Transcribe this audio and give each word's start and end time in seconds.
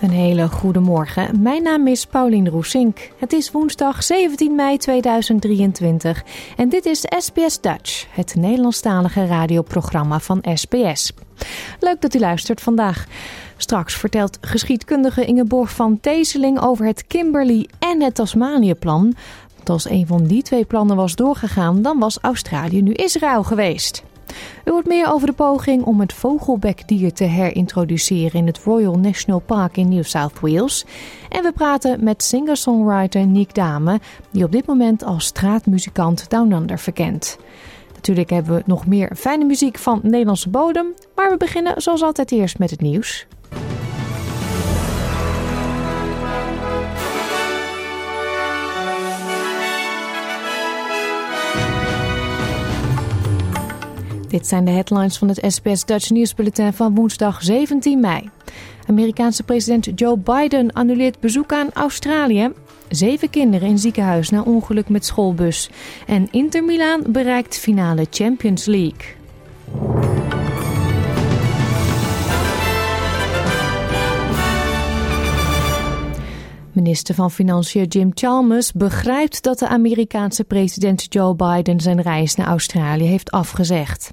Een 0.00 0.10
hele 0.10 0.48
goede 0.48 0.80
morgen. 0.80 1.42
Mijn 1.42 1.62
naam 1.62 1.86
is 1.86 2.06
Paulien 2.06 2.48
Roesink. 2.48 3.10
Het 3.18 3.32
is 3.32 3.50
woensdag 3.50 4.02
17 4.02 4.54
mei 4.54 4.76
2023 4.76 6.24
en 6.56 6.68
dit 6.68 6.86
is 6.86 7.04
SBS 7.18 7.60
Dutch, 7.60 8.06
het 8.10 8.34
Nederlandstalige 8.34 9.26
radioprogramma 9.26 10.20
van 10.20 10.44
SBS. 10.54 11.12
Leuk 11.80 12.00
dat 12.00 12.14
u 12.14 12.18
luistert 12.18 12.60
vandaag. 12.60 13.06
Straks 13.56 13.94
vertelt 13.94 14.38
geschiedkundige 14.40 15.24
Ingeborg 15.24 15.70
van 15.70 16.00
Teeseling 16.00 16.60
over 16.60 16.86
het 16.86 17.06
Kimberley 17.06 17.68
en 17.78 18.02
het 18.02 18.14
Tasmanië-plan. 18.14 19.14
Want 19.54 19.68
als 19.68 19.90
een 19.90 20.06
van 20.06 20.24
die 20.24 20.42
twee 20.42 20.64
plannen 20.64 20.96
was 20.96 21.14
doorgegaan, 21.14 21.82
dan 21.82 21.98
was 21.98 22.18
Australië 22.20 22.82
nu 22.82 22.92
Israël 22.92 23.42
geweest. 23.42 24.04
U 24.64 24.70
hoort 24.70 24.86
meer 24.86 25.12
over 25.12 25.26
de 25.26 25.32
poging 25.32 25.84
om 25.84 26.00
het 26.00 26.12
vogelbekdier 26.12 27.12
te 27.12 27.24
herintroduceren 27.24 28.40
in 28.40 28.46
het 28.46 28.58
Royal 28.58 28.98
National 28.98 29.38
Park 29.38 29.76
in 29.76 29.88
New 29.88 30.04
South 30.04 30.40
Wales. 30.40 30.84
En 31.28 31.42
we 31.42 31.52
praten 31.52 32.04
met 32.04 32.22
singer-songwriter 32.22 33.26
Nick 33.26 33.54
Dame, 33.54 34.00
die 34.30 34.44
op 34.44 34.52
dit 34.52 34.66
moment 34.66 35.04
als 35.04 35.24
straatmuzikant 35.24 36.30
Down 36.30 36.52
Under 36.52 36.78
verkent. 36.78 37.38
Natuurlijk 37.94 38.30
hebben 38.30 38.54
we 38.54 38.62
nog 38.66 38.86
meer 38.86 39.12
fijne 39.16 39.44
muziek 39.44 39.78
van 39.78 40.00
Nederlandse 40.02 40.48
bodem, 40.48 40.94
maar 41.14 41.30
we 41.30 41.36
beginnen 41.36 41.82
zoals 41.82 42.02
altijd 42.02 42.32
eerst 42.32 42.58
met 42.58 42.70
het 42.70 42.80
nieuws. 42.80 43.26
Dit 54.28 54.46
zijn 54.46 54.64
de 54.64 54.70
headlines 54.70 55.18
van 55.18 55.28
het 55.28 55.52
SBS 55.52 55.84
Dutch 55.84 56.10
nieuwsbulletin 56.10 56.72
van 56.72 56.94
woensdag 56.94 57.42
17 57.42 58.00
mei. 58.00 58.30
Amerikaanse 58.86 59.42
president 59.42 59.88
Joe 59.94 60.18
Biden 60.18 60.72
annuleert 60.72 61.20
bezoek 61.20 61.52
aan 61.52 61.72
Australië. 61.72 62.52
Zeven 62.88 63.30
kinderen 63.30 63.68
in 63.68 63.78
ziekenhuis 63.78 64.30
na 64.30 64.42
ongeluk 64.42 64.88
met 64.88 65.04
schoolbus. 65.04 65.70
En 66.06 66.28
Inter 66.30 66.64
Milaan 66.64 67.02
bereikt 67.06 67.58
finale 67.58 68.06
Champions 68.10 68.64
League. 68.64 69.14
Minister 76.76 77.14
van 77.14 77.30
Financiën 77.30 77.84
Jim 77.84 78.10
Chalmers 78.14 78.72
begrijpt 78.72 79.42
dat 79.42 79.58
de 79.58 79.68
Amerikaanse 79.68 80.44
president 80.44 81.06
Joe 81.08 81.34
Biden 81.34 81.80
zijn 81.80 82.02
reis 82.02 82.34
naar 82.34 82.46
Australië 82.46 83.04
heeft 83.04 83.30
afgezegd. 83.30 84.10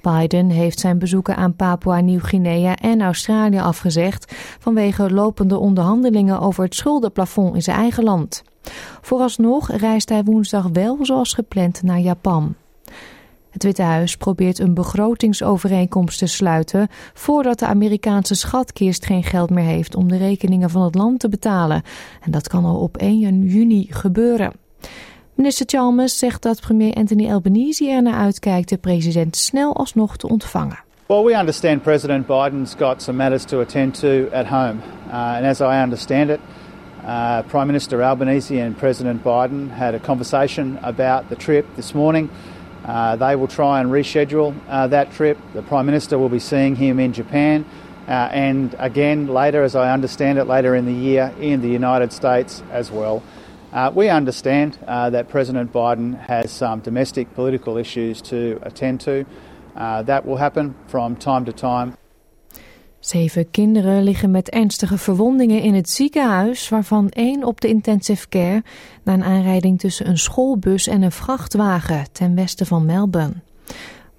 Biden 0.00 0.50
heeft 0.50 0.78
zijn 0.78 0.98
bezoeken 0.98 1.36
aan 1.36 1.56
Papua 1.56 2.00
Nieuw-Guinea 2.00 2.76
en 2.76 3.02
Australië 3.02 3.58
afgezegd 3.58 4.34
vanwege 4.58 5.10
lopende 5.10 5.58
onderhandelingen 5.58 6.40
over 6.40 6.64
het 6.64 6.74
schuldenplafond 6.74 7.54
in 7.54 7.62
zijn 7.62 7.76
eigen 7.76 8.04
land. 8.04 8.42
Vooralsnog 9.00 9.70
reist 9.70 10.08
hij 10.08 10.24
woensdag 10.24 10.66
wel 10.72 10.98
zoals 11.02 11.34
gepland 11.34 11.82
naar 11.82 12.00
Japan. 12.00 12.54
Het 13.50 13.62
Witte 13.62 13.82
Huis 13.82 14.16
probeert 14.16 14.58
een 14.58 14.74
begrotingsovereenkomst 14.74 16.18
te 16.18 16.26
sluiten 16.26 16.88
voordat 17.14 17.58
de 17.58 17.66
Amerikaanse 17.66 18.34
schatkist 18.34 19.06
geen 19.06 19.22
geld 19.22 19.50
meer 19.50 19.64
heeft 19.64 19.94
om 19.94 20.08
de 20.08 20.16
rekeningen 20.16 20.70
van 20.70 20.82
het 20.82 20.94
land 20.94 21.20
te 21.20 21.28
betalen. 21.28 21.82
En 22.20 22.30
dat 22.30 22.48
kan 22.48 22.64
al 22.64 22.80
op 22.80 22.96
1 22.96 23.42
juni 23.42 23.86
gebeuren. 23.90 24.52
Minister 25.34 25.66
Chalmers 25.68 26.18
zegt 26.18 26.42
dat 26.42 26.60
premier 26.60 26.94
Anthony 26.94 27.30
Albanese 27.30 27.90
er 27.90 28.02
naar 28.02 28.20
uitkijkt 28.20 28.68
de 28.68 28.76
president 28.76 29.36
snel 29.36 29.76
alsnog 29.76 30.16
te 30.16 30.28
ontvangen. 30.28 30.78
Well, 31.06 31.22
we 31.22 31.38
understand 31.38 31.82
President 31.82 32.26
Biden's 32.26 32.74
got 32.74 33.02
some 33.02 33.16
matters 33.16 33.44
to 33.44 33.60
attend 33.60 34.00
to 34.00 34.28
at 34.32 34.46
home. 34.46 34.80
Uh, 35.06 35.36
and 35.36 35.44
as 35.44 35.60
I 35.60 35.82
understand 35.82 36.30
it, 36.30 36.40
uh, 37.04 37.40
Prime 37.46 37.66
Minister 37.66 38.02
Albanese 38.02 38.62
and 38.62 38.76
President 38.76 39.22
Biden 39.22 39.70
had 39.70 39.94
a 39.94 39.98
conversation 39.98 40.78
about 40.82 41.28
the 41.28 41.36
trip 41.36 41.64
this 41.76 41.94
morning. 41.94 42.28
Uh, 42.88 43.16
they 43.16 43.36
will 43.36 43.46
try 43.46 43.80
and 43.80 43.90
reschedule 43.90 44.58
uh, 44.66 44.86
that 44.86 45.12
trip. 45.12 45.36
The 45.52 45.60
Prime 45.60 45.84
Minister 45.84 46.18
will 46.18 46.30
be 46.30 46.38
seeing 46.38 46.74
him 46.74 46.98
in 46.98 47.12
Japan. 47.12 47.66
Uh, 48.08 48.30
and 48.32 48.74
again, 48.78 49.26
later, 49.26 49.62
as 49.62 49.76
I 49.76 49.92
understand 49.92 50.38
it, 50.38 50.44
later 50.44 50.74
in 50.74 50.86
the 50.86 50.92
year 50.92 51.34
in 51.38 51.60
the 51.60 51.68
United 51.68 52.14
States 52.14 52.62
as 52.70 52.90
well. 52.90 53.22
Uh, 53.74 53.92
we 53.94 54.08
understand 54.08 54.78
uh, 54.86 55.10
that 55.10 55.28
President 55.28 55.70
Biden 55.70 56.18
has 56.18 56.50
some 56.50 56.80
domestic 56.80 57.34
political 57.34 57.76
issues 57.76 58.22
to 58.22 58.58
attend 58.62 59.02
to. 59.02 59.26
Uh, 59.76 60.02
that 60.04 60.24
will 60.24 60.38
happen 60.38 60.74
from 60.86 61.14
time 61.14 61.44
to 61.44 61.52
time. 61.52 61.94
Zeven 63.00 63.50
kinderen 63.50 64.02
liggen 64.02 64.30
met 64.30 64.50
ernstige 64.50 64.98
verwondingen 64.98 65.60
in 65.60 65.74
het 65.74 65.90
ziekenhuis, 65.90 66.68
waarvan 66.68 67.08
één 67.08 67.44
op 67.44 67.60
de 67.60 67.68
intensive 67.68 68.28
care 68.28 68.62
na 69.02 69.12
een 69.12 69.24
aanrijding 69.24 69.78
tussen 69.78 70.08
een 70.08 70.18
schoolbus 70.18 70.86
en 70.86 71.02
een 71.02 71.12
vrachtwagen 71.12 72.12
ten 72.12 72.34
westen 72.34 72.66
van 72.66 72.86
Melbourne. 72.86 73.34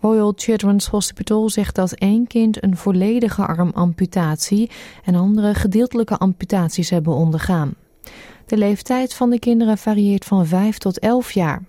Royal 0.02 0.34
Children's 0.36 0.88
Hospital 0.88 1.50
zegt 1.50 1.76
dat 1.76 1.92
één 1.92 2.28
kind 2.28 2.64
een 2.64 2.78
volledige 2.78 3.46
armamputatie 3.46 4.70
en 5.04 5.16
andere 5.16 5.54
gedeeltelijke 5.54 6.18
amputaties 6.18 6.90
hebben 6.90 7.14
ondergaan. 7.14 7.74
De 8.46 8.58
leeftijd 8.58 9.14
van 9.14 9.30
de 9.30 9.40
kinderen 9.40 9.78
varieert 9.78 10.26
van 10.26 10.46
5 10.46 10.78
tot 10.78 11.00
11 11.00 11.32
jaar. 11.32 11.64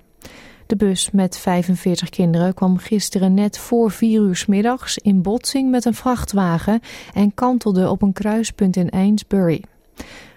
De 0.71 0.77
bus 0.77 1.11
met 1.11 1.39
45 1.39 2.09
kinderen 2.09 2.55
kwam 2.55 2.79
gisteren 2.79 3.35
net 3.35 3.59
voor 3.59 3.91
4 3.91 4.21
uur 4.21 4.37
s 4.37 4.47
middags 4.47 4.99
in 4.99 5.23
botsing 5.23 5.71
met 5.71 5.85
een 5.85 5.95
vrachtwagen 5.95 6.81
en 7.15 7.35
kantelde 7.35 7.91
op 7.91 8.03
een 8.03 8.13
kruispunt 8.13 8.77
in 8.77 8.91
Ainsbury. 8.91 9.63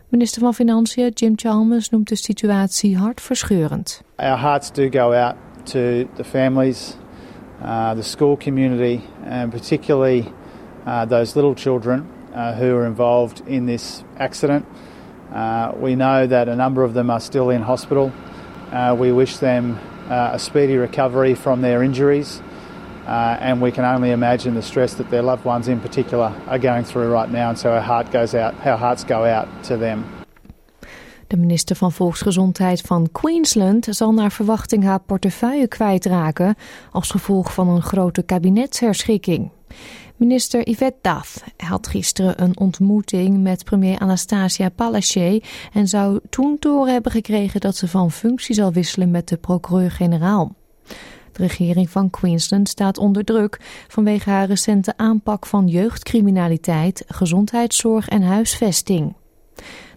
Minister 0.08 0.42
van 0.42 0.54
Financiën 0.54 1.10
Jim 1.10 1.34
Chalmers 1.36 1.90
noemt 1.90 2.08
de 2.08 2.16
situatie 2.16 2.98
hartverscheurend. 2.98 4.04
Our 4.16 4.40
hearts 4.40 4.72
do 4.72 4.90
go 4.90 5.14
out 5.14 5.36
to 5.64 5.80
the 6.14 6.24
families, 6.24 6.98
uh, 7.62 7.92
the 7.92 8.02
school 8.02 8.38
community, 8.38 9.00
and 9.30 9.50
particularly 9.50 10.26
uh, 10.86 11.06
those 11.06 11.40
little 11.40 11.56
children 11.56 12.06
uh, 12.32 12.58
who 12.58 12.78
are 12.78 12.88
involved 12.88 13.42
in 13.46 13.66
this 13.66 14.04
accident. 14.18 14.66
Uh, 15.34 15.68
we 15.82 15.96
know 15.96 16.28
that 16.28 16.48
a 16.48 16.56
number 16.56 16.86
of 16.86 16.94
them 16.94 17.10
are 17.10 17.22
still 17.22 17.50
in 17.50 17.62
hospital. 17.62 18.12
Uh, 18.72 18.96
we 19.00 19.12
wish 19.12 19.38
them 19.38 19.78
a 20.10 20.40
speedy 20.40 20.78
recovery 20.78 21.36
from 21.36 21.62
their 21.62 21.84
injuries. 21.84 22.42
Uh, 23.06 23.38
and 23.42 23.62
we 23.62 23.72
can 23.72 23.84
only 23.96 24.12
imagine 24.12 24.54
the 24.54 24.62
stress 24.62 24.94
that 24.94 25.10
their 25.10 25.22
loved 25.22 25.46
ones 25.46 25.68
in 25.68 25.80
particular 25.80 26.32
are 26.48 26.60
going 26.60 26.86
through 26.86 27.12
right 27.12 27.32
now. 27.32 27.50
And 27.50 27.60
so 27.60 27.70
our 27.70 27.82
heart 27.82 28.12
goes 28.12 28.34
out, 28.34 28.54
our 28.66 28.78
hearts 28.78 29.04
go 29.04 29.26
out 29.26 29.48
to 29.64 29.78
them. 29.78 30.06
De 31.28 31.38
minister 31.40 31.76
van 31.76 31.92
Volksgezondheid 31.92 32.82
van 32.82 33.12
Queensland 33.12 33.88
zal 33.90 34.14
naar 34.14 34.32
verwachting 34.32 34.84
haar 34.84 35.00
portefeuille 35.00 35.68
kwijtraken 35.68 36.56
als 36.92 37.12
gevolg 37.12 37.54
van 37.54 37.68
een 37.68 37.82
grote 37.82 38.24
kabinetsherschikking. 38.24 39.50
Minister 40.24 40.68
Yvette 40.68 40.98
Duff 41.02 41.44
had 41.58 41.88
gisteren 41.88 42.42
een 42.42 42.58
ontmoeting 42.58 43.42
met 43.42 43.64
premier 43.64 44.00
Anastasia 44.00 44.70
Palaszczuk 44.70 45.70
en 45.74 45.88
zou 45.88 46.20
toen 46.30 46.58
horen 46.60 46.94
hebben 46.94 47.12
gekregen 47.12 47.60
dat 47.60 47.76
ze 47.76 47.88
van 47.88 48.12
functie 48.12 48.56
zal 48.56 48.72
wisselen 48.72 49.12
met 49.12 49.28
de 49.28 49.38
procureur-generaal. 49.38 50.56
De 51.32 51.42
regering 51.42 51.90
van 51.90 52.10
Queensland 52.10 52.70
staat 52.70 52.98
onder 52.98 53.24
druk 53.24 53.60
vanwege 53.88 54.30
haar 54.30 54.48
recente 54.48 54.94
aanpak 54.98 55.46
van 55.46 55.68
jeugdcriminaliteit, 55.68 57.04
gezondheidszorg 57.08 58.08
en 58.08 58.22
huisvesting. 58.22 59.16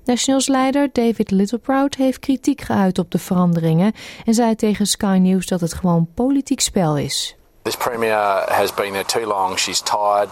Nationals-leider 0.05 0.89
David 0.93 1.31
Littleproud 1.31 1.95
heeft 1.95 2.19
kritiek 2.19 2.61
geuit 2.61 2.99
op 2.99 3.11
de 3.11 3.19
veranderingen 3.19 3.93
en 4.25 4.35
zei 4.35 4.55
tegen 4.55 4.87
Sky 4.87 5.19
News 5.21 5.47
dat 5.47 5.61
het 5.61 5.73
gewoon 5.73 6.09
politiek 6.15 6.61
spel 6.61 6.99
is. 6.99 7.37
This 7.67 7.75
Premier 7.75 8.45
has 8.49 8.71
been 8.71 8.93
there 8.93 9.05
too 9.05 9.27
long. 9.27 9.57
She's 9.57 9.81
tired. 9.81 10.29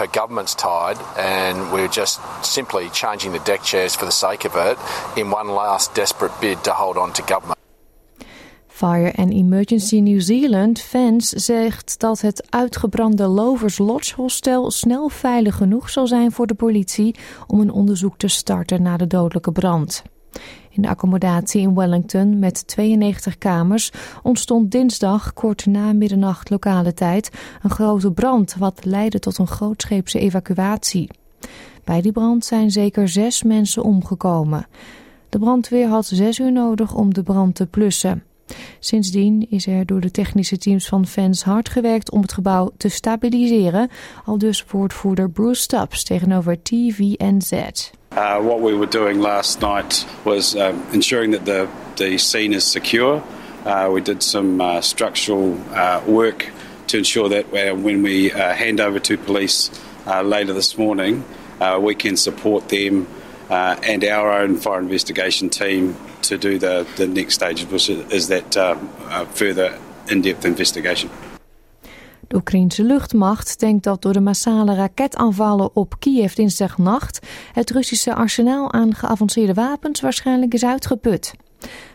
Her 0.00 0.06
government's 0.06 0.54
tired. 0.54 0.96
And 1.18 1.70
we're 1.70 1.92
just 1.92 2.18
simply 2.42 2.88
changing 2.88 3.32
the 3.32 3.42
deck 3.44 3.62
chairs 3.62 3.94
for 3.94 4.06
the 4.06 4.10
sake 4.10 4.46
of 4.46 4.56
it 4.56 4.78
in 5.14 5.30
one 5.30 5.48
last 5.48 5.94
desperate 5.94 6.32
bid 6.40 6.64
to 6.64 6.70
hold 6.70 6.96
on 6.96 7.12
to 7.12 7.22
government. 7.22 7.58
Fire 8.68 9.12
and 9.16 9.32
Emergency 9.32 10.00
New 10.00 10.20
Zealand 10.20 10.80
Fans 10.80 11.28
zegt 11.28 11.98
dat 11.98 12.20
het 12.20 12.46
uitgebrande 12.50 13.26
Lovers 13.26 13.78
Lodge 13.78 14.14
Hostel 14.14 14.70
snel 14.70 15.08
veilig 15.08 15.56
genoeg 15.56 15.90
zal 15.90 16.06
zijn 16.06 16.32
voor 16.32 16.46
de 16.46 16.54
politie 16.54 17.14
om 17.46 17.60
een 17.60 17.72
onderzoek 17.72 18.16
te 18.16 18.28
starten 18.28 18.82
naar 18.82 18.98
de 18.98 19.06
dodelijke 19.06 19.52
brand. 19.52 20.02
In 20.78 20.84
de 20.84 20.90
accommodatie 20.90 21.60
in 21.60 21.74
Wellington 21.74 22.38
met 22.38 22.66
92 22.66 23.38
kamers 23.38 23.90
ontstond 24.22 24.70
dinsdag 24.70 25.32
kort 25.32 25.66
na 25.66 25.92
middernacht 25.92 26.50
lokale 26.50 26.94
tijd 26.94 27.30
een 27.62 27.70
grote 27.70 28.12
brand 28.12 28.54
wat 28.58 28.84
leidde 28.84 29.18
tot 29.18 29.38
een 29.38 29.46
grootscheepse 29.46 30.18
evacuatie. 30.18 31.10
Bij 31.84 32.00
die 32.00 32.12
brand 32.12 32.44
zijn 32.44 32.70
zeker 32.70 33.08
zes 33.08 33.42
mensen 33.42 33.82
omgekomen. 33.82 34.66
De 35.28 35.38
brandweer 35.38 35.88
had 35.88 36.06
zes 36.06 36.38
uur 36.38 36.52
nodig 36.52 36.94
om 36.94 37.14
de 37.14 37.22
brand 37.22 37.54
te 37.54 37.66
plussen. 37.66 38.22
Sindsdien 38.78 39.46
is 39.50 39.66
er 39.66 39.86
door 39.86 40.00
de 40.00 40.10
technische 40.10 40.58
teams 40.58 40.88
van 40.88 41.06
fans 41.06 41.42
hard 41.42 41.68
gewerkt 41.68 42.10
om 42.10 42.22
het 42.22 42.32
gebouw 42.32 42.70
te 42.76 42.88
stabiliseren, 42.88 43.90
al 44.24 44.38
dus 44.38 44.64
woordvoerder 44.70 45.30
Bruce 45.30 45.62
Stubbs 45.62 46.04
tegenover 46.04 46.62
TVNZ. 46.62 47.52
Uh, 48.12 48.38
what 48.38 48.60
we 48.60 48.74
were 48.74 48.88
doing 48.88 49.20
last 49.20 49.60
night 49.60 50.06
was 50.22 50.54
um, 50.54 50.82
ensuring 50.92 51.32
that 51.32 51.44
the, 51.44 51.66
the 51.94 52.18
scene 52.18 52.54
is 52.54 52.70
secure. 52.70 53.22
Uh, 53.66 53.88
we 53.92 54.00
did 54.00 54.22
some 54.22 54.60
uh, 54.60 54.80
structural 54.80 55.56
uh, 55.74 56.00
work 56.06 56.50
to 56.86 56.96
ensure 56.96 57.28
that 57.28 57.50
when 57.52 58.02
we 58.02 58.30
hand 58.30 58.80
over 58.80 58.98
to 58.98 59.18
police 59.18 59.70
later 60.22 60.54
this 60.54 60.78
morning, 60.78 61.22
we 61.78 61.94
can 61.94 62.16
support 62.16 62.68
them 62.68 63.06
and 63.50 64.04
our 64.04 64.32
own 64.32 64.56
fire 64.56 64.80
investigation 64.80 65.50
team 65.50 65.94
to 66.20 66.38
do 66.38 66.56
the, 66.56 66.84
the 66.94 67.06
next 67.06 67.32
stage, 67.32 67.66
is 68.08 68.26
that 68.26 68.56
uh, 68.56 68.74
further 69.32 69.78
in-depth 70.06 70.44
investigation. 70.44 71.10
De 72.28 72.36
Oekraïnse 72.36 72.82
luchtmacht 72.82 73.60
denkt 73.60 73.84
dat 73.84 74.02
door 74.02 74.12
de 74.12 74.20
massale 74.20 74.74
raketaanvallen 74.74 75.76
op 75.76 75.94
Kiev 75.98 76.32
dinsdagnacht 76.32 77.26
het 77.52 77.70
Russische 77.70 78.14
arsenaal 78.14 78.72
aan 78.72 78.94
geavanceerde 78.94 79.54
wapens 79.54 80.00
waarschijnlijk 80.00 80.54
is 80.54 80.64
uitgeput. 80.64 81.34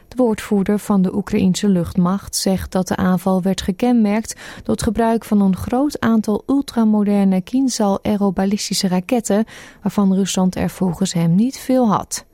De 0.08 0.16
woordvoerder 0.16 0.80
van 0.80 1.02
de 1.02 1.16
Oekraïnse 1.16 1.68
luchtmacht 1.68 2.36
zegt 2.36 2.72
dat 2.72 2.88
de 2.88 2.96
aanval 2.96 3.42
werd 3.42 3.62
gekenmerkt 3.62 4.36
door 4.64 4.76
het 4.76 4.84
gebruik 4.84 5.26
van 5.26 5.42
een 5.42 5.56
groot 5.56 6.00
aantal 6.00 6.44
ultramoderne 6.48 7.42
Kinzhal 7.42 8.04
aerobalistische 8.04 8.88
raketten, 8.88 9.46
waarvan 9.82 10.14
Rusland 10.14 10.56
er 10.56 10.70
volgens 10.70 11.14
hem 11.14 11.36
niet 11.36 11.58
veel 11.58 11.88
had. 11.88 12.26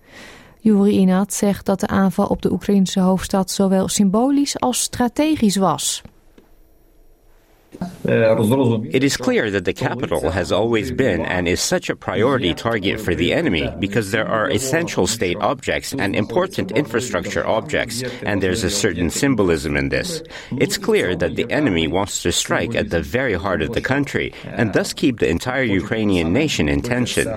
Yuri 0.62 0.98
Inat 0.98 1.34
zegt 1.34 1.66
dat 1.66 1.80
de 1.80 1.88
aanval 1.88 2.26
op 2.26 2.42
de 2.42 2.52
Oekraïnse 2.52 3.00
hoofdstad 3.00 3.52
zowel 3.52 3.88
symbolisch 3.88 4.60
als 4.60 4.82
strategisch 4.82 5.56
was. 5.56 6.02
Uh, 8.10 8.82
it 8.92 9.04
is 9.04 9.16
clear 9.18 9.52
that 9.52 9.66
the 9.66 9.74
capital 9.74 10.32
has 10.32 10.52
always 10.52 10.92
uh, 10.92 10.96
been 10.96 11.22
and 11.26 11.48
is 11.48 11.62
such 11.62 11.90
a 11.90 11.96
priority 11.96 12.54
target 12.54 13.00
for 13.00 13.14
the 13.14 13.32
enemy 13.32 13.70
because 13.80 14.10
there 14.12 14.28
are 14.28 14.50
essential 14.50 15.06
state 15.06 15.38
objects 15.42 15.94
and 15.94 16.16
important 16.16 16.72
infrastructure 16.72 17.46
objects, 17.46 18.02
and 18.24 18.42
there's 18.42 18.64
a 18.64 18.70
certain 18.70 19.12
symbolism 19.12 19.78
in 19.78 19.90
this. 19.90 20.24
It's 20.54 20.78
clear 20.78 21.16
that 21.18 21.36
the 21.36 21.50
enemy 21.52 21.88
wants 21.88 22.24
to 22.24 22.32
strike 22.32 22.74
at 22.74 22.90
the 22.90 23.02
very 23.02 23.34
heart 23.34 23.62
of 23.62 23.74
the 23.74 23.82
country 23.82 24.34
and 24.46 24.74
thus 24.74 24.92
keep 24.92 25.20
the 25.20 25.30
entire 25.30 25.64
Ukrainian 25.64 26.34
nation 26.34 26.68
in 26.68 26.82
tension. 26.82 27.28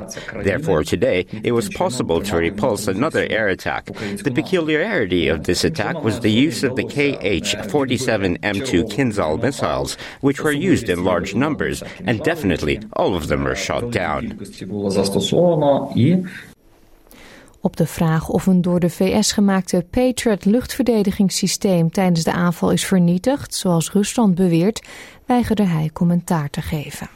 Therefore, 0.42 0.84
today, 0.84 1.26
it 1.42 1.52
was 1.52 1.68
possible 1.68 2.22
to 2.22 2.36
repulse 2.36 2.88
another 2.88 3.26
air 3.28 3.48
attack. 3.48 3.86
The 3.86 4.32
peculiarity 4.34 5.28
of 5.28 5.44
this 5.44 5.64
attack 5.64 6.02
was 6.02 6.20
the 6.20 6.32
use 6.32 6.62
of 6.62 6.76
the 6.76 6.84
KH 6.84 7.70
47 7.70 8.38
M2 8.38 8.88
Kinzhal 8.90 9.42
missiles, 9.42 9.96
which 10.22 10.42
were 10.42 10.70
used 10.70 10.88
in 10.88 11.02
large 11.02 11.36
numbers, 11.36 11.82
and 12.04 12.24
definitely 12.24 12.78
all 12.90 13.14
of 13.14 13.26
them 13.26 13.42
were 13.42 13.56
shot 13.56 13.92
down. 13.92 14.38
Op 17.60 17.76
de 17.76 17.86
vraag 17.86 18.28
of 18.28 18.46
een 18.46 18.62
door 18.62 18.80
de 18.80 18.90
VS 18.90 19.32
gemaakte 19.32 19.84
Patriot 19.90 20.44
luchtverdedigingssysteem 20.44 21.90
tijdens 21.90 22.24
de 22.24 22.32
aanval 22.32 22.70
is 22.70 22.84
vernietigd, 22.84 23.54
zoals 23.54 23.92
Rusland 23.92 24.34
beweert, 24.34 24.86
weigerde 25.26 25.64
hij 25.64 25.90
commentaar 25.92 26.50
te 26.50 26.60
geven. 26.62 27.08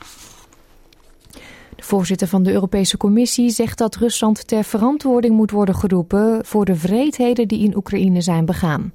De 1.76 1.82
voorzitter 1.82 2.28
van 2.28 2.42
de 2.42 2.52
Europese 2.52 2.96
Commissie 2.96 3.50
zegt 3.50 3.78
dat 3.78 3.96
Rusland 3.96 4.48
ter 4.48 4.64
verantwoording 4.64 5.34
moet 5.34 5.50
worden 5.50 5.74
geroepen 5.74 6.44
voor 6.44 6.64
de 6.64 6.74
vreedheden 6.74 7.48
die 7.48 7.64
in 7.64 7.76
Oekraïne 7.76 8.20
zijn 8.20 8.44
begaan. 8.44 8.92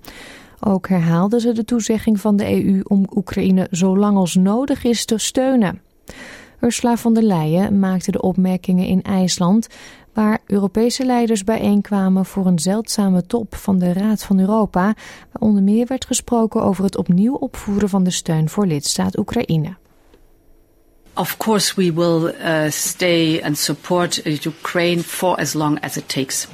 Ook 0.64 0.88
herhaalde 0.88 1.40
ze 1.40 1.52
de 1.52 1.66
toezegging 1.66 2.20
van 2.20 2.36
de 2.36 2.64
EU 2.66 2.82
om 2.84 3.08
Oekraïne 3.16 3.68
zo 3.72 3.98
lang 3.98 4.18
als 4.18 4.36
nodig 4.36 4.84
is 4.84 5.06
te 5.06 5.18
steunen. 5.18 5.82
Ursula 6.60 6.98
von 6.98 7.14
der 7.14 7.24
Leyen 7.24 7.80
maakte 7.80 8.12
de 8.12 8.22
opmerkingen 8.22 8.86
in 8.86 9.02
IJsland, 9.02 9.68
waar 10.14 10.40
Europese 10.46 11.06
leiders 11.06 11.44
bijeenkwamen 11.44 12.26
voor 12.26 12.46
een 12.46 12.60
zeldzame 12.60 13.26
top 13.26 13.56
van 13.56 13.80
de 13.80 13.94
Raad 13.94 14.24
van 14.24 14.40
Europa, 14.40 14.84
waar 15.32 15.42
onder 15.42 15.64
meer 15.64 15.86
werd 15.88 16.06
gesproken 16.06 16.64
over 16.64 16.84
het 16.84 16.98
opnieuw 16.98 17.34
opvoeren 17.34 17.90
van 17.90 18.04
de 18.04 18.12
steun 18.12 18.50
voor 18.50 18.66
lidstaat 18.66 19.18
Oekraïne. 19.18 19.76
Of 21.14 21.38
course, 21.38 21.76
we 21.76 21.94
will 21.94 22.36
uh, 22.40 22.70
stay 22.70 23.42
and 23.44 23.58
support 23.58 24.26
Ukraine 24.46 25.04
for 25.04 25.36
as 25.36 25.54
long 25.54 25.80
as 25.84 25.98
it 25.98 26.10
takes. 26.10 26.48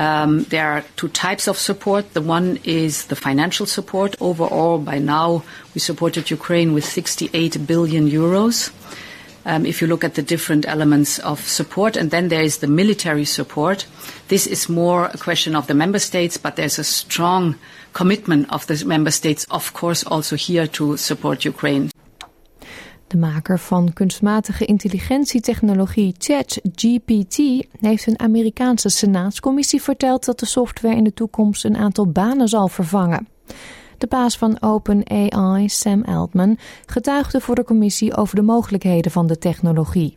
Um, 0.00 0.44
there 0.44 0.66
are 0.66 0.82
two 0.96 1.08
types 1.08 1.46
of 1.46 1.58
support. 1.58 2.14
The 2.14 2.22
one 2.22 2.58
is 2.64 3.04
the 3.06 3.16
financial 3.16 3.66
support. 3.66 4.16
Overall, 4.18 4.78
by 4.78 4.98
now, 4.98 5.44
we 5.74 5.80
supported 5.80 6.30
Ukraine 6.30 6.72
with 6.72 6.86
68 6.86 7.66
billion 7.66 8.08
euros. 8.08 8.72
Um, 9.44 9.66
if 9.66 9.82
you 9.82 9.86
look 9.86 10.02
at 10.02 10.14
the 10.14 10.22
different 10.22 10.66
elements 10.66 11.18
of 11.18 11.40
support, 11.40 11.96
and 11.96 12.10
then 12.10 12.28
there 12.28 12.42
is 12.42 12.58
the 12.58 12.66
military 12.66 13.26
support. 13.26 13.86
This 14.28 14.46
is 14.46 14.70
more 14.70 15.10
a 15.12 15.18
question 15.18 15.54
of 15.54 15.66
the 15.66 15.74
member 15.74 15.98
states, 15.98 16.38
but 16.38 16.56
there's 16.56 16.78
a 16.78 16.84
strong 16.84 17.56
commitment 17.92 18.50
of 18.50 18.66
the 18.68 18.82
member 18.86 19.10
states, 19.10 19.44
of 19.50 19.74
course, 19.74 20.02
also 20.04 20.34
here 20.34 20.66
to 20.68 20.96
support 20.96 21.44
Ukraine. 21.44 21.90
De 23.10 23.16
maker 23.16 23.58
van 23.58 23.92
kunstmatige 23.92 24.64
intelligentietechnologie 24.64 26.14
ChatGPT 26.18 27.36
heeft 27.80 28.06
een 28.06 28.20
Amerikaanse 28.20 28.88
senaatscommissie 28.88 29.82
verteld 29.82 30.24
dat 30.24 30.38
de 30.38 30.46
software 30.46 30.96
in 30.96 31.04
de 31.04 31.14
toekomst 31.14 31.64
een 31.64 31.76
aantal 31.76 32.06
banen 32.06 32.48
zal 32.48 32.68
vervangen. 32.68 33.28
De 33.98 34.06
baas 34.06 34.38
van 34.38 34.62
OpenAI, 34.62 35.68
Sam 35.68 36.04
Altman, 36.04 36.58
getuigde 36.86 37.40
voor 37.40 37.54
de 37.54 37.64
commissie 37.64 38.16
over 38.16 38.36
de 38.36 38.42
mogelijkheden 38.42 39.10
van 39.10 39.26
de 39.26 39.38
technologie. 39.38 40.16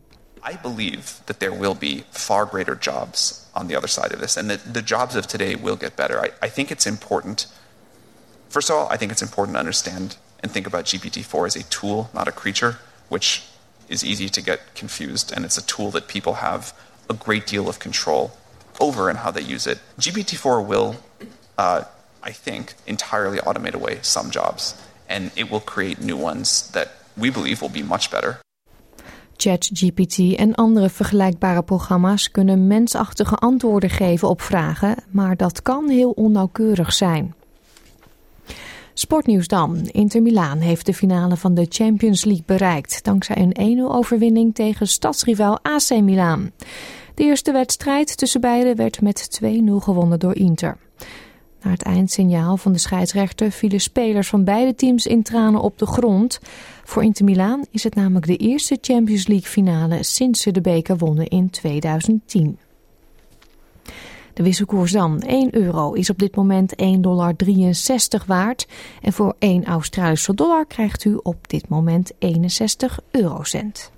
I 0.51 0.57
believe 0.61 1.23
that 1.23 1.39
there 1.39 1.59
will 1.59 1.75
be 1.79 2.03
far 2.09 2.47
greater 2.47 2.77
jobs 2.79 3.39
on 3.53 3.67
the 3.67 3.75
other 3.75 3.89
side 3.89 4.13
of 4.15 4.21
this, 4.21 4.37
and 4.37 4.49
that 4.49 4.73
the 4.73 4.83
jobs 4.83 5.15
of 5.15 5.25
today 5.25 5.57
will 5.63 5.77
get 5.79 5.95
better. 5.95 6.25
I, 6.25 6.45
I 6.45 6.49
think 6.49 6.69
it's 6.69 6.85
important. 6.85 7.51
First 8.47 8.69
of 8.69 8.75
all, 8.75 8.95
I 8.95 8.97
think 8.97 9.11
it's 9.11 9.21
important 9.21 9.55
to 9.55 9.59
understand 9.59 10.17
and 10.43 10.51
think 10.51 10.67
about 10.67 10.85
GPT-4 10.85 11.47
as 11.47 11.55
a 11.55 11.63
tool, 11.63 12.09
not 12.13 12.27
a 12.27 12.31
creature, 12.31 12.77
which 13.07 13.43
is 13.87 14.03
easy 14.03 14.29
to 14.29 14.41
get 14.41 14.75
confused. 14.75 15.31
And 15.33 15.45
it's 15.45 15.57
a 15.57 15.65
tool 15.65 15.89
that 15.91 16.07
people 16.07 16.33
have 16.35 16.73
a 17.09 17.13
great 17.13 17.47
deal 17.47 17.67
of 17.69 17.79
control 17.79 18.31
over 18.79 19.09
and 19.09 19.19
how 19.19 19.31
they 19.31 19.41
use 19.41 19.65
it. 19.65 19.79
GPT-4 19.99 20.67
will, 20.67 20.95
uh, 21.57 21.83
I 22.21 22.31
think, 22.31 22.73
entirely 22.85 23.39
automate 23.39 23.73
away 23.73 23.99
some 24.01 24.29
jobs, 24.29 24.75
and 25.09 25.31
it 25.35 25.49
will 25.49 25.61
create 25.61 26.01
new 26.01 26.17
ones 26.17 26.69
that 26.71 26.87
we 27.15 27.29
believe 27.29 27.61
will 27.61 27.69
be 27.69 27.83
much 27.83 28.11
better. 28.11 28.39
ChatGPT 29.37 30.35
en 30.35 30.55
andere 30.55 30.89
vergelijkbare 30.89 31.63
programma's 31.63 32.31
kunnen 32.31 32.67
mensachtige 32.67 33.35
antwoorden 33.35 33.89
geven 33.89 34.29
op 34.29 34.41
vragen, 34.41 34.95
maar 35.11 35.35
dat 35.35 35.61
kan 35.61 35.89
heel 35.89 36.11
onnauwkeurig 36.11 36.93
zijn. 36.93 37.35
Sportnieuws 38.93 39.47
dan. 39.47 39.77
Inter 39.91 40.21
Milaan 40.21 40.59
heeft 40.59 40.85
de 40.85 40.93
finale 40.93 41.37
van 41.37 41.53
de 41.53 41.65
Champions 41.69 42.23
League 42.25 42.43
bereikt... 42.45 43.03
dankzij 43.03 43.53
een 43.53 43.77
1-0 43.77 43.81
overwinning 43.95 44.55
tegen 44.55 44.87
stadsrivaal 44.87 45.59
AC 45.61 46.01
Milaan. 46.01 46.51
De 47.15 47.23
eerste 47.23 47.51
wedstrijd 47.51 48.17
tussen 48.17 48.41
beiden 48.41 48.75
werd 48.75 49.01
met 49.01 49.39
2-0 49.43 49.45
gewonnen 49.77 50.19
door 50.19 50.35
Inter. 50.35 50.77
Na 51.61 51.71
het 51.71 51.81
eindsignaal 51.81 52.57
van 52.57 52.71
de 52.71 52.77
scheidsrechter 52.77 53.51
vielen 53.51 53.81
spelers 53.81 54.27
van 54.27 54.43
beide 54.43 54.75
teams 54.75 55.05
in 55.05 55.23
tranen 55.23 55.61
op 55.61 55.77
de 55.77 55.85
grond. 55.85 56.39
Voor 56.83 57.03
Inter 57.03 57.25
Milaan 57.25 57.65
is 57.71 57.83
het 57.83 57.95
namelijk 57.95 58.25
de 58.25 58.37
eerste 58.37 58.77
Champions 58.81 59.27
League 59.27 59.49
finale 59.49 60.03
sinds 60.03 60.41
ze 60.41 60.51
de 60.51 60.61
beker 60.61 60.97
wonnen 60.97 61.27
in 61.27 61.49
2010. 61.49 62.57
De 64.33 64.43
wisselkoers 64.43 64.91
dan. 64.91 65.21
1 65.21 65.55
euro 65.55 65.93
is 65.93 66.09
op 66.09 66.19
dit 66.19 66.35
moment 66.35 66.73
1,63 66.81 66.99
dollar 66.99 67.35
waard. 68.25 68.67
En 69.01 69.13
voor 69.13 69.35
1 69.39 69.65
Australische 69.65 70.33
dollar 70.33 70.65
krijgt 70.65 71.05
u 71.05 71.19
op 71.23 71.49
dit 71.49 71.69
moment 71.69 72.11
61 72.19 72.99
eurocent. 73.11 73.91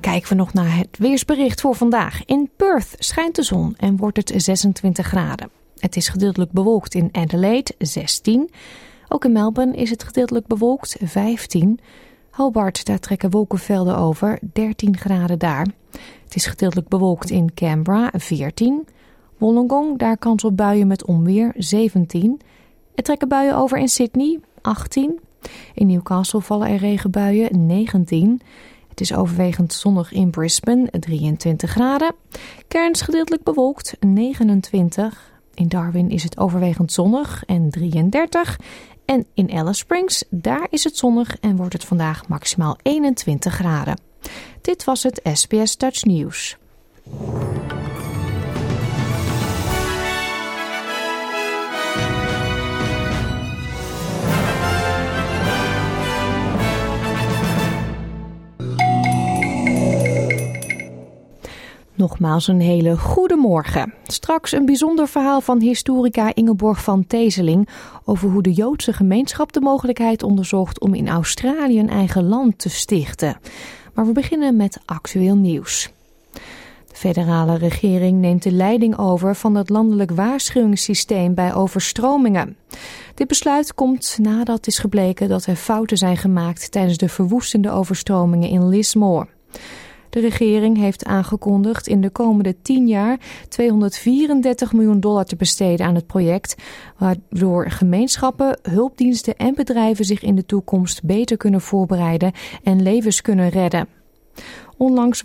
Kijken 0.00 0.28
we 0.28 0.34
nog 0.34 0.52
naar 0.52 0.76
het 0.76 0.98
weersbericht 0.98 1.60
voor 1.60 1.74
vandaag. 1.74 2.24
In 2.24 2.50
Perth 2.56 2.94
schijnt 2.98 3.36
de 3.36 3.42
zon 3.42 3.74
en 3.76 3.96
wordt 3.96 4.16
het 4.16 4.32
26 4.36 5.06
graden. 5.06 5.50
Het 5.78 5.96
is 5.96 6.08
gedeeltelijk 6.08 6.52
bewolkt 6.52 6.94
in 6.94 7.08
Adelaide, 7.12 7.74
16. 7.78 8.50
Ook 9.08 9.24
in 9.24 9.32
Melbourne 9.32 9.76
is 9.76 9.90
het 9.90 10.02
gedeeltelijk 10.02 10.46
bewolkt, 10.46 10.96
15. 11.02 11.80
Hobart, 12.40 12.84
daar 12.84 12.98
trekken 12.98 13.30
wolkenvelden 13.30 13.96
over, 13.96 14.38
13 14.52 14.96
graden 14.96 15.38
daar. 15.38 15.66
Het 16.24 16.34
is 16.34 16.46
gedeeltelijk 16.46 16.88
bewolkt 16.88 17.30
in 17.30 17.54
Canberra, 17.54 18.10
14. 18.16 18.86
Wollongong, 19.38 19.98
daar 19.98 20.16
kans 20.16 20.44
op 20.44 20.56
buien 20.56 20.86
met 20.86 21.04
onweer, 21.04 21.52
17. 21.56 22.40
Er 22.94 23.02
trekken 23.02 23.28
buien 23.28 23.56
over 23.56 23.78
in 23.78 23.88
Sydney, 23.88 24.40
18. 24.60 25.20
In 25.74 25.86
Newcastle 25.86 26.40
vallen 26.40 26.68
er 26.68 26.76
regenbuien, 26.76 27.66
19. 27.66 28.40
Het 28.88 29.00
is 29.00 29.14
overwegend 29.14 29.72
zonnig 29.72 30.12
in 30.12 30.30
Brisbane, 30.30 30.90
23 30.90 31.70
graden. 31.70 32.14
Cairns 32.68 33.02
gedeeltelijk 33.02 33.42
bewolkt, 33.42 33.96
29. 34.00 35.32
In 35.54 35.68
Darwin 35.68 36.10
is 36.10 36.22
het 36.22 36.38
overwegend 36.38 36.92
zonnig 36.92 37.44
en 37.46 37.70
33. 37.70 38.58
En 39.10 39.26
in 39.34 39.50
Alice 39.52 39.78
Springs, 39.78 40.24
daar 40.28 40.66
is 40.70 40.84
het 40.84 40.96
zonnig 40.96 41.36
en 41.40 41.56
wordt 41.56 41.72
het 41.72 41.84
vandaag 41.84 42.28
maximaal 42.28 42.78
21 42.82 43.54
graden. 43.54 44.00
Dit 44.60 44.84
was 44.84 45.02
het 45.02 45.20
SBS 45.32 45.76
Dutch 45.76 46.04
News. 46.04 46.56
Nogmaals 62.00 62.48
een 62.48 62.60
hele 62.60 62.96
goede 62.96 63.36
morgen. 63.36 63.94
Straks 64.06 64.52
een 64.52 64.66
bijzonder 64.66 65.08
verhaal 65.08 65.40
van 65.40 65.60
historica 65.60 66.34
Ingeborg 66.34 66.82
van 66.82 67.06
Tezeling 67.06 67.68
over 68.04 68.30
hoe 68.30 68.42
de 68.42 68.52
Joodse 68.52 68.92
gemeenschap 68.92 69.52
de 69.52 69.60
mogelijkheid 69.60 70.22
onderzocht 70.22 70.80
om 70.80 70.94
in 70.94 71.08
Australië 71.08 71.78
een 71.78 71.88
eigen 71.88 72.28
land 72.28 72.58
te 72.58 72.68
stichten. 72.68 73.40
Maar 73.94 74.06
we 74.06 74.12
beginnen 74.12 74.56
met 74.56 74.80
actueel 74.84 75.36
nieuws. 75.36 75.90
De 76.86 76.96
federale 76.96 77.56
regering 77.56 78.20
neemt 78.20 78.42
de 78.42 78.52
leiding 78.52 78.98
over 78.98 79.36
van 79.36 79.54
het 79.54 79.68
landelijk 79.68 80.10
waarschuwingssysteem 80.10 81.34
bij 81.34 81.54
overstromingen. 81.54 82.56
Dit 83.14 83.28
besluit 83.28 83.74
komt 83.74 84.18
nadat 84.20 84.66
is 84.66 84.78
gebleken 84.78 85.28
dat 85.28 85.46
er 85.46 85.56
fouten 85.56 85.96
zijn 85.96 86.16
gemaakt 86.16 86.72
tijdens 86.72 86.98
de 86.98 87.08
verwoestende 87.08 87.70
overstromingen 87.70 88.48
in 88.48 88.68
Lismore. 88.68 89.26
De 90.10 90.20
regering 90.20 90.76
heeft 90.76 91.04
aangekondigd 91.04 91.86
in 91.86 92.00
de 92.00 92.10
komende 92.10 92.56
10 92.62 92.86
jaar 92.86 93.18
234 93.48 94.72
miljoen 94.72 95.00
dollar 95.00 95.24
te 95.24 95.36
besteden 95.36 95.86
aan 95.86 95.94
het 95.94 96.06
project, 96.06 96.54
waardoor 96.98 97.70
gemeenschappen, 97.70 98.58
hulpdiensten 98.62 99.36
en 99.36 99.54
bedrijven 99.54 100.04
zich 100.04 100.22
in 100.22 100.34
de 100.34 100.46
toekomst 100.46 101.02
beter 101.04 101.36
kunnen 101.36 101.60
voorbereiden 101.60 102.32
en 102.62 102.82
levens 102.82 103.20
kunnen 103.20 103.48
redden. 103.48 103.88
Onlangs 104.76 105.22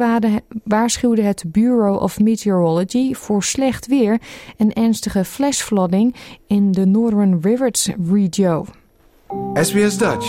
waarschuwde 0.64 1.22
het 1.22 1.44
Bureau 1.48 2.02
of 2.02 2.20
Meteorology 2.20 3.14
voor 3.14 3.44
slecht 3.44 3.88
weer 3.88 4.22
en 4.58 4.74
ernstige 4.74 5.26
flashflooding 5.26 6.16
in 6.48 6.72
de 6.72 6.86
Northern 6.86 7.40
Rivers 7.42 7.90
Region. 8.12 8.66
SBS 9.54 9.98
Dutch. 9.98 10.28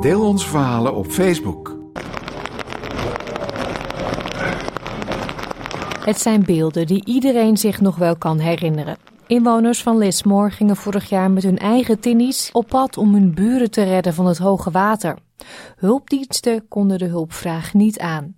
Deel 0.00 0.22
onze 0.22 0.48
verhalen 0.48 0.94
op 0.94 1.06
Facebook. 1.06 1.73
Het 6.04 6.20
zijn 6.20 6.44
beelden 6.44 6.86
die 6.86 7.04
iedereen 7.04 7.56
zich 7.56 7.80
nog 7.80 7.96
wel 7.96 8.16
kan 8.16 8.38
herinneren. 8.38 8.96
Inwoners 9.26 9.82
van 9.82 9.98
Lismore 9.98 10.50
gingen 10.50 10.76
vorig 10.76 11.08
jaar 11.08 11.30
met 11.30 11.42
hun 11.42 11.58
eigen 11.58 12.00
tinnies 12.00 12.50
op 12.52 12.66
pad 12.68 12.96
om 12.96 13.12
hun 13.14 13.34
buren 13.34 13.70
te 13.70 13.82
redden 13.82 14.14
van 14.14 14.26
het 14.26 14.38
hoge 14.38 14.70
water. 14.70 15.18
Hulpdiensten 15.76 16.68
konden 16.68 16.98
de 16.98 17.04
hulpvraag 17.04 17.74
niet 17.74 17.98
aan. 17.98 18.34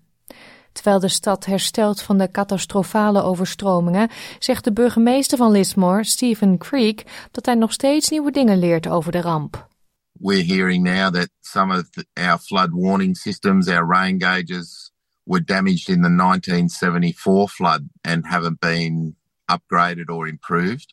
Terwijl 0.72 0.98
de 0.98 1.08
stad 1.08 1.44
herstelt 1.44 2.02
van 2.02 2.18
de 2.18 2.30
catastrofale 2.30 3.22
overstromingen, 3.22 4.10
zegt 4.38 4.64
de 4.64 4.72
burgemeester 4.72 5.38
van 5.38 5.50
Lismore, 5.50 6.04
Stephen 6.04 6.58
Creek, 6.58 7.28
dat 7.30 7.46
hij 7.46 7.54
nog 7.54 7.72
steeds 7.72 8.08
nieuwe 8.08 8.30
dingen 8.30 8.58
leert 8.58 8.88
over 8.88 9.12
de 9.12 9.20
ramp. 9.20 9.68
We're 10.12 10.44
hearing 10.44 10.84
now 10.84 11.14
that 11.14 11.28
some 11.40 11.78
of 11.78 11.84
our 12.14 12.38
flood 12.38 12.68
warning 12.72 13.16
systems, 13.16 13.68
our 13.68 13.86
rain 13.86 14.22
gauges, 14.22 14.85
were 15.26 15.40
damaged 15.40 15.88
in 15.88 16.02
the 16.02 16.08
1974 16.08 17.48
flood 17.48 17.88
and 18.04 18.26
haven't 18.26 18.60
been 18.60 19.16
upgraded 19.50 20.08
or 20.08 20.26
improved. 20.26 20.92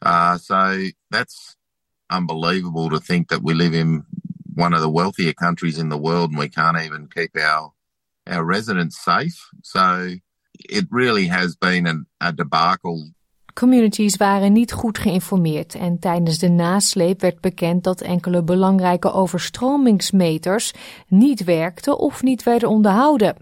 Uh, 0.00 0.36
so 0.38 0.86
that's 1.10 1.56
unbelievable 2.10 2.90
to 2.90 3.00
think 3.00 3.28
that 3.28 3.42
we 3.42 3.54
live 3.54 3.74
in 3.74 4.04
one 4.54 4.74
of 4.74 4.80
the 4.80 4.90
wealthier 4.90 5.32
countries 5.32 5.78
in 5.78 5.88
the 5.88 5.96
world 5.98 6.30
and 6.30 6.38
we 6.38 6.48
can't 6.48 6.78
even 6.78 7.08
keep 7.08 7.36
our 7.38 7.72
our 8.26 8.44
residents 8.44 9.02
safe. 9.02 9.48
So 9.62 10.16
it 10.54 10.86
really 10.90 11.26
has 11.26 11.56
been 11.56 11.86
an, 11.86 12.06
a 12.20 12.32
debacle 12.32 13.12
Communities 13.52 14.16
waren 14.16 14.52
niet 14.52 14.72
goed 14.72 14.98
geïnformeerd 14.98 15.74
en 15.74 15.98
tijdens 15.98 16.38
de 16.38 16.48
nasleep 16.48 17.20
werd 17.20 17.40
bekend 17.40 17.84
dat 17.84 18.00
enkele 18.00 18.42
belangrijke 18.42 19.12
overstromingsmeters 19.12 20.72
niet 21.08 21.44
werkten 21.44 21.98
of 21.98 22.22
niet 22.22 22.42
werden 22.42 22.68
onderhouden. 22.68 23.36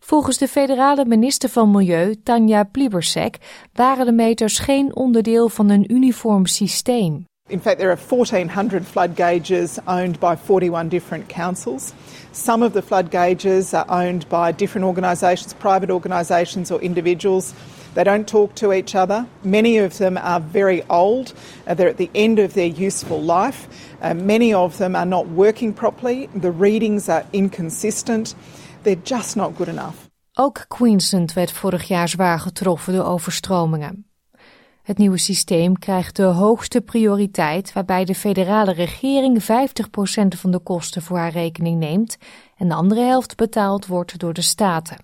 Volgens 0.00 0.38
de 0.38 0.48
federale 0.48 1.04
minister 1.04 1.48
van 1.48 1.70
Milieu, 1.70 2.14
Tanja 2.22 2.64
Plibersek, 2.64 3.38
waren 3.72 4.06
de 4.06 4.12
meters 4.12 4.58
geen 4.58 4.96
onderdeel 4.96 5.48
van 5.48 5.68
een 5.68 5.92
uniform 5.92 6.46
systeem. 6.46 7.26
In 7.48 7.60
fact, 7.60 7.78
there 7.78 7.90
are 7.90 7.96
1,400 7.96 8.84
flood 8.86 9.16
gauges 9.16 9.78
owned 9.86 10.20
by 10.20 10.36
41 10.36 10.90
different 10.90 11.28
councils. 11.28 11.94
Some 12.32 12.62
of 12.62 12.72
the 12.72 12.82
flood 12.82 13.10
gauges 13.10 13.72
are 13.72 13.86
owned 13.88 14.28
by 14.28 14.52
different 14.52 14.86
organisations, 14.86 15.54
private 15.54 15.90
organisations 15.90 16.70
or 16.70 16.78
individuals. 16.82 17.54
They 17.94 18.04
don't 18.04 18.28
talk 18.28 18.54
to 18.56 18.72
each 18.72 18.94
other. 18.94 19.26
Many 19.44 19.78
of 19.78 19.96
them 19.96 20.18
are 20.18 20.40
very 20.40 20.82
old. 20.90 21.32
Uh, 21.66 21.72
they're 21.72 21.88
at 21.88 21.96
the 21.96 22.10
end 22.14 22.38
of 22.38 22.52
their 22.52 22.66
useful 22.66 23.20
life. 23.20 23.66
Uh, 24.02 24.12
many 24.12 24.52
of 24.52 24.76
them 24.76 24.94
are 24.94 25.06
not 25.06 25.28
working 25.28 25.72
properly. 25.72 26.28
The 26.34 26.52
readings 26.52 27.08
are 27.08 27.24
inconsistent. 27.32 28.34
They're 28.82 29.00
just 29.02 29.36
not 29.36 29.56
good 29.56 29.68
enough. 29.68 29.96
Ook 30.34 30.64
Queensland 30.68 31.32
werd 31.32 31.52
vorig 31.52 31.88
jaar 31.88 32.08
zwaar 32.08 32.40
getroffen 32.40 32.92
door 32.92 33.04
overstromingen. 33.04 34.06
Het 34.82 34.98
nieuwe 34.98 35.18
systeem 35.18 35.78
krijgt 35.78 36.16
de 36.16 36.22
hoogste 36.22 36.80
prioriteit, 36.80 37.72
waarbij 37.72 38.04
de 38.04 38.14
federale 38.14 38.72
regering 38.72 39.42
50% 39.42 39.46
van 40.28 40.50
de 40.50 40.58
kosten 40.58 41.02
voor 41.02 41.18
haar 41.18 41.30
rekening 41.30 41.78
neemt 41.78 42.16
en 42.56 42.68
de 42.68 42.74
andere 42.74 43.00
helft 43.00 43.36
betaald 43.36 43.86
wordt 43.86 44.18
door 44.18 44.32
de 44.32 44.42
staten. 44.42 44.96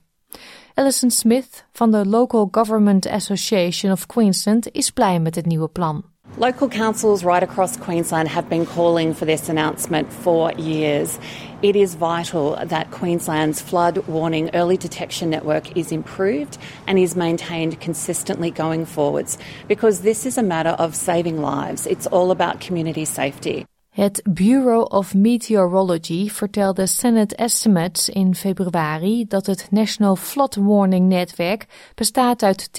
Alison 0.75 1.11
Smith 1.11 1.67
van 1.73 1.91
de 1.91 2.07
Local 2.07 2.49
Government 2.51 3.07
Association 3.07 3.93
of 3.93 4.07
Queensland 4.07 4.71
is 4.71 4.91
blij 4.91 5.21
met 5.21 5.35
het 5.35 5.47
nieuwe 5.47 5.69
plan. 5.69 6.14
Local 6.37 6.69
councils 6.69 7.23
right 7.23 7.45
across 7.45 7.77
Queensland 7.77 8.29
have 8.29 8.49
been 8.49 8.67
calling 8.67 9.15
for 9.15 9.25
this 9.25 9.49
announcement 9.49 10.13
for 10.13 10.51
years. 10.55 11.17
It 11.63 11.77
is 11.77 11.95
vital 11.95 12.57
that 12.61 12.91
Queensland's 12.91 13.61
flood 13.61 13.99
warning 14.09 14.51
early 14.53 14.77
detection 14.77 15.31
network 15.31 15.77
is 15.77 15.93
improved 15.93 16.59
and 16.89 16.99
is 16.99 17.15
maintained 17.15 17.81
consistently 17.81 18.51
going 18.51 18.85
forwards 18.85 19.39
because 19.69 20.01
this 20.01 20.27
is 20.27 20.37
a 20.37 20.43
matter 20.43 20.71
of 20.71 20.97
saving 20.97 21.41
lives. 21.41 21.87
It's 21.87 22.09
all 22.09 22.33
about 22.33 22.59
community 22.59 23.05
safety. 23.05 23.65
Het 23.95 24.23
Bureau 24.31 24.87
of 24.89 25.15
Meteorology 25.15 26.29
vertelde 26.29 26.87
Senate 26.87 27.37
Estimates 27.37 28.09
in 28.09 28.35
februari 28.35 29.25
dat 29.29 29.47
het 29.47 29.67
National 29.71 30.17
Flood 30.17 30.55
Warning 30.55 31.09
Netwerk 31.09 31.67
bestaat 31.95 32.43
uit 32.43 32.71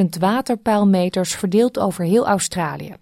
10.000 0.00 0.04
waterpeilmeters 0.18 1.34
verdeeld 1.34 1.78
over 1.78 2.04
heel 2.04 2.26
Australië. 2.26 2.94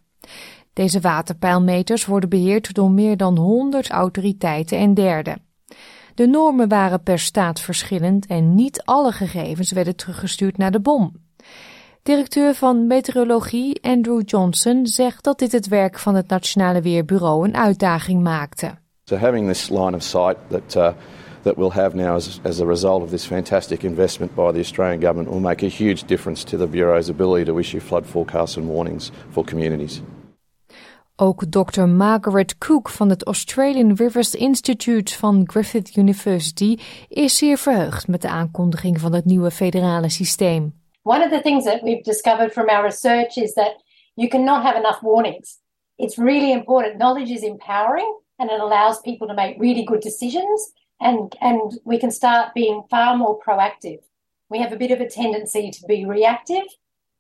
Deze 0.73 1.01
waterpeilmeters 1.01 2.07
worden 2.07 2.29
beheerd 2.29 2.75
door 2.75 2.91
meer 2.91 3.17
dan 3.17 3.39
100 3.39 3.91
autoriteiten 3.91 4.79
en 4.79 4.95
derden. 4.95 5.43
De 6.15 6.27
normen 6.27 6.69
waren 6.69 7.03
per 7.03 7.19
staat 7.19 7.61
verschillend 7.61 8.27
en 8.27 8.55
niet 8.55 8.83
alle 8.85 9.13
gegevens 9.13 9.73
werden 9.73 9.97
teruggestuurd 9.97 10.57
naar 10.57 10.71
de 10.71 10.81
bom. 10.81 11.13
Directeur 12.09 12.55
van 12.55 12.87
meteorologie 12.87 13.79
Andrew 13.83 14.23
Johnson 14.25 14.87
zegt 14.87 15.25
dat 15.25 15.39
dit 15.39 15.53
het 15.53 15.69
werk 15.69 15.99
van 15.99 16.15
het 16.15 16.29
Nationale 16.29 16.81
Weerbureau 16.81 17.45
een 17.45 17.57
uitdaging 17.57 18.23
maakte. 18.23 18.75
So 19.05 19.17
having 19.17 19.49
this 19.49 19.69
line 19.69 19.97
of 19.97 20.03
sight 20.03 20.37
that 20.49 20.77
uh, 20.77 20.91
that 21.43 21.57
we'll 21.57 21.71
have 21.71 21.97
now 21.97 22.15
as, 22.15 22.41
as 22.43 22.61
a 22.61 22.65
result 22.65 23.03
of 23.03 23.11
this 23.11 23.27
fantastic 23.27 23.83
investment 23.83 24.35
by 24.35 24.53
the 24.53 24.59
Australian 24.59 25.01
government 25.01 25.29
will 25.29 25.41
make 25.41 25.67
a 25.67 25.69
huge 25.69 26.05
difference 26.07 26.45
to 26.45 26.57
the 26.57 26.67
Bureau's 26.67 27.11
ability 27.11 27.45
to 27.45 27.59
issue 27.59 27.81
flood 27.81 28.07
forecasts 28.07 28.57
and 28.57 28.67
warnings 28.67 29.11
for 29.31 29.45
communities. 29.45 30.03
Ook 31.17 31.45
Dr. 31.51 31.87
Margaret 31.87 32.59
Cook 32.59 32.89
van 32.89 33.11
het 33.11 33.25
Australian 33.25 33.95
Rivers 33.95 34.35
Institute 34.35 35.15
van 35.15 35.43
Griffith 35.47 35.97
University 35.97 36.77
is 37.09 37.37
zeer 37.37 37.59
verheugd 37.59 38.09
met 38.09 38.23
de 38.23 38.29
aankondiging 38.29 39.01
van 39.01 39.15
het 39.15 39.25
nieuwe 39.25 39.51
federale 39.51 40.09
systeem. 40.09 40.78
One 41.03 41.23
of 41.23 41.31
the 41.31 41.41
things 41.41 41.65
that 41.65 41.83
we've 41.83 42.05
discovered 42.05 42.53
from 42.53 42.69
our 42.69 42.85
research 42.85 43.39
is 43.39 43.55
that 43.55 43.77
you 44.17 44.29
cannot 44.29 44.65
have 44.65 44.77
enough 44.77 45.03
warnings. 45.03 45.59
It's 45.99 46.19
really 46.19 46.53
important. 46.53 46.99
Knowledge 46.99 47.31
is 47.31 47.43
empowering 47.43 48.13
and 48.39 48.51
it 48.51 48.61
allows 48.61 49.01
people 49.01 49.29
to 49.29 49.35
make 49.35 49.57
really 49.59 49.85
good 49.85 50.01
decisions 50.01 50.73
and 51.01 51.35
and 51.41 51.79
we 51.85 51.99
can 51.99 52.11
start 52.11 52.55
being 52.55 52.83
far 52.91 53.17
more 53.17 53.39
proactive. 53.39 54.01
We 54.51 54.59
have 54.59 54.73
a 54.73 54.77
bit 54.77 54.91
of 54.91 55.01
a 55.01 55.09
tendency 55.09 55.71
to 55.71 55.87
be 55.87 56.05
reactive 56.05 56.67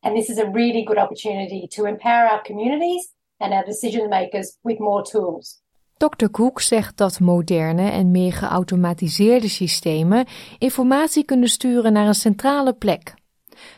and 0.02 0.16
this 0.16 0.30
is 0.30 0.38
a 0.38 0.50
really 0.50 0.84
good 0.84 0.98
opportunity 0.98 1.68
to 1.72 1.86
empower 1.86 2.26
our 2.28 2.42
communities 2.42 3.14
and 3.40 3.52
our 3.52 3.64
decision 3.64 4.08
makers 4.08 4.58
with 4.62 4.80
more 4.80 5.02
tools. 5.02 5.60
Dr. 5.98 6.30
Cook 6.30 6.60
zegt 6.60 6.96
dat 6.96 7.20
moderne 7.20 7.90
en 7.90 8.10
meer 8.10 8.32
geautomatiseerde 8.32 9.48
systemen 9.48 10.26
informatie 10.58 11.24
kunnen 11.24 11.48
sturen 11.48 11.92
naar 11.92 12.06
een 12.06 12.14
centrale 12.14 12.72
plek. 12.72 13.14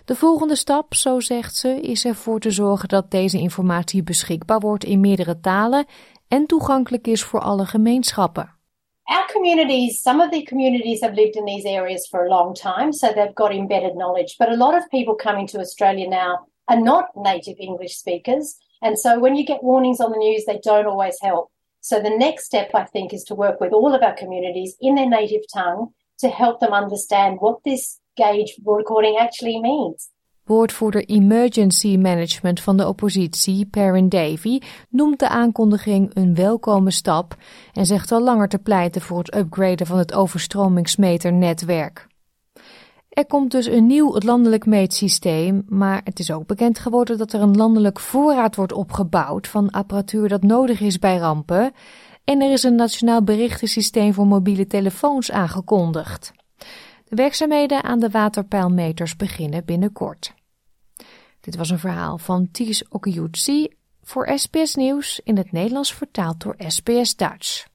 De 0.04 0.14
volgende 0.14 0.56
stap, 0.56 0.94
zo 0.94 1.20
zegt 1.20 1.56
ze, 1.56 1.80
is 1.80 2.04
ervoor 2.04 2.40
te 2.40 2.50
zorgen 2.50 2.88
dat 2.88 3.10
deze 3.10 3.38
informatie 3.38 4.02
beschikbaar 4.02 4.60
wordt 4.60 4.84
in 4.84 5.00
meerdere 5.00 5.40
talen 5.40 5.86
en 6.28 6.46
toegankelijk 6.46 7.06
is 7.06 7.22
voor 7.22 7.40
alle 7.40 7.64
gemeenschappen. 7.64 8.58
Our 9.04 9.32
communities, 9.32 10.02
some 10.02 10.24
of 10.24 10.30
the 10.30 10.42
communities 10.42 11.00
have 11.00 11.14
lived 11.14 11.34
in 11.34 11.44
these 11.44 11.68
areas 11.68 12.08
for 12.08 12.20
a 12.20 12.28
long 12.28 12.54
time, 12.54 12.92
so 12.92 13.12
they've 13.12 13.34
got 13.34 13.50
embedded 13.50 13.92
knowledge. 13.92 14.36
But 14.36 14.48
a 14.48 14.56
lot 14.56 14.74
of 14.74 14.88
people 14.88 15.14
coming 15.14 15.48
to 15.48 15.58
Australia 15.58 16.08
now 16.08 16.46
are 16.64 16.80
not 16.80 17.04
native 17.14 17.56
English 17.58 17.96
speakers. 17.96 18.56
And 18.80 18.98
so 18.98 19.18
when 19.18 19.34
you 19.34 19.44
get 19.44 19.62
warnings 19.62 20.00
on 20.00 20.10
the 20.10 20.18
news, 20.18 20.44
they 20.44 20.58
don't 20.62 20.86
always 20.86 21.18
help. 21.20 21.50
So 21.80 22.00
the 22.00 22.16
next 22.16 22.44
step, 22.44 22.70
I 22.74 22.84
think, 22.84 23.12
is 23.12 23.24
to 23.24 23.34
work 23.34 23.60
with 23.60 23.72
all 23.72 23.94
of 23.94 24.02
our 24.02 24.14
communities 24.14 24.76
in 24.80 24.94
their 24.94 25.08
native 25.08 25.42
tongue 25.52 25.92
to 26.18 26.28
help 26.28 26.60
them 26.60 26.72
understand 26.72 27.38
what 27.40 27.64
this 27.64 27.99
gauge 28.20 28.60
recording 28.64 29.18
actually 29.18 29.60
means. 29.60 30.10
Emergency 31.06 31.96
Management 31.96 32.60
van 32.60 32.76
de 32.76 32.88
oppositie, 32.88 33.66
Perrin 33.66 34.08
Davy, 34.08 34.58
noemt 34.88 35.18
de 35.18 35.28
aankondiging 35.28 36.10
een 36.14 36.34
welkome 36.34 36.90
stap 36.90 37.36
en 37.72 37.86
zegt 37.86 38.12
al 38.12 38.22
langer 38.22 38.48
te 38.48 38.58
pleiten 38.58 39.00
voor 39.00 39.18
het 39.18 39.34
upgraden 39.34 39.86
van 39.86 39.98
het 39.98 40.14
overstromingsmeternetwerk. 40.14 42.06
Er 43.08 43.26
komt 43.26 43.50
dus 43.50 43.66
een 43.66 43.86
nieuw 43.86 44.18
landelijk 44.18 44.66
meetsysteem, 44.66 45.62
maar 45.68 46.00
het 46.04 46.18
is 46.18 46.32
ook 46.32 46.46
bekend 46.46 46.78
geworden 46.78 47.18
dat 47.18 47.32
er 47.32 47.40
een 47.40 47.56
landelijk 47.56 48.00
voorraad 48.00 48.56
wordt 48.56 48.72
opgebouwd 48.72 49.48
van 49.48 49.70
apparatuur 49.70 50.28
dat 50.28 50.42
nodig 50.42 50.80
is 50.80 50.98
bij 50.98 51.16
rampen. 51.16 51.72
En 52.24 52.40
er 52.40 52.52
is 52.52 52.62
een 52.62 52.74
nationaal 52.74 53.22
berichtensysteem 53.22 54.14
voor 54.14 54.26
mobiele 54.26 54.66
telefoons 54.66 55.30
aangekondigd. 55.30 56.32
De 57.10 57.16
werkzaamheden 57.16 57.82
aan 57.82 57.98
de 57.98 58.10
waterpeilmeters 58.10 59.16
beginnen 59.16 59.64
binnenkort. 59.64 60.34
Dit 61.40 61.56
was 61.56 61.70
een 61.70 61.78
verhaal 61.78 62.18
van 62.18 62.48
Ties 62.50 62.88
Okiyutsi 62.88 63.68
voor 64.02 64.30
SBS 64.34 64.74
Nieuws 64.74 65.20
in 65.24 65.36
het 65.36 65.52
Nederlands 65.52 65.94
vertaald 65.94 66.40
door 66.40 66.54
SBS 66.58 67.16
Dutch. 67.16 67.66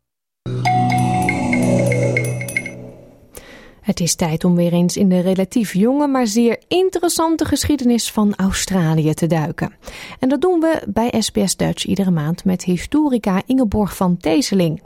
Het 3.82 4.00
is 4.00 4.16
tijd 4.16 4.44
om 4.44 4.56
weer 4.56 4.74
eens 4.74 4.98
in 4.98 5.10
de 5.10 5.20
relatief 5.20 5.74
jonge, 5.74 6.08
maar 6.08 6.28
zeer 6.28 6.64
interessante 6.68 7.46
geschiedenis 7.46 8.12
van 8.12 8.36
Australië 8.36 9.14
te 9.14 9.28
duiken. 9.28 9.74
En 10.20 10.30
dat 10.30 10.42
doen 10.42 10.60
we 10.60 10.84
bij 10.88 11.14
SBS 11.20 11.56
Dutch 11.56 11.86
iedere 11.86 12.12
maand 12.12 12.46
met 12.46 12.64
historica 12.64 13.42
Ingeborg 13.46 13.96
van 13.96 14.18
Teeseling. 14.18 14.82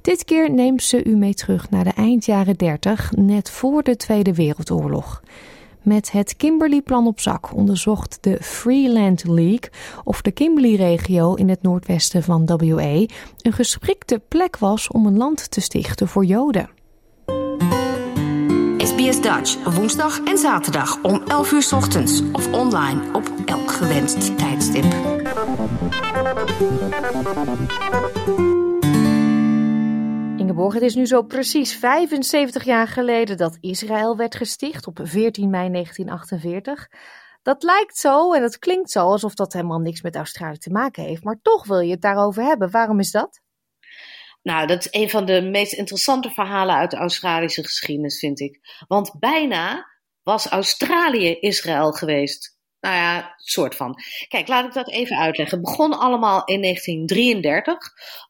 Dit 0.00 0.24
keer 0.24 0.50
neemt 0.50 0.82
ze 0.82 1.04
u 1.04 1.16
mee 1.16 1.34
terug 1.34 1.70
naar 1.70 1.84
de 1.84 1.92
eind 1.92 2.24
jaren 2.24 2.56
30, 2.56 3.12
net 3.16 3.50
voor 3.50 3.82
de 3.82 3.96
Tweede 3.96 4.34
Wereldoorlog. 4.34 5.22
Met 5.82 6.10
het 6.12 6.36
Kimberley-plan 6.36 7.06
op 7.06 7.20
zak 7.20 7.54
onderzocht 7.54 8.18
de 8.20 8.38
Freeland 8.40 9.24
League 9.24 9.70
of 10.04 10.22
de 10.22 10.30
Kimberley-regio 10.30 11.34
in 11.34 11.48
het 11.48 11.62
noordwesten 11.62 12.22
van 12.22 12.46
WA 12.46 13.06
een 13.42 13.52
geschikte 13.52 14.20
plek 14.28 14.58
was 14.58 14.88
om 14.88 15.06
een 15.06 15.16
land 15.16 15.50
te 15.50 15.60
stichten 15.60 16.08
voor 16.08 16.24
Joden. 16.24 16.70
SBS 18.78 19.20
Dutch, 19.20 19.74
woensdag 19.74 20.20
en 20.24 20.38
zaterdag 20.38 21.02
om 21.02 21.22
11 21.26 21.52
uur 21.52 21.68
ochtends 21.74 22.22
of 22.32 22.52
online 22.52 23.00
op 23.12 23.32
elk 23.44 23.70
gewenst 23.70 24.38
tijdstip. 24.38 24.86
Het 30.56 30.82
is 30.82 30.94
nu 30.94 31.06
zo 31.06 31.22
precies 31.22 31.74
75 31.74 32.64
jaar 32.64 32.88
geleden 32.88 33.36
dat 33.36 33.56
Israël 33.60 34.16
werd 34.16 34.34
gesticht 34.34 34.86
op 34.86 35.00
14 35.02 35.50
mei 35.50 35.70
1948. 35.70 36.88
Dat 37.42 37.62
lijkt 37.62 37.96
zo 37.96 38.32
en 38.32 38.40
dat 38.40 38.58
klinkt 38.58 38.90
zo 38.90 39.00
alsof 39.00 39.34
dat 39.34 39.52
helemaal 39.52 39.78
niks 39.78 40.02
met 40.02 40.16
Australië 40.16 40.58
te 40.58 40.70
maken 40.70 41.02
heeft, 41.02 41.24
maar 41.24 41.38
toch 41.42 41.66
wil 41.66 41.80
je 41.80 41.90
het 41.90 42.00
daarover 42.00 42.42
hebben. 42.42 42.70
Waarom 42.70 42.98
is 42.98 43.10
dat? 43.10 43.40
Nou, 44.42 44.66
dat 44.66 44.78
is 44.78 45.00
een 45.00 45.10
van 45.10 45.24
de 45.24 45.42
meest 45.42 45.72
interessante 45.72 46.30
verhalen 46.30 46.76
uit 46.76 46.90
de 46.90 46.96
Australische 46.96 47.64
geschiedenis, 47.64 48.18
vind 48.18 48.40
ik. 48.40 48.84
Want 48.88 49.18
bijna 49.18 49.86
was 50.22 50.46
Australië 50.46 51.38
Israël 51.40 51.92
geweest. 51.92 52.57
Nou 52.80 52.94
ja, 52.94 53.34
soort 53.36 53.74
van. 53.74 53.94
Kijk, 54.28 54.48
laat 54.48 54.64
ik 54.64 54.72
dat 54.72 54.90
even 54.90 55.16
uitleggen. 55.18 55.58
Het 55.58 55.66
begon 55.66 55.98
allemaal 55.98 56.44
in 56.44 56.62
1933. 56.62 57.76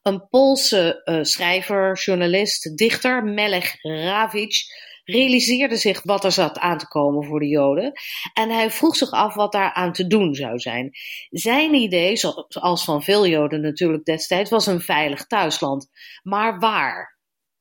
Een 0.01 0.27
Poolse 0.29 1.01
uh, 1.05 1.23
schrijver, 1.23 1.97
journalist, 1.97 2.77
dichter, 2.77 3.23
Melech 3.23 3.75
Ravitch, 3.81 4.61
realiseerde 5.03 5.75
zich 5.75 6.03
wat 6.03 6.23
er 6.23 6.31
zat 6.31 6.59
aan 6.59 6.77
te 6.77 6.87
komen 6.87 7.25
voor 7.25 7.39
de 7.39 7.47
Joden. 7.47 7.91
En 8.33 8.49
hij 8.49 8.71
vroeg 8.71 8.95
zich 8.95 9.11
af 9.11 9.33
wat 9.33 9.51
daar 9.51 9.73
aan 9.73 9.93
te 9.93 10.07
doen 10.07 10.35
zou 10.35 10.59
zijn. 10.59 10.91
Zijn 11.29 11.73
idee, 11.73 12.15
zoals 12.47 12.83
van 12.83 13.03
veel 13.03 13.27
Joden 13.27 13.61
natuurlijk 13.61 14.05
destijds, 14.05 14.49
was 14.49 14.67
een 14.67 14.81
veilig 14.81 15.25
thuisland. 15.25 15.87
Maar 16.23 16.59
waar? 16.59 17.18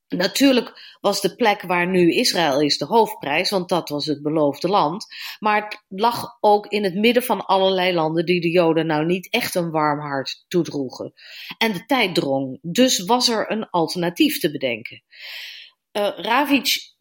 Natuurlijk 0.08 0.96
was 1.00 1.20
de 1.20 1.34
plek 1.34 1.62
waar 1.62 1.86
nu 1.86 2.12
Israël 2.12 2.60
is 2.60 2.78
de 2.78 2.84
hoofdprijs, 2.84 3.50
want 3.50 3.68
dat 3.68 3.88
was 3.88 4.06
het 4.06 4.22
beloofde 4.22 4.68
land. 4.68 5.06
Maar 5.38 5.64
het 5.64 5.82
lag 5.88 6.36
ook 6.40 6.66
in 6.66 6.84
het 6.84 6.94
midden 6.94 7.22
van 7.22 7.46
allerlei 7.46 7.94
landen 7.94 8.26
die 8.26 8.40
de 8.40 8.50
Joden 8.50 8.86
nou 8.86 9.06
niet 9.06 9.30
echt 9.30 9.54
een 9.54 9.70
warm 9.70 10.00
hart 10.00 10.44
toedroegen. 10.48 11.12
En 11.58 11.72
de 11.72 11.84
tijd 11.86 12.14
drong, 12.14 12.58
dus 12.62 13.04
was 13.04 13.28
er 13.28 13.50
een 13.50 13.70
alternatief 13.70 14.38
te 14.38 14.50
bedenken. 14.50 15.02
Uh, 15.92 16.18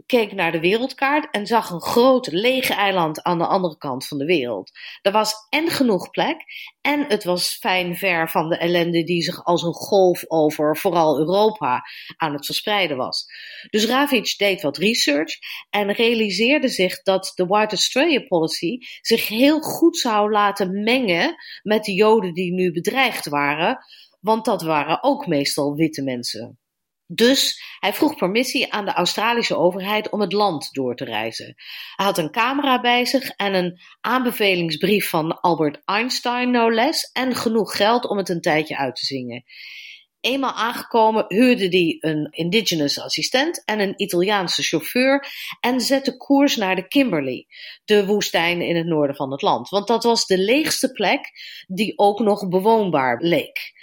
keek 0.08 0.34
naar 0.34 0.52
de 0.52 0.60
wereldkaart 0.60 1.28
en 1.32 1.46
zag 1.46 1.70
een 1.70 1.82
groot 1.82 2.28
lege 2.32 2.74
eiland 2.74 3.22
aan 3.24 3.38
de 3.38 3.46
andere 3.46 3.78
kant 3.78 4.08
van 4.08 4.18
de 4.18 4.26
wereld. 4.26 4.72
Er 5.02 5.12
was 5.12 5.34
en 5.50 5.70
genoeg 5.70 6.10
plek 6.10 6.38
en 6.82 7.06
het 7.08 7.24
was 7.24 7.58
fijn 7.58 7.96
ver 7.96 8.30
van 8.30 8.50
de 8.50 8.58
ellende 8.58 9.04
die 9.04 9.22
zich 9.22 9.44
als 9.44 9.64
een 9.64 9.74
golf 9.74 10.24
over 10.28 10.78
vooral 10.78 11.20
Europa 11.20 11.82
aan 12.16 12.34
het 12.34 12.46
verspreiden 12.46 12.98
was. 12.98 13.26
Dus 13.70 13.86
Ravitch 13.86 14.36
deed 14.36 14.62
wat 14.62 14.78
research 14.78 15.38
en 15.70 15.92
realiseerde 15.92 16.68
zich 16.68 17.02
dat 17.02 17.32
de 17.36 17.46
White 17.46 17.76
Australia 17.76 18.22
Policy 18.28 18.78
zich 19.02 19.28
heel 19.28 19.60
goed 19.62 19.98
zou 19.98 20.32
laten 20.32 20.84
mengen 20.84 21.36
met 21.64 21.84
de 21.84 21.94
Joden 21.94 22.34
die 22.34 22.54
nu 22.54 22.72
bedreigd 22.72 23.30
waren, 23.30 23.78
want 24.20 24.46
dat 24.46 24.62
waren 24.62 25.04
ook 25.04 25.28
meestal 25.28 25.76
witte 25.76 26.04
mensen. 26.04 26.60
Dus 27.08 27.62
hij 27.80 27.94
vroeg 27.94 28.16
permissie 28.16 28.74
aan 28.74 28.86
de 28.86 28.94
Australische 28.94 29.58
overheid 29.58 30.10
om 30.10 30.22
het 30.22 30.34
land 30.34 30.74
door 30.74 30.96
te 30.96 31.06
reizen. 31.06 31.56
Hij 31.96 32.06
had 32.06 32.18
een 32.18 32.32
camera 32.32 32.82
bij 32.82 33.06
zich 33.06 33.30
en 33.30 33.54
een 33.54 33.80
aanbevelingsbrief 34.02 35.10
van 35.10 35.40
Albert 35.40 35.82
Einstein, 35.86 36.52
no 36.52 36.72
less, 36.72 37.12
en 37.12 37.36
genoeg 37.36 37.76
geld 37.76 38.08
om 38.08 38.18
het 38.18 38.30
een 38.30 38.42
tijdje 38.42 38.78
uit 38.78 38.96
te 38.96 39.06
zingen. 39.06 39.44
Eenmaal 40.20 40.54
aangekomen 40.54 41.26
huurde 41.28 41.68
hij 41.68 41.98
een 42.00 42.28
indigenous 42.32 43.00
assistent 43.00 43.66
en 43.66 43.80
een 43.80 44.02
Italiaanse 44.02 44.64
chauffeur 44.64 45.28
en 45.60 45.82
zette 45.82 46.18
koers 46.18 46.56
naar 46.56 46.76
de 46.76 46.88
Kimberley, 46.88 47.46
de 47.86 48.06
woestijn 48.06 48.62
in 48.62 48.76
het 48.76 48.86
noorden 48.86 49.16
van 49.16 49.32
het 49.32 49.42
land. 49.42 49.70
Want 49.70 49.88
dat 49.88 50.04
was 50.04 50.26
de 50.26 50.38
leegste 50.38 50.92
plek 50.92 51.32
die 51.68 51.98
ook 51.98 52.20
nog 52.20 52.48
bewoonbaar 52.48 53.22
leek. 53.22 53.74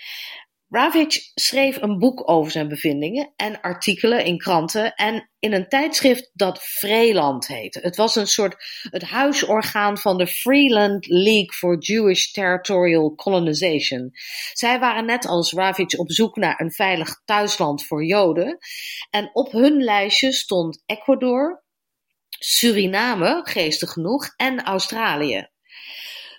Ravitch 0.74 1.30
schreef 1.34 1.82
een 1.82 1.98
boek 1.98 2.30
over 2.30 2.52
zijn 2.52 2.68
bevindingen 2.68 3.32
en 3.37 3.60
artikelen 3.60 4.24
in 4.24 4.38
kranten 4.38 4.94
en 4.94 5.30
in 5.38 5.52
een 5.52 5.68
tijdschrift 5.68 6.30
dat 6.32 6.62
Vreeland 6.62 7.46
heette. 7.46 7.78
Het 7.80 7.96
was 7.96 8.16
een 8.16 8.26
soort 8.26 8.56
het 8.90 9.02
huisorgaan 9.02 9.98
van 9.98 10.18
de 10.18 10.26
Freeland 10.26 11.06
League 11.06 11.52
for 11.52 11.78
Jewish 11.78 12.30
Territorial 12.30 13.14
Colonization. 13.14 14.10
Zij 14.52 14.78
waren 14.78 15.04
net 15.04 15.26
als 15.26 15.52
Ravitch 15.52 15.96
op 15.96 16.12
zoek 16.12 16.37
naar 16.37 16.60
een 16.60 16.72
veilig 16.72 17.22
thuisland 17.24 17.84
voor 17.87 18.04
Joden 18.04 18.58
en 19.10 19.30
op 19.32 19.52
hun 19.52 19.82
lijstje 19.82 20.32
stond 20.32 20.82
Ecuador, 20.87 21.64
Suriname, 22.38 23.40
geestig 23.44 23.90
genoeg, 23.90 24.32
en 24.37 24.62
Australië. 24.62 25.52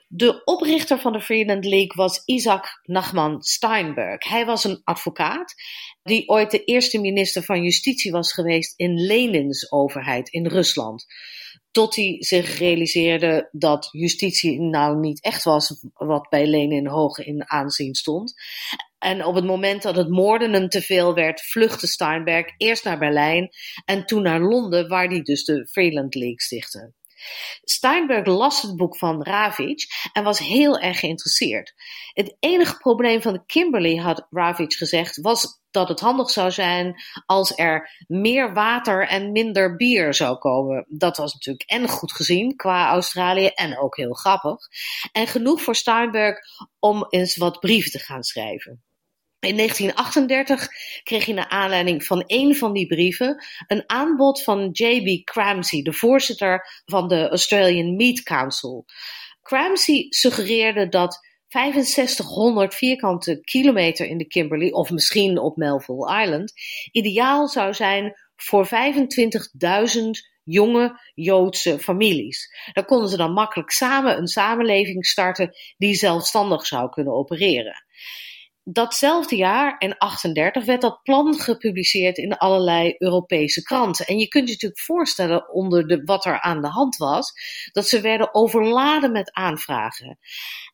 De 0.07 0.43
oprichter 0.43 0.99
van 0.99 1.13
de 1.13 1.21
Freeland 1.21 1.65
League 1.65 1.95
was 1.95 2.21
Isaac 2.25 2.79
Nachman 2.83 3.41
Steinberg. 3.41 4.27
Hij 4.27 4.45
was 4.45 4.63
een 4.63 4.81
advocaat 4.83 5.53
die 6.03 6.29
ooit 6.29 6.51
de 6.51 6.63
eerste 6.63 6.99
minister 6.99 7.43
van 7.43 7.63
Justitie 7.63 8.11
was 8.11 8.33
geweest 8.33 8.73
in 8.79 9.05
Lenins 9.05 9.71
overheid 9.71 10.29
in 10.29 10.47
Rusland. 10.47 11.05
Tot 11.71 11.95
hij 11.95 12.15
zich 12.19 12.57
realiseerde 12.57 13.49
dat 13.51 13.89
justitie 13.91 14.59
nou 14.59 14.99
niet 14.99 15.23
echt 15.23 15.43
was 15.43 15.85
wat 15.93 16.29
bij 16.29 16.47
Lenin 16.47 16.87
hoog 16.87 17.17
in 17.17 17.49
aanzien 17.49 17.95
stond. 17.95 18.33
En 18.97 19.25
op 19.25 19.35
het 19.35 19.45
moment 19.45 19.81
dat 19.81 19.95
het 19.95 20.09
moorden 20.09 20.53
hem 20.53 20.69
te 20.69 20.81
veel 20.81 21.13
werd, 21.13 21.41
vluchtte 21.41 21.87
Steinberg 21.87 22.53
eerst 22.57 22.83
naar 22.83 22.97
Berlijn 22.97 23.49
en 23.85 24.05
toen 24.05 24.21
naar 24.21 24.41
Londen, 24.41 24.87
waar 24.87 25.07
hij 25.07 25.21
dus 25.21 25.43
de 25.43 25.67
Freeland 25.67 26.15
League 26.15 26.41
stichtte. 26.41 26.93
Steinberg 27.63 28.25
las 28.25 28.61
het 28.61 28.75
boek 28.75 28.97
van 28.97 29.23
Ravitch 29.23 29.85
en 30.13 30.23
was 30.23 30.39
heel 30.39 30.79
erg 30.79 30.99
geïnteresseerd. 30.99 31.73
Het 32.13 32.35
enige 32.39 32.77
probleem 32.77 33.21
van 33.21 33.33
de 33.33 33.45
Kimberley, 33.45 33.95
had 33.95 34.27
Ravitch 34.29 34.77
gezegd, 34.77 35.21
was 35.21 35.63
dat 35.71 35.87
het 35.87 35.99
handig 35.99 36.29
zou 36.29 36.51
zijn 36.51 36.95
als 37.25 37.57
er 37.57 38.05
meer 38.07 38.53
water 38.53 39.07
en 39.07 39.31
minder 39.31 39.75
bier 39.75 40.13
zou 40.13 40.37
komen. 40.37 40.85
Dat 40.87 41.17
was 41.17 41.33
natuurlijk 41.33 41.69
en 41.69 41.87
goed 41.87 42.13
gezien 42.13 42.55
qua 42.55 42.89
Australië 42.89 43.47
en 43.47 43.79
ook 43.79 43.95
heel 43.95 44.13
grappig. 44.13 44.57
En 45.11 45.27
genoeg 45.27 45.61
voor 45.61 45.75
Steinberg 45.75 46.37
om 46.79 47.05
eens 47.09 47.37
wat 47.37 47.59
brieven 47.59 47.91
te 47.91 47.99
gaan 47.99 48.23
schrijven. 48.23 48.84
In 49.45 49.57
1938 49.57 50.67
kreeg 51.03 51.25
hij 51.25 51.33
naar 51.33 51.49
aanleiding 51.49 52.03
van 52.03 52.23
een 52.27 52.55
van 52.55 52.73
die 52.73 52.87
brieven 52.87 53.45
een 53.67 53.83
aanbod 53.87 54.43
van 54.43 54.69
J.B. 54.71 55.25
Cramsey, 55.25 55.81
de 55.81 55.93
voorzitter 55.93 56.81
van 56.85 57.07
de 57.07 57.29
Australian 57.29 57.95
Meat 57.95 58.23
Council. 58.23 58.85
Cramsey 59.41 60.05
suggereerde 60.09 60.89
dat 60.89 61.19
6500 61.47 62.75
vierkante 62.75 63.39
kilometer 63.41 64.05
in 64.05 64.17
de 64.17 64.27
Kimberley, 64.27 64.71
of 64.71 64.89
misschien 64.89 65.39
op 65.39 65.57
Melville 65.57 66.21
Island, 66.21 66.53
ideaal 66.91 67.47
zou 67.47 67.73
zijn 67.73 68.13
voor 68.35 68.67
25.000 68.67 68.71
jonge 70.43 70.99
Joodse 71.13 71.79
families. 71.79 72.69
Daar 72.73 72.85
konden 72.85 73.09
ze 73.09 73.17
dan 73.17 73.33
makkelijk 73.33 73.71
samen 73.71 74.17
een 74.17 74.27
samenleving 74.27 75.05
starten 75.05 75.55
die 75.77 75.93
zelfstandig 75.93 76.65
zou 76.65 76.89
kunnen 76.89 77.13
opereren 77.13 77.83
datzelfde 78.67 79.35
jaar, 79.35 79.75
in 79.77 79.97
38, 79.97 80.65
werd 80.65 80.81
dat 80.81 81.03
plan 81.03 81.39
gepubliceerd 81.39 82.17
in 82.17 82.37
allerlei 82.37 82.95
Europese 82.97 83.61
kranten. 83.61 84.05
En 84.05 84.17
je 84.17 84.27
kunt 84.27 84.47
je 84.47 84.53
natuurlijk 84.53 84.81
voorstellen 84.81 85.53
onder 85.53 85.87
de, 85.87 86.01
wat 86.03 86.25
er 86.25 86.41
aan 86.41 86.61
de 86.61 86.67
hand 86.67 86.97
was, 86.97 87.33
dat 87.71 87.87
ze 87.87 88.01
werden 88.01 88.33
overladen 88.33 89.11
met 89.11 89.33
aanvragen. 89.33 90.19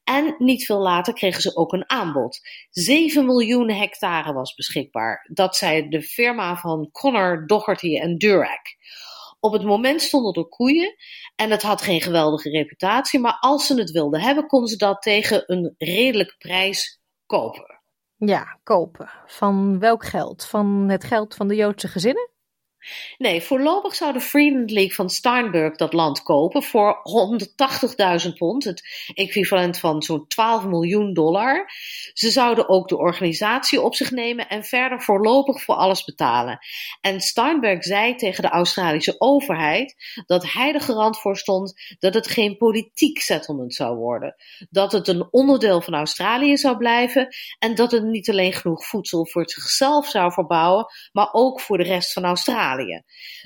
En 0.03 0.35
niet 0.37 0.65
veel 0.65 0.79
later 0.79 1.13
kregen 1.13 1.41
ze 1.41 1.55
ook 1.55 1.73
een 1.73 1.89
aanbod. 1.89 2.39
7 2.69 3.25
miljoen 3.25 3.71
hectare 3.71 4.33
was 4.33 4.53
beschikbaar. 4.53 5.29
Dat 5.33 5.55
zei 5.55 5.89
de 5.89 6.01
firma 6.01 6.55
van 6.55 6.89
Connor, 6.91 7.47
Doherty 7.47 7.97
en 7.97 8.17
Durack. 8.17 8.75
Op 9.39 9.53
het 9.53 9.63
moment 9.63 10.01
stonden 10.01 10.43
er 10.43 10.49
koeien 10.49 10.95
en 11.35 11.51
het 11.51 11.61
had 11.61 11.81
geen 11.81 12.01
geweldige 12.01 12.49
reputatie, 12.49 13.19
maar 13.19 13.37
als 13.39 13.65
ze 13.65 13.79
het 13.79 13.91
wilden 13.91 14.21
hebben, 14.21 14.47
konden 14.47 14.69
ze 14.69 14.77
dat 14.77 15.01
tegen 15.01 15.43
een 15.45 15.75
redelijke 15.77 16.35
prijs 16.37 17.01
kopen. 17.25 17.80
Ja, 18.25 18.57
kopen. 18.63 19.09
Van 19.25 19.79
welk 19.79 20.05
geld? 20.05 20.45
Van 20.45 20.89
het 20.89 21.03
geld 21.03 21.35
van 21.35 21.47
de 21.47 21.55
Joodse 21.55 21.87
gezinnen? 21.87 22.30
Nee, 23.17 23.41
voorlopig 23.41 23.95
zou 23.95 24.13
de 24.13 24.21
Freeland 24.21 24.71
League 24.71 24.93
van 24.93 25.09
Steinberg 25.09 25.75
dat 25.75 25.93
land 25.93 26.23
kopen 26.23 26.63
voor 26.63 26.99
180.000 28.25 28.33
pond, 28.37 28.63
het 28.63 28.83
equivalent 29.13 29.77
van 29.79 30.01
zo'n 30.01 30.27
12 30.27 30.65
miljoen 30.65 31.13
dollar. 31.13 31.71
Ze 32.13 32.29
zouden 32.29 32.69
ook 32.69 32.87
de 32.87 32.97
organisatie 32.97 33.81
op 33.81 33.95
zich 33.95 34.11
nemen 34.11 34.47
en 34.47 34.63
verder 34.63 35.01
voorlopig 35.01 35.63
voor 35.63 35.75
alles 35.75 36.03
betalen. 36.03 36.59
En 37.01 37.21
Steinberg 37.21 37.83
zei 37.83 38.15
tegen 38.15 38.43
de 38.43 38.49
Australische 38.49 39.15
overheid 39.17 39.95
dat 40.25 40.51
hij 40.51 40.71
de 40.71 40.79
garant 40.79 41.19
voor 41.19 41.37
stond 41.37 41.95
dat 41.99 42.13
het 42.13 42.27
geen 42.27 42.57
politiek 42.57 43.19
settlement 43.19 43.73
zou 43.73 43.95
worden. 43.95 44.35
Dat 44.69 44.91
het 44.91 45.07
een 45.07 45.27
onderdeel 45.31 45.81
van 45.81 45.93
Australië 45.93 46.57
zou 46.57 46.77
blijven 46.77 47.35
en 47.59 47.75
dat 47.75 47.91
het 47.91 48.03
niet 48.03 48.29
alleen 48.29 48.53
genoeg 48.53 48.85
voedsel 48.85 49.27
voor 49.27 49.49
zichzelf 49.49 50.07
zou 50.07 50.31
verbouwen, 50.31 50.85
maar 51.11 51.29
ook 51.31 51.59
voor 51.59 51.77
de 51.77 51.83
rest 51.83 52.13
van 52.13 52.23
Australië. 52.23 52.69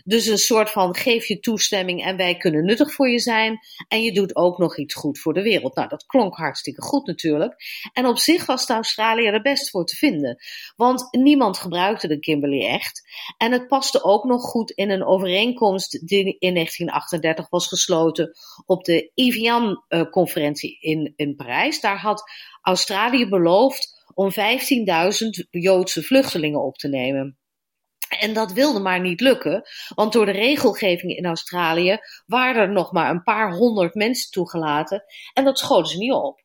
Dus 0.03 0.25
een 0.25 0.37
soort 0.37 0.71
van 0.71 0.95
geef 0.95 1.25
je 1.25 1.39
toestemming 1.39 2.03
en 2.03 2.17
wij 2.17 2.37
kunnen 2.37 2.65
nuttig 2.65 2.93
voor 2.93 3.09
je 3.09 3.19
zijn. 3.19 3.59
En 3.87 4.03
je 4.03 4.11
doet 4.11 4.35
ook 4.35 4.57
nog 4.57 4.77
iets 4.77 4.93
goed 4.93 5.19
voor 5.19 5.33
de 5.33 5.41
wereld. 5.41 5.75
Nou, 5.75 5.87
dat 5.87 6.05
klonk 6.05 6.35
hartstikke 6.35 6.81
goed 6.81 7.07
natuurlijk. 7.07 7.55
En 7.93 8.05
op 8.05 8.17
zich 8.17 8.45
was 8.45 8.65
de 8.65 8.73
Australië 8.73 9.25
er 9.25 9.41
best 9.41 9.69
voor 9.69 9.85
te 9.85 9.95
vinden. 9.95 10.37
Want 10.75 11.07
niemand 11.11 11.57
gebruikte 11.57 12.07
de 12.07 12.19
Kimberley 12.19 12.67
echt. 12.67 13.01
En 13.37 13.51
het 13.51 13.67
paste 13.67 14.03
ook 14.03 14.23
nog 14.23 14.41
goed 14.41 14.71
in 14.71 14.89
een 14.89 15.05
overeenkomst 15.05 16.07
die 16.07 16.35
in 16.39 16.53
1938 16.53 17.49
was 17.49 17.67
gesloten 17.67 18.31
op 18.65 18.83
de 18.83 19.11
Evian-conferentie 19.13 20.77
in, 20.79 21.13
in 21.15 21.35
Parijs. 21.35 21.81
Daar 21.81 21.99
had 21.99 22.23
Australië 22.61 23.29
beloofd 23.29 24.03
om 24.13 24.31
15.000 24.31 24.37
Joodse 25.49 26.03
vluchtelingen 26.03 26.63
op 26.63 26.77
te 26.77 26.87
nemen. 26.87 27.37
En 28.09 28.33
dat 28.33 28.51
wilde 28.51 28.79
maar 28.79 29.01
niet 29.01 29.21
lukken, 29.21 29.63
want 29.95 30.13
door 30.13 30.25
de 30.25 30.31
regelgeving 30.31 31.17
in 31.17 31.25
Australië 31.25 31.97
waren 32.25 32.61
er 32.61 32.71
nog 32.71 32.91
maar 32.91 33.09
een 33.09 33.23
paar 33.23 33.53
honderd 33.53 33.93
mensen 33.93 34.31
toegelaten 34.31 35.03
en 35.33 35.43
dat 35.43 35.59
schoten 35.59 35.91
ze 35.91 35.97
niet 35.97 36.11
op. 36.11 36.43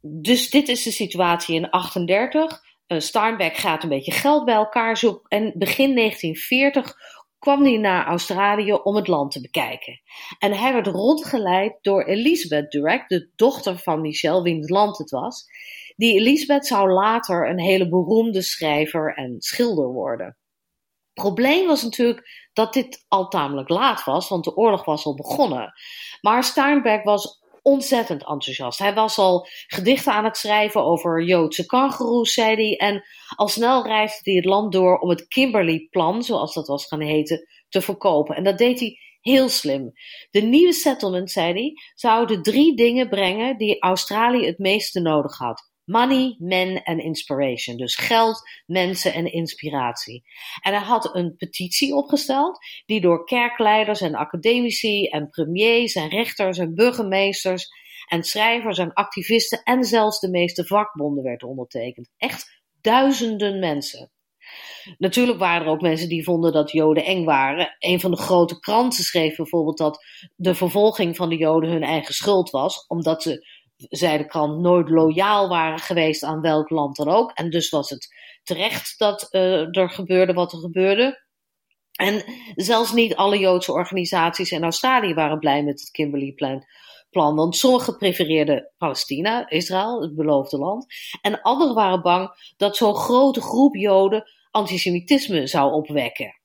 Dus 0.00 0.50
dit 0.50 0.68
is 0.68 0.82
de 0.82 0.90
situatie 0.90 1.54
in 1.54 1.70
38. 1.70 2.60
Uh, 2.86 3.00
Steinbeck 3.00 3.56
gaat 3.56 3.82
een 3.82 3.88
beetje 3.88 4.12
geld 4.12 4.44
bij 4.44 4.54
elkaar 4.54 4.96
zoeken 4.96 5.28
en 5.28 5.52
begin 5.56 5.94
1940 5.94 6.94
kwam 7.38 7.62
hij 7.62 7.76
naar 7.76 8.06
Australië 8.06 8.72
om 8.72 8.96
het 8.96 9.08
land 9.08 9.32
te 9.32 9.40
bekijken. 9.40 10.00
En 10.38 10.52
hij 10.52 10.72
werd 10.72 10.86
rondgeleid 10.86 11.78
door 11.80 12.04
Elizabeth 12.04 12.70
Durack, 12.70 13.08
de 13.08 13.30
dochter 13.36 13.78
van 13.78 14.00
Michel, 14.00 14.42
wiens 14.42 14.68
land 14.68 14.98
het 14.98 15.10
was. 15.10 15.44
Die 15.96 16.18
Elizabeth 16.18 16.66
zou 16.66 16.90
later 16.90 17.48
een 17.48 17.60
hele 17.60 17.88
beroemde 17.88 18.42
schrijver 18.42 19.14
en 19.14 19.34
schilder 19.38 19.86
worden 19.86 20.36
probleem 21.20 21.66
was 21.66 21.82
natuurlijk 21.82 22.48
dat 22.52 22.72
dit 22.72 23.04
al 23.08 23.28
tamelijk 23.28 23.68
laat 23.68 24.04
was, 24.04 24.28
want 24.28 24.44
de 24.44 24.56
oorlog 24.56 24.84
was 24.84 25.04
al 25.04 25.14
begonnen. 25.14 25.72
Maar 26.20 26.44
Steinbeck 26.44 27.04
was 27.04 27.40
ontzettend 27.62 28.20
enthousiast. 28.20 28.78
Hij 28.78 28.94
was 28.94 29.18
al 29.18 29.46
gedichten 29.66 30.12
aan 30.12 30.24
het 30.24 30.36
schrijven 30.36 30.84
over 30.84 31.22
Joodse 31.22 31.66
kangoeroes, 31.66 32.32
zei 32.32 32.54
hij. 32.54 32.76
En 32.76 33.02
al 33.36 33.48
snel 33.48 33.86
reisde 33.86 34.20
hij 34.22 34.34
het 34.34 34.44
land 34.44 34.72
door 34.72 34.98
om 34.98 35.08
het 35.08 35.28
Kimberley-plan, 35.28 36.22
zoals 36.22 36.54
dat 36.54 36.66
was 36.66 36.86
gaan 36.86 37.00
heten, 37.00 37.46
te 37.68 37.80
verkopen. 37.80 38.36
En 38.36 38.44
dat 38.44 38.58
deed 38.58 38.80
hij 38.80 38.98
heel 39.20 39.48
slim. 39.48 39.92
De 40.30 40.40
nieuwe 40.40 40.72
settlement, 40.72 41.30
zei 41.30 41.52
hij, 41.52 41.72
zou 41.94 42.26
de 42.26 42.40
drie 42.40 42.76
dingen 42.76 43.08
brengen 43.08 43.58
die 43.58 43.80
Australië 43.80 44.46
het 44.46 44.58
meeste 44.58 45.00
nodig 45.00 45.38
had. 45.38 45.69
Money, 45.90 46.36
men 46.38 46.82
en 46.82 46.98
inspiration. 46.98 47.76
Dus 47.76 47.96
geld, 47.96 48.42
mensen 48.66 49.14
en 49.14 49.32
inspiratie. 49.32 50.22
En 50.60 50.72
hij 50.72 50.82
had 50.82 51.14
een 51.14 51.36
petitie 51.36 51.94
opgesteld 51.94 52.58
die 52.86 53.00
door 53.00 53.24
kerkleiders 53.24 54.00
en 54.00 54.14
academici 54.14 55.06
en 55.06 55.28
premiers 55.28 55.94
en 55.94 56.08
rechters 56.08 56.58
en 56.58 56.74
burgemeesters 56.74 57.68
en 58.08 58.22
schrijvers 58.22 58.78
en 58.78 58.92
activisten 58.92 59.62
en 59.62 59.84
zelfs 59.84 60.20
de 60.20 60.30
meeste 60.30 60.66
vakbonden 60.66 61.24
werd 61.24 61.42
ondertekend. 61.42 62.10
Echt 62.16 62.62
duizenden 62.80 63.58
mensen. 63.58 64.10
Natuurlijk 64.98 65.38
waren 65.38 65.66
er 65.66 65.72
ook 65.72 65.80
mensen 65.80 66.08
die 66.08 66.24
vonden 66.24 66.52
dat 66.52 66.72
Joden 66.72 67.04
eng 67.04 67.24
waren. 67.24 67.76
Een 67.78 68.00
van 68.00 68.10
de 68.10 68.16
grote 68.16 68.58
kranten 68.58 69.04
schreef 69.04 69.36
bijvoorbeeld 69.36 69.78
dat 69.78 70.04
de 70.36 70.54
vervolging 70.54 71.16
van 71.16 71.28
de 71.28 71.36
Joden 71.36 71.70
hun 71.70 71.82
eigen 71.82 72.14
schuld 72.14 72.50
was, 72.50 72.86
omdat 72.86 73.22
ze 73.22 73.59
zei 73.88 74.18
de 74.18 74.26
krant, 74.26 74.60
nooit 74.60 74.88
loyaal 74.88 75.48
waren 75.48 75.78
geweest 75.78 76.22
aan 76.22 76.40
welk 76.40 76.70
land 76.70 76.96
dan 76.96 77.08
ook. 77.08 77.30
En 77.32 77.50
dus 77.50 77.70
was 77.70 77.90
het 77.90 78.08
terecht 78.42 78.98
dat 78.98 79.28
uh, 79.30 79.76
er 79.76 79.90
gebeurde 79.90 80.32
wat 80.32 80.52
er 80.52 80.58
gebeurde. 80.58 81.28
En 81.92 82.24
zelfs 82.54 82.92
niet 82.92 83.16
alle 83.16 83.38
Joodse 83.38 83.72
organisaties 83.72 84.50
in 84.50 84.62
Australië 84.62 85.14
waren 85.14 85.38
blij 85.38 85.64
met 85.64 85.80
het 85.80 85.90
Kimberley-plan. 85.90 86.64
plan. 87.10 87.34
Want 87.34 87.56
sommigen 87.56 87.96
prefereerden 87.96 88.72
Palestina, 88.78 89.48
Israël, 89.48 90.02
het 90.02 90.16
beloofde 90.16 90.58
land. 90.58 90.86
En 91.20 91.42
anderen 91.42 91.74
waren 91.74 92.02
bang 92.02 92.30
dat 92.56 92.76
zo'n 92.76 92.94
grote 92.94 93.40
groep 93.40 93.74
Joden 93.74 94.30
antisemitisme 94.50 95.46
zou 95.46 95.72
opwekken. 95.72 96.40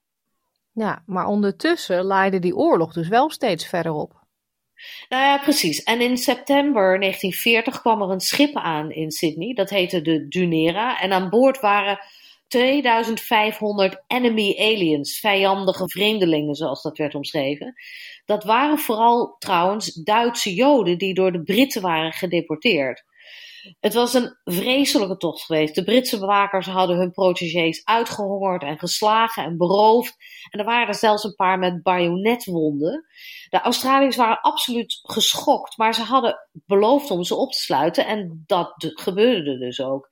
Ja, 0.71 1.03
maar 1.05 1.25
ondertussen 1.25 2.05
leidde 2.05 2.39
die 2.39 2.55
oorlog 2.55 2.93
dus 2.93 3.07
wel 3.07 3.29
steeds 3.29 3.67
verder 3.67 3.91
op. 3.91 4.24
Nou 5.09 5.23
ja, 5.23 5.37
precies. 5.37 5.83
En 5.83 6.01
in 6.01 6.17
september 6.17 6.99
1940 6.99 7.81
kwam 7.81 8.01
er 8.01 8.09
een 8.09 8.19
schip 8.19 8.55
aan 8.55 8.91
in 8.91 9.11
Sydney. 9.11 9.53
Dat 9.53 9.69
heette 9.69 10.01
de 10.01 10.27
Dunera. 10.27 10.99
En 11.01 11.11
aan 11.11 11.29
boord 11.29 11.59
waren 11.59 11.99
2500 12.47 14.03
enemy 14.07 14.55
aliens, 14.57 15.19
vijandige 15.19 15.89
vreemdelingen, 15.89 16.55
zoals 16.55 16.81
dat 16.81 16.97
werd 16.97 17.15
omschreven. 17.15 17.73
Dat 18.25 18.43
waren 18.43 18.77
vooral 18.77 19.35
trouwens 19.39 19.93
Duitse 19.93 20.53
Joden 20.53 20.97
die 20.97 21.13
door 21.13 21.31
de 21.31 21.43
Britten 21.43 21.81
waren 21.81 22.11
gedeporteerd. 22.11 23.03
Het 23.79 23.93
was 23.93 24.13
een 24.13 24.37
vreselijke 24.43 25.17
tocht 25.17 25.41
geweest. 25.41 25.75
De 25.75 25.83
Britse 25.83 26.19
bewakers 26.19 26.65
hadden 26.65 26.97
hun 26.97 27.11
protégés 27.11 27.85
uitgehongerd 27.85 28.63
en 28.63 28.79
geslagen 28.79 29.43
en 29.43 29.57
beroofd. 29.57 30.15
En 30.49 30.59
er 30.59 30.65
waren 30.65 30.93
zelfs 30.93 31.23
een 31.23 31.35
paar 31.35 31.59
met 31.59 31.83
bajonetwonden. 31.83 33.05
De 33.55 33.61
Australiërs 33.61 34.15
waren 34.15 34.41
absoluut 34.41 34.99
geschokt, 35.03 35.77
maar 35.77 35.93
ze 35.93 36.01
hadden 36.01 36.47
beloofd 36.51 37.11
om 37.11 37.23
ze 37.23 37.35
op 37.35 37.51
te 37.51 37.59
sluiten. 37.59 38.05
En 38.05 38.43
dat 38.45 38.73
gebeurde 38.77 39.57
dus 39.57 39.81
ook. 39.81 40.09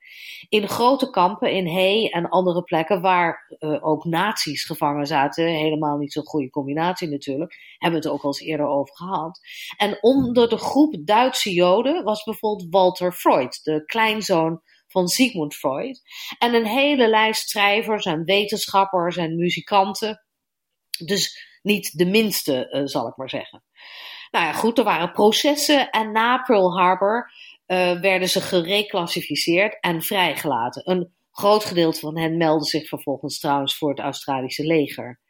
In 0.48 0.68
grote 0.68 1.10
kampen 1.10 1.52
in 1.52 1.68
Hay 1.68 2.08
en 2.08 2.28
andere 2.28 2.62
plekken 2.62 3.00
waar 3.00 3.56
uh, 3.58 3.86
ook 3.86 4.04
nazi's 4.04 4.64
gevangen 4.64 5.06
zaten. 5.06 5.46
Helemaal 5.46 5.96
niet 5.96 6.12
zo'n 6.12 6.26
goede 6.26 6.50
combinatie 6.50 7.08
natuurlijk. 7.08 7.54
Hebben 7.78 8.00
we 8.00 8.06
het 8.06 8.14
ook 8.16 8.22
al 8.22 8.28
eens 8.28 8.40
eerder 8.40 8.66
over 8.66 8.96
gehad. 8.96 9.40
En 9.76 9.98
onder 10.00 10.48
de 10.48 10.58
groep 10.58 10.96
Duitse 11.00 11.52
Joden 11.52 12.04
was 12.04 12.22
bijvoorbeeld 12.22 12.70
Walter 12.70 13.12
Freud, 13.12 13.60
de 13.62 13.84
kleinzoon 13.84 14.62
van 14.86 15.08
Sigmund 15.08 15.54
Freud. 15.54 16.02
En 16.38 16.54
een 16.54 16.66
hele 16.66 17.08
lijst 17.08 17.48
schrijvers 17.48 18.04
en 18.04 18.24
wetenschappers 18.24 19.16
en 19.16 19.36
muzikanten. 19.36 20.24
Dus 21.04 21.52
niet 21.64 21.98
de 21.98 22.06
minste, 22.06 22.68
uh, 22.70 22.80
zal 22.84 23.08
ik 23.08 23.16
maar 23.16 23.30
zeggen. 23.30 23.64
Nou 24.30 24.44
ja, 24.44 24.52
goed, 24.52 24.78
er 24.78 24.84
waren 24.84 25.12
processen 25.12 25.90
en 25.90 26.12
na 26.12 26.42
Pearl 26.42 26.78
Harbor 26.78 27.30
uh, 27.66 28.00
werden 28.00 28.28
ze 28.28 28.40
gereclassificeerd 28.40 29.80
en 29.80 30.02
vrijgelaten. 30.02 30.90
Een 30.90 31.14
groot 31.30 31.64
gedeelte 31.64 32.00
van 32.00 32.18
hen 32.18 32.36
meldde 32.36 32.66
zich 32.66 32.88
vervolgens 32.88 33.38
trouwens 33.38 33.76
voor 33.76 33.90
het 33.90 33.98
Australische 33.98 34.66
leger. 34.66 35.22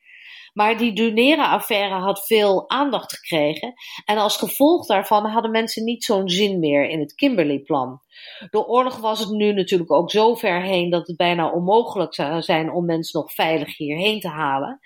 Maar 0.52 0.78
die 0.78 0.92
Dunera-affaire 0.92 1.94
had 1.94 2.26
veel 2.26 2.70
aandacht 2.70 3.12
gekregen. 3.12 3.72
En 4.04 4.18
als 4.18 4.36
gevolg 4.36 4.86
daarvan 4.86 5.26
hadden 5.26 5.50
mensen 5.50 5.84
niet 5.84 6.04
zo'n 6.04 6.28
zin 6.28 6.58
meer 6.58 6.88
in 6.88 7.00
het 7.00 7.14
Kimberley-plan. 7.14 8.00
De 8.50 8.66
oorlog 8.66 8.96
was 8.96 9.20
het 9.20 9.30
nu 9.30 9.52
natuurlijk 9.52 9.92
ook 9.92 10.10
zo 10.10 10.34
ver 10.34 10.62
heen 10.62 10.90
dat 10.90 11.06
het 11.06 11.16
bijna 11.16 11.50
onmogelijk 11.50 12.14
zou 12.14 12.42
zijn 12.42 12.72
om 12.72 12.84
mensen 12.84 13.20
nog 13.20 13.32
veilig 13.32 13.76
hierheen 13.76 14.20
te 14.20 14.28
halen. 14.28 14.80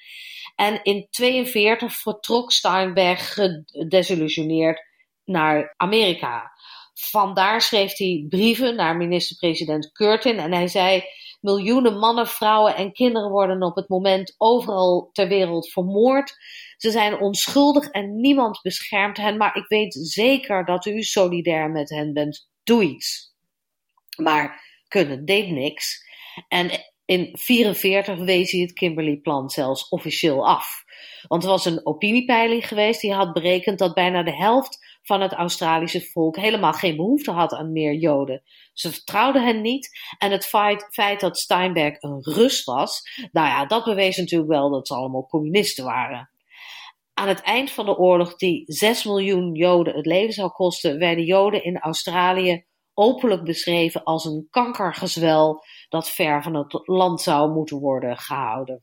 En 0.59 0.75
in 0.83 1.07
1942 1.11 1.93
vertrok 1.93 2.53
Steinberg 2.53 3.35
gedesillusioneerd 3.35 4.81
naar 5.25 5.75
Amerika. 5.77 6.53
Vandaar 6.95 7.61
schreef 7.61 7.97
hij 7.97 8.27
brieven 8.29 8.77
naar 8.77 8.97
minister-president 8.97 9.93
Curtin 9.93 10.39
en 10.39 10.53
hij 10.53 10.69
zei: 10.69 11.03
Miljoenen 11.41 11.99
mannen, 11.99 12.27
vrouwen 12.27 12.77
en 12.77 12.93
kinderen 12.93 13.31
worden 13.31 13.63
op 13.63 13.77
het 13.77 13.89
moment 13.89 14.35
overal 14.37 15.09
ter 15.13 15.29
wereld 15.29 15.71
vermoord. 15.71 16.37
Ze 16.77 16.91
zijn 16.91 17.19
onschuldig 17.19 17.89
en 17.89 18.21
niemand 18.21 18.63
beschermt 18.63 19.17
hen, 19.17 19.37
maar 19.37 19.57
ik 19.57 19.67
weet 19.67 19.95
zeker 20.01 20.65
dat 20.65 20.87
u 20.87 21.03
solidair 21.03 21.71
met 21.71 21.91
hen 21.91 22.13
bent. 22.13 22.51
Doe 22.63 22.83
iets. 22.83 23.35
Maar 24.23 24.65
kunnen 24.89 25.25
deed 25.25 25.51
niks. 25.51 26.07
En 26.49 26.71
in 27.09 27.19
1944 27.19 28.25
wees 28.25 28.51
hij 28.51 28.61
het 28.61 28.73
Kimberley-plan 28.73 29.51
zelfs 29.51 29.89
officieel 29.89 30.47
af. 30.47 30.85
Want 31.29 31.43
er 31.43 31.49
was 31.49 31.65
een 31.65 31.87
opiniepeiling 31.87 32.69
geweest 32.69 33.01
die 33.01 33.13
had 33.13 33.33
berekend 33.33 33.79
dat 33.79 33.95
bijna 33.95 34.23
de 34.23 34.37
helft 34.37 34.99
van 35.03 35.21
het 35.21 35.33
Australische 35.33 36.01
volk 36.01 36.37
helemaal 36.37 36.73
geen 36.73 36.97
behoefte 36.97 37.31
had 37.31 37.53
aan 37.53 37.73
meer 37.73 37.95
Joden. 37.95 38.43
Ze 38.73 38.93
vertrouwden 38.93 39.45
hen 39.45 39.61
niet. 39.61 39.99
En 40.19 40.31
het 40.31 40.47
feit, 40.47 40.87
feit 40.91 41.21
dat 41.21 41.39
Steinberg 41.39 42.03
een 42.03 42.23
rust 42.23 42.65
was, 42.65 43.03
nou 43.33 43.47
ja, 43.47 43.67
dat 43.67 43.85
bewees 43.85 44.17
natuurlijk 44.17 44.51
wel 44.51 44.71
dat 44.71 44.87
ze 44.87 44.95
allemaal 44.95 45.27
communisten 45.27 45.85
waren. 45.85 46.31
Aan 47.15 47.29
het 47.29 47.41
eind 47.41 47.71
van 47.71 47.87
de 47.87 47.97
oorlog, 47.97 48.37
die 48.37 48.63
6 48.67 49.05
miljoen 49.05 49.55
Joden 49.55 49.97
het 49.97 50.07
leven 50.07 50.35
zou 50.35 50.51
kosten, 50.51 50.99
werden 50.99 51.25
Joden 51.25 51.65
in 51.65 51.79
Australië 51.79 52.67
openlijk 52.99 53.45
beschreven 53.45 54.05
als 54.05 54.25
een 54.25 54.47
kankergezwel 54.51 55.65
dat 55.89 56.11
ver 56.11 56.43
van 56.43 56.55
het 56.55 56.81
land 56.89 57.21
zou 57.21 57.51
moeten 57.51 57.79
worden 57.79 58.17
gehouden. 58.17 58.83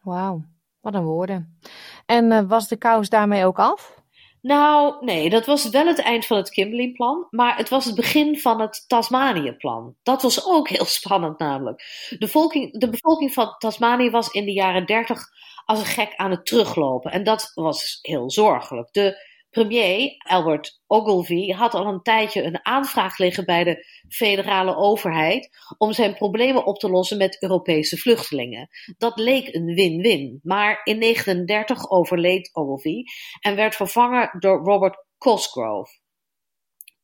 Wauw, 0.00 0.44
wat 0.80 0.94
een 0.94 1.04
woorden. 1.04 1.58
En 2.06 2.32
uh, 2.32 2.40
was 2.48 2.68
de 2.68 2.76
kous 2.76 3.08
daarmee 3.08 3.44
ook 3.44 3.58
af? 3.58 4.02
Nou, 4.40 5.04
nee, 5.04 5.30
dat 5.30 5.46
was 5.46 5.68
wel 5.68 5.86
het 5.86 5.98
eind 5.98 6.26
van 6.26 6.36
het 6.36 6.50
Kimberley-plan, 6.50 7.26
maar 7.30 7.56
het 7.56 7.68
was 7.68 7.84
het 7.84 7.94
begin 7.94 8.38
van 8.38 8.60
het 8.60 8.84
Tasmanië-plan. 8.86 9.96
Dat 10.02 10.22
was 10.22 10.46
ook 10.46 10.68
heel 10.68 10.84
spannend 10.84 11.38
namelijk. 11.38 11.82
De, 12.18 12.28
volking, 12.28 12.78
de 12.80 12.90
bevolking 12.90 13.32
van 13.32 13.54
Tasmanië 13.58 14.10
was 14.10 14.28
in 14.28 14.44
de 14.44 14.52
jaren 14.52 14.86
dertig 14.86 15.22
als 15.64 15.78
een 15.78 15.84
gek 15.84 16.14
aan 16.16 16.30
het 16.30 16.46
teruglopen 16.46 17.12
en 17.12 17.24
dat 17.24 17.50
was 17.54 17.98
heel 18.02 18.30
zorgelijk. 18.30 18.92
De 18.92 19.32
Premier 19.54 20.14
Albert 20.18 20.80
Ogilvy 20.86 21.50
had 21.50 21.74
al 21.74 21.86
een 21.86 22.02
tijdje 22.02 22.42
een 22.42 22.64
aanvraag 22.64 23.18
liggen 23.18 23.44
bij 23.44 23.64
de 23.64 23.86
federale 24.08 24.76
overheid 24.76 25.50
om 25.78 25.92
zijn 25.92 26.14
problemen 26.14 26.66
op 26.66 26.78
te 26.78 26.90
lossen 26.90 27.18
met 27.18 27.42
Europese 27.42 27.96
vluchtelingen. 27.96 28.68
Dat 28.98 29.18
leek 29.18 29.54
een 29.54 29.74
win-win, 29.74 30.40
maar 30.42 30.80
in 30.84 31.00
1939 31.00 31.90
overleed 31.90 32.50
Ogilvy 32.52 33.02
en 33.40 33.56
werd 33.56 33.76
vervangen 33.76 34.36
door 34.38 34.64
Robert 34.64 35.04
Cosgrove. 35.18 35.98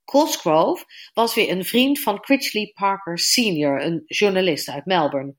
Cosgrove 0.04 0.84
was 1.12 1.34
weer 1.34 1.50
een 1.50 1.64
vriend 1.64 2.00
van 2.00 2.20
Critchley 2.20 2.72
Parker 2.74 3.18
Sr., 3.18 3.84
een 3.84 4.02
journalist 4.06 4.68
uit 4.68 4.84
Melbourne. 4.84 5.34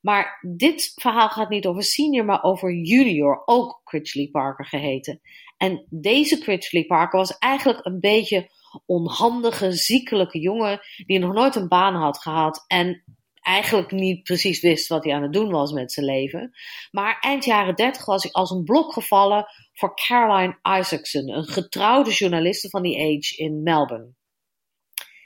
Maar 0.00 0.38
dit 0.56 0.92
verhaal 0.94 1.28
gaat 1.28 1.48
niet 1.48 1.66
over 1.66 1.82
senior, 1.82 2.24
maar 2.24 2.42
over 2.42 2.74
junior, 2.74 3.42
ook 3.44 3.80
Critchley 3.84 4.28
Parker 4.32 4.66
geheten. 4.66 5.20
En 5.58 5.86
deze 5.90 6.38
Critchley 6.38 6.84
Parker 6.84 7.18
was 7.18 7.38
eigenlijk 7.38 7.84
een 7.86 8.00
beetje 8.00 8.50
onhandige, 8.86 9.72
ziekelijke 9.72 10.38
jongen 10.38 10.80
die 11.06 11.18
nog 11.18 11.32
nooit 11.32 11.54
een 11.54 11.68
baan 11.68 11.94
had 11.94 12.18
gehad 12.18 12.64
en 12.66 13.04
eigenlijk 13.40 13.90
niet 13.90 14.22
precies 14.22 14.60
wist 14.60 14.88
wat 14.88 15.04
hij 15.04 15.14
aan 15.14 15.22
het 15.22 15.32
doen 15.32 15.50
was 15.50 15.72
met 15.72 15.92
zijn 15.92 16.06
leven. 16.06 16.56
Maar 16.90 17.18
eind 17.20 17.44
jaren 17.44 17.74
30 17.74 18.04
was 18.04 18.22
hij 18.22 18.32
als 18.32 18.50
een 18.50 18.64
blok 18.64 18.92
gevallen 18.92 19.46
voor 19.72 19.94
Caroline 19.94 20.58
Isaacson, 20.78 21.28
een 21.28 21.46
getrouwde 21.46 22.10
journaliste 22.10 22.68
van 22.68 22.82
die 22.82 22.96
age 22.96 23.36
in 23.36 23.62
Melbourne. 23.62 24.16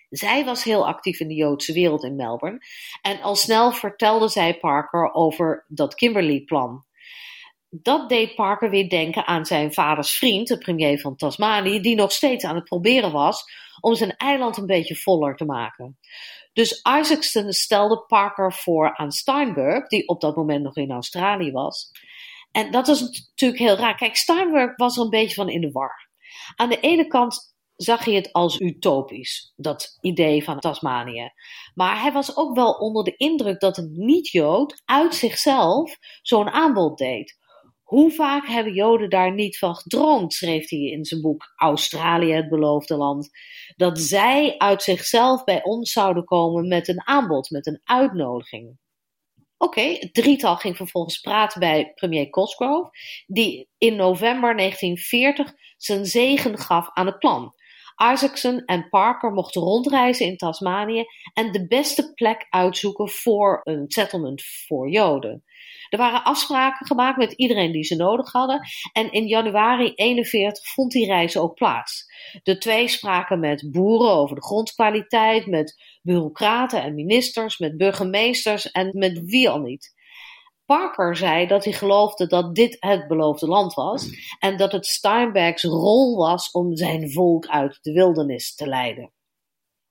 Zij 0.09 0.45
was 0.45 0.65
heel 0.65 0.87
actief 0.87 1.21
in 1.21 1.29
de 1.29 1.35
Joodse 1.35 1.73
wereld 1.73 2.05
in 2.05 2.17
Melbourne 2.17 2.59
en 3.03 3.21
al 3.21 3.37
snel 3.37 3.73
vertelde 3.73 4.29
zij 4.29 4.59
Parker 4.59 5.13
over 5.13 5.65
dat 5.69 5.95
Kimberley-plan. 5.95 6.85
Dat 7.75 8.09
deed 8.09 8.35
Parker 8.35 8.71
weer 8.71 8.89
denken 8.89 9.27
aan 9.27 9.47
zijn 9.47 9.73
vaders 9.73 10.13
vriend, 10.13 10.49
de 10.49 10.59
premier 10.59 11.01
van 11.01 11.17
Tasmanië, 11.17 11.81
die 11.81 11.95
nog 11.95 12.13
steeds 12.13 12.45
aan 12.45 12.55
het 12.55 12.65
proberen 12.65 13.13
was 13.13 13.45
om 13.81 13.95
zijn 13.95 14.17
eiland 14.17 14.57
een 14.57 14.67
beetje 14.67 14.97
voller 14.97 15.37
te 15.37 15.45
maken. 15.45 15.99
Dus 16.53 16.81
Isaacson 16.99 17.53
stelde 17.53 18.05
Parker 18.07 18.53
voor 18.53 18.97
aan 18.97 19.11
Steinberg, 19.11 19.87
die 19.87 20.09
op 20.09 20.21
dat 20.21 20.37
moment 20.37 20.63
nog 20.63 20.77
in 20.77 20.91
Australië 20.91 21.53
was. 21.53 21.91
En 22.51 22.71
dat 22.71 22.87
was 22.87 23.01
natuurlijk 23.01 23.61
heel 23.61 23.77
raar. 23.77 23.97
Kijk, 23.97 24.17
Steinberg 24.17 24.77
was 24.77 24.97
er 24.97 25.03
een 25.03 25.11
beetje 25.11 25.35
van 25.35 25.49
in 25.49 25.61
de 25.61 25.71
war. 25.71 26.11
Aan 26.57 26.69
de 26.69 26.81
ene 26.81 27.07
kant 27.07 27.55
zag 27.77 28.05
hij 28.05 28.15
het 28.15 28.33
als 28.33 28.61
utopisch, 28.61 29.53
dat 29.57 29.99
idee 30.01 30.45
van 30.45 30.61
Tasmanië. 30.61 31.31
Maar 31.75 32.01
hij 32.01 32.13
was 32.13 32.37
ook 32.37 32.55
wel 32.55 32.73
onder 32.73 33.05
de 33.05 33.17
indruk 33.17 33.61
dat 33.61 33.79
een 33.79 33.93
niet-Jood 33.97 34.83
uit 34.85 35.15
zichzelf 35.15 35.97
zo'n 36.23 36.51
aanbod 36.51 36.99
deed. 36.99 37.41
Hoe 37.93 38.11
vaak 38.11 38.47
hebben 38.47 38.73
Joden 38.73 39.11
daar 39.11 39.35
niet 39.35 39.59
van 39.59 39.75
gedroomd, 39.75 40.33
schreef 40.33 40.69
hij 40.69 40.79
in 40.79 41.05
zijn 41.05 41.21
boek 41.21 41.53
Australië, 41.57 42.33
het 42.33 42.49
beloofde 42.49 42.97
land, 42.97 43.31
dat 43.77 43.99
zij 43.99 44.55
uit 44.59 44.83
zichzelf 44.83 45.45
bij 45.45 45.63
ons 45.63 45.93
zouden 45.93 46.25
komen 46.25 46.69
met 46.69 46.89
een 46.89 47.07
aanbod, 47.07 47.51
met 47.51 47.67
een 47.67 47.81
uitnodiging. 47.85 48.79
Oké, 49.57 49.81
het 49.81 50.15
drietal 50.15 50.57
ging 50.57 50.77
vervolgens 50.77 51.21
praten 51.21 51.61
bij 51.61 51.93
premier 51.95 52.31
Cosgrove, 52.31 52.91
die 53.27 53.69
in 53.79 53.97
november 53.97 54.57
1940 54.57 55.53
zijn 55.77 56.07
zegen 56.07 56.59
gaf 56.59 56.91
aan 56.93 57.07
het 57.07 57.19
plan. 57.19 57.55
Isaacson 57.97 58.65
en 58.65 58.89
Parker 58.89 59.33
mochten 59.33 59.63
rondreizen 59.63 60.27
in 60.27 60.37
Tasmanië 60.37 61.05
en 61.35 61.53
de 61.53 61.67
beste 61.67 62.13
plek 62.15 62.47
uitzoeken 62.51 63.09
voor 63.09 63.61
een 63.63 63.85
settlement 63.89 64.43
voor 64.67 64.91
Joden. 64.91 65.45
Er 65.89 65.99
waren 65.99 66.25
afspraken 66.25 66.87
gemaakt 66.87 67.17
met 67.17 67.33
iedereen 67.33 67.73
die 67.73 67.85
ze 67.85 67.97
nodig 67.97 68.33
hadden 68.33 68.61
en 68.93 69.13
in 69.13 69.27
januari 69.27 69.93
41 69.95 70.67
vond 70.67 70.93
die 70.93 71.07
reis 71.07 71.37
ook 71.37 71.55
plaats. 71.55 72.07
De 72.43 72.59
twee 72.59 72.89
spraken 72.89 73.41
met 73.41 73.69
boeren 73.71 74.11
over 74.11 74.37
de 74.37 74.43
grondkwaliteit, 74.43 75.47
met 75.47 75.83
bureaucraten 76.03 76.83
en 76.83 76.95
ministers, 76.95 77.59
met 77.59 77.77
burgemeesters 77.77 78.71
en 78.71 78.91
met 78.99 79.21
wie 79.25 79.49
al 79.51 79.61
niet. 79.61 79.95
Parker 80.73 81.17
zei 81.17 81.47
dat 81.47 81.65
hij 81.65 81.73
geloofde 81.73 82.27
dat 82.27 82.55
dit 82.55 82.77
het 82.81 83.09
beloofde 83.09 83.47
land 83.47 83.75
was 83.75 84.09
en 84.39 84.57
dat 84.57 84.73
het 84.73 84.87
Steinbergs 84.87 85.63
rol 85.63 86.17
was 86.17 86.51
om 86.51 86.77
zijn 86.77 87.13
volk 87.13 87.47
uit 87.47 87.79
de 87.83 87.93
wildernis 87.93 88.55
te 88.55 88.67
leiden. 88.67 89.13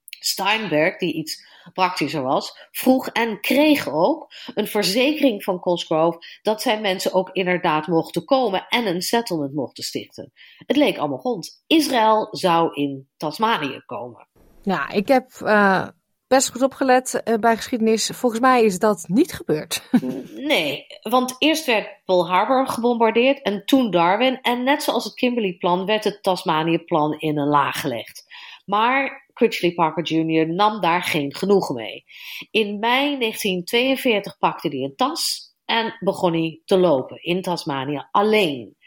Steinberg, 0.09 0.97
die 0.97 1.13
iets 1.13 1.45
praktischer 1.73 2.21
was, 2.21 2.67
vroeg 2.71 3.07
en 3.07 3.39
kreeg 3.39 3.89
ook 3.89 4.31
een 4.53 4.67
verzekering 4.67 5.43
van 5.43 5.59
Cosgrove 5.59 6.19
dat 6.41 6.61
zijn 6.61 6.81
mensen 6.81 7.13
ook 7.13 7.29
inderdaad 7.31 7.87
mochten 7.87 8.25
komen 8.25 8.65
en 8.67 8.87
een 8.87 9.01
settlement 9.01 9.53
mochten 9.53 9.83
stichten. 9.83 10.31
Het 10.57 10.77
leek 10.77 10.97
allemaal 10.97 11.21
rond. 11.21 11.63
Israël 11.67 12.27
zou 12.31 12.73
in 12.73 13.09
Tasmanië 13.17 13.81
komen. 13.85 14.27
Ja, 14.61 14.89
ik 14.89 15.07
heb 15.07 15.31
uh, 15.43 15.87
best 16.31 16.51
goed 16.51 16.61
opgelet 16.61 17.21
uh, 17.25 17.35
bij 17.35 17.55
geschiedenis. 17.55 18.09
Volgens 18.13 18.41
mij 18.41 18.63
is 18.63 18.79
dat 18.79 19.05
niet 19.07 19.33
gebeurd. 19.33 19.89
nee, 20.53 20.85
want 21.01 21.35
eerst 21.37 21.65
werd 21.65 22.01
Pearl 22.05 22.27
Harbor 22.27 22.67
gebombardeerd 22.67 23.41
en 23.41 23.65
toen 23.65 23.91
Darwin. 23.91 24.41
En 24.41 24.63
net 24.63 24.83
zoals 24.83 25.03
het 25.03 25.13
Kimberley-plan 25.13 25.85
werd 25.85 26.03
het 26.03 26.23
Tasmanië-plan 26.23 27.19
in 27.19 27.37
een 27.37 27.47
laag 27.47 27.81
gelegd. 27.81 28.25
Maar 28.65 29.29
Critchley 29.33 29.73
Parker 29.73 30.03
Jr. 30.03 30.53
nam 30.53 30.81
daar 30.81 31.03
geen 31.03 31.35
genoegen 31.35 31.75
mee. 31.75 32.03
In 32.51 32.79
mei 32.79 33.17
1942 33.17 34.37
pakte 34.37 34.67
hij 34.67 34.79
een 34.79 34.95
tas 34.95 35.53
en 35.65 35.95
begon 35.99 36.33
hij 36.33 36.61
te 36.65 36.77
lopen 36.77 37.23
in 37.23 37.41
Tasmanië 37.41 38.07
alleen. 38.11 38.77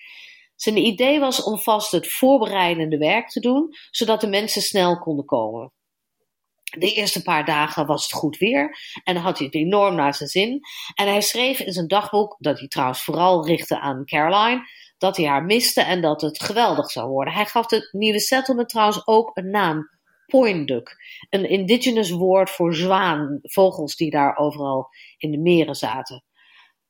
Zijn 0.54 0.76
idee 0.76 1.20
was 1.20 1.42
om 1.42 1.58
vast 1.58 1.92
het 1.92 2.12
voorbereidende 2.12 2.98
werk 2.98 3.28
te 3.28 3.40
doen, 3.40 3.68
zodat 3.90 4.20
de 4.20 4.28
mensen 4.28 4.62
snel 4.62 4.98
konden 4.98 5.24
komen. 5.24 5.72
De 6.78 6.92
eerste 6.92 7.22
paar 7.22 7.44
dagen 7.44 7.86
was 7.86 8.02
het 8.02 8.12
goed 8.12 8.36
weer 8.36 8.78
en 9.04 9.16
had 9.16 9.38
hij 9.38 9.46
het 9.46 9.54
enorm 9.54 9.94
naar 9.94 10.14
zijn 10.14 10.28
zin. 10.28 10.60
En 10.94 11.06
hij 11.06 11.20
schreef 11.20 11.60
in 11.60 11.72
zijn 11.72 11.88
dagboek, 11.88 12.36
dat 12.38 12.58
hij 12.58 12.68
trouwens 12.68 13.02
vooral 13.02 13.46
richtte 13.46 13.80
aan 13.80 14.04
Caroline, 14.04 14.68
dat 14.98 15.16
hij 15.16 15.26
haar 15.26 15.44
miste 15.44 15.82
en 15.82 16.00
dat 16.00 16.20
het 16.20 16.42
geweldig 16.42 16.90
zou 16.90 17.08
worden. 17.08 17.34
Hij 17.34 17.46
gaf 17.46 17.70
het 17.70 17.88
nieuwe 17.92 18.20
settlement 18.20 18.68
trouwens 18.68 19.06
ook 19.06 19.30
een 19.36 19.50
naam, 19.50 19.88
Point 20.26 20.68
Duck, 20.68 20.96
een 21.30 21.48
indigenous 21.48 22.10
woord 22.10 22.50
voor 22.50 22.74
zwaan, 22.74 23.38
vogels 23.42 23.96
die 23.96 24.10
daar 24.10 24.36
overal 24.36 24.88
in 25.16 25.30
de 25.30 25.38
meren 25.38 25.74
zaten. 25.74 26.24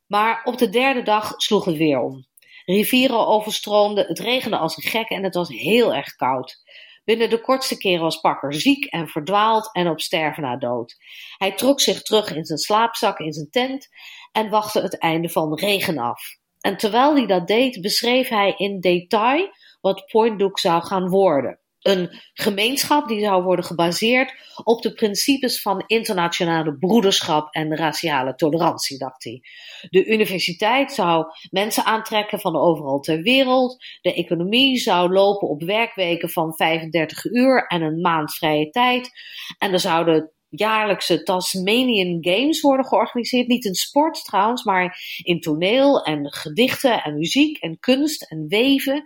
Maar 0.07 0.41
op 0.45 0.59
de 0.59 0.69
derde 0.69 1.03
dag 1.03 1.33
sloeg 1.37 1.65
het 1.65 1.77
weer 1.77 2.01
om. 2.01 2.27
Rivieren 2.65 3.27
overstroomden, 3.27 4.07
het 4.07 4.19
regende 4.19 4.57
als 4.57 4.77
een 4.77 4.91
gek 4.91 5.09
en 5.09 5.25
het 5.25 5.35
was 5.35 5.49
heel 5.49 5.95
erg 5.95 6.15
koud. 6.15 6.63
Binnen 7.05 7.31
de 7.31 7.41
kortste 7.41 7.77
keren 7.77 8.03
was 8.03 8.21
Parker 8.21 8.55
ziek 8.55 8.85
en 8.85 9.09
verdwaald 9.09 9.73
en 9.73 9.89
op 9.89 10.01
sterven 10.01 10.43
na 10.43 10.57
dood. 10.57 10.97
Hij 11.37 11.53
trok 11.55 11.81
zich 11.81 12.03
terug 12.03 12.35
in 12.35 12.45
zijn 12.45 12.59
slaapzak 12.59 13.19
in 13.19 13.33
zijn 13.33 13.51
tent 13.51 13.89
en 14.33 14.51
wachtte 14.51 14.81
het 14.81 14.99
einde 14.99 15.29
van 15.29 15.59
regen 15.59 15.99
af. 15.99 16.23
En 16.61 16.77
terwijl 16.77 17.17
hij 17.17 17.27
dat 17.27 17.47
deed, 17.47 17.81
beschreef 17.81 18.29
hij 18.29 18.55
in 18.57 18.81
detail 18.81 19.49
wat 19.81 20.07
Point 20.07 20.39
Duke 20.39 20.61
zou 20.61 20.83
gaan 20.83 21.09
worden 21.09 21.59
een 21.85 22.21
gemeenschap 22.33 23.09
die 23.09 23.21
zou 23.21 23.43
worden 23.43 23.65
gebaseerd 23.65 24.35
op 24.65 24.83
de 24.83 24.93
principes 24.93 25.63
van 25.63 25.85
internationale 25.87 26.77
broederschap 26.77 27.55
en 27.55 27.77
raciale 27.77 28.35
tolerantie, 28.35 28.99
dacht 28.99 29.25
hij. 29.25 29.43
De 29.91 30.07
universiteit 30.07 30.93
zou 30.93 31.25
mensen 31.51 31.85
aantrekken 31.85 32.41
van 32.41 32.57
overal 32.57 33.01
ter 33.01 33.23
wereld. 33.23 33.85
De 34.01 34.15
economie 34.15 34.79
zou 34.79 35.13
lopen 35.13 35.49
op 35.49 35.63
werkweken 35.63 36.31
van 36.31 36.55
35 36.55 37.25
uur 37.25 37.67
en 37.67 37.83
een 37.83 38.01
maand 38.01 38.35
vrije 38.35 38.71
tijd. 38.71 39.11
En 39.59 39.73
er 39.73 39.81
zouden 39.81 40.33
jaarlijkse 40.49 41.23
Tasmanian 41.23 42.19
Games 42.21 42.61
worden 42.61 42.87
georganiseerd. 42.87 43.47
Niet 43.47 43.65
in 43.65 43.75
sport 43.75 44.25
trouwens, 44.25 44.65
maar 44.65 44.99
in 45.23 45.41
toneel 45.41 46.05
en 46.05 46.33
gedichten 46.33 47.03
en 47.03 47.15
muziek 47.15 47.59
en 47.59 47.79
kunst 47.79 48.31
en 48.31 48.49
weven. 48.49 49.03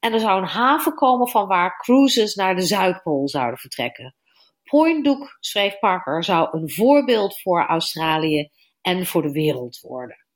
En 0.00 0.12
er 0.12 0.20
zou 0.20 0.40
een 0.40 0.48
haven 0.48 0.94
komen 0.94 1.28
van 1.28 1.46
waar 1.46 1.76
cruises 1.76 2.34
naar 2.34 2.56
de 2.56 2.62
Zuidpool 2.62 3.28
zouden 3.28 3.58
vertrekken. 3.58 4.14
Point 4.62 5.04
Duke, 5.04 5.36
schreef 5.40 5.78
Parker, 5.78 6.24
zou 6.24 6.48
een 6.50 6.70
voorbeeld 6.70 7.40
voor 7.40 7.66
Australië 7.66 8.50
en 8.80 9.06
voor 9.06 9.22
de 9.22 9.32
wereld 9.32 9.80
worden. 9.80 10.26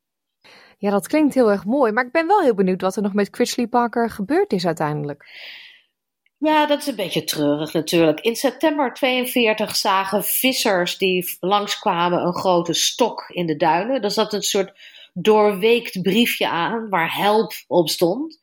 Ja, 0.78 0.90
dat 0.90 1.06
klinkt 1.06 1.34
heel 1.34 1.50
erg 1.50 1.64
mooi, 1.64 1.92
maar 1.92 2.04
ik 2.04 2.12
ben 2.12 2.26
wel 2.26 2.40
heel 2.40 2.54
benieuwd 2.54 2.80
wat 2.80 2.96
er 2.96 3.02
nog 3.02 3.12
met 3.12 3.30
Critchley 3.30 3.66
Parker 3.66 4.10
gebeurd 4.10 4.52
is 4.52 4.66
uiteindelijk. 4.66 5.24
Ja, 6.38 6.66
dat 6.66 6.78
is 6.78 6.86
een 6.86 6.96
beetje 6.96 7.24
treurig 7.24 7.72
natuurlijk. 7.72 8.20
In 8.20 8.36
september 8.36 8.92
42 8.92 9.76
zagen 9.76 10.24
vissers 10.24 10.98
die 10.98 11.36
langskwamen 11.40 12.22
een 12.26 12.34
grote 12.34 12.72
stok 12.72 13.28
in 13.28 13.46
de 13.46 13.56
duinen. 13.56 14.00
Daar 14.00 14.10
zat 14.10 14.32
een 14.32 14.42
soort 14.42 14.72
doorweekt 15.12 16.02
briefje 16.02 16.48
aan 16.48 16.88
waar 16.88 17.14
help 17.14 17.52
op 17.66 17.88
stond. 17.88 18.38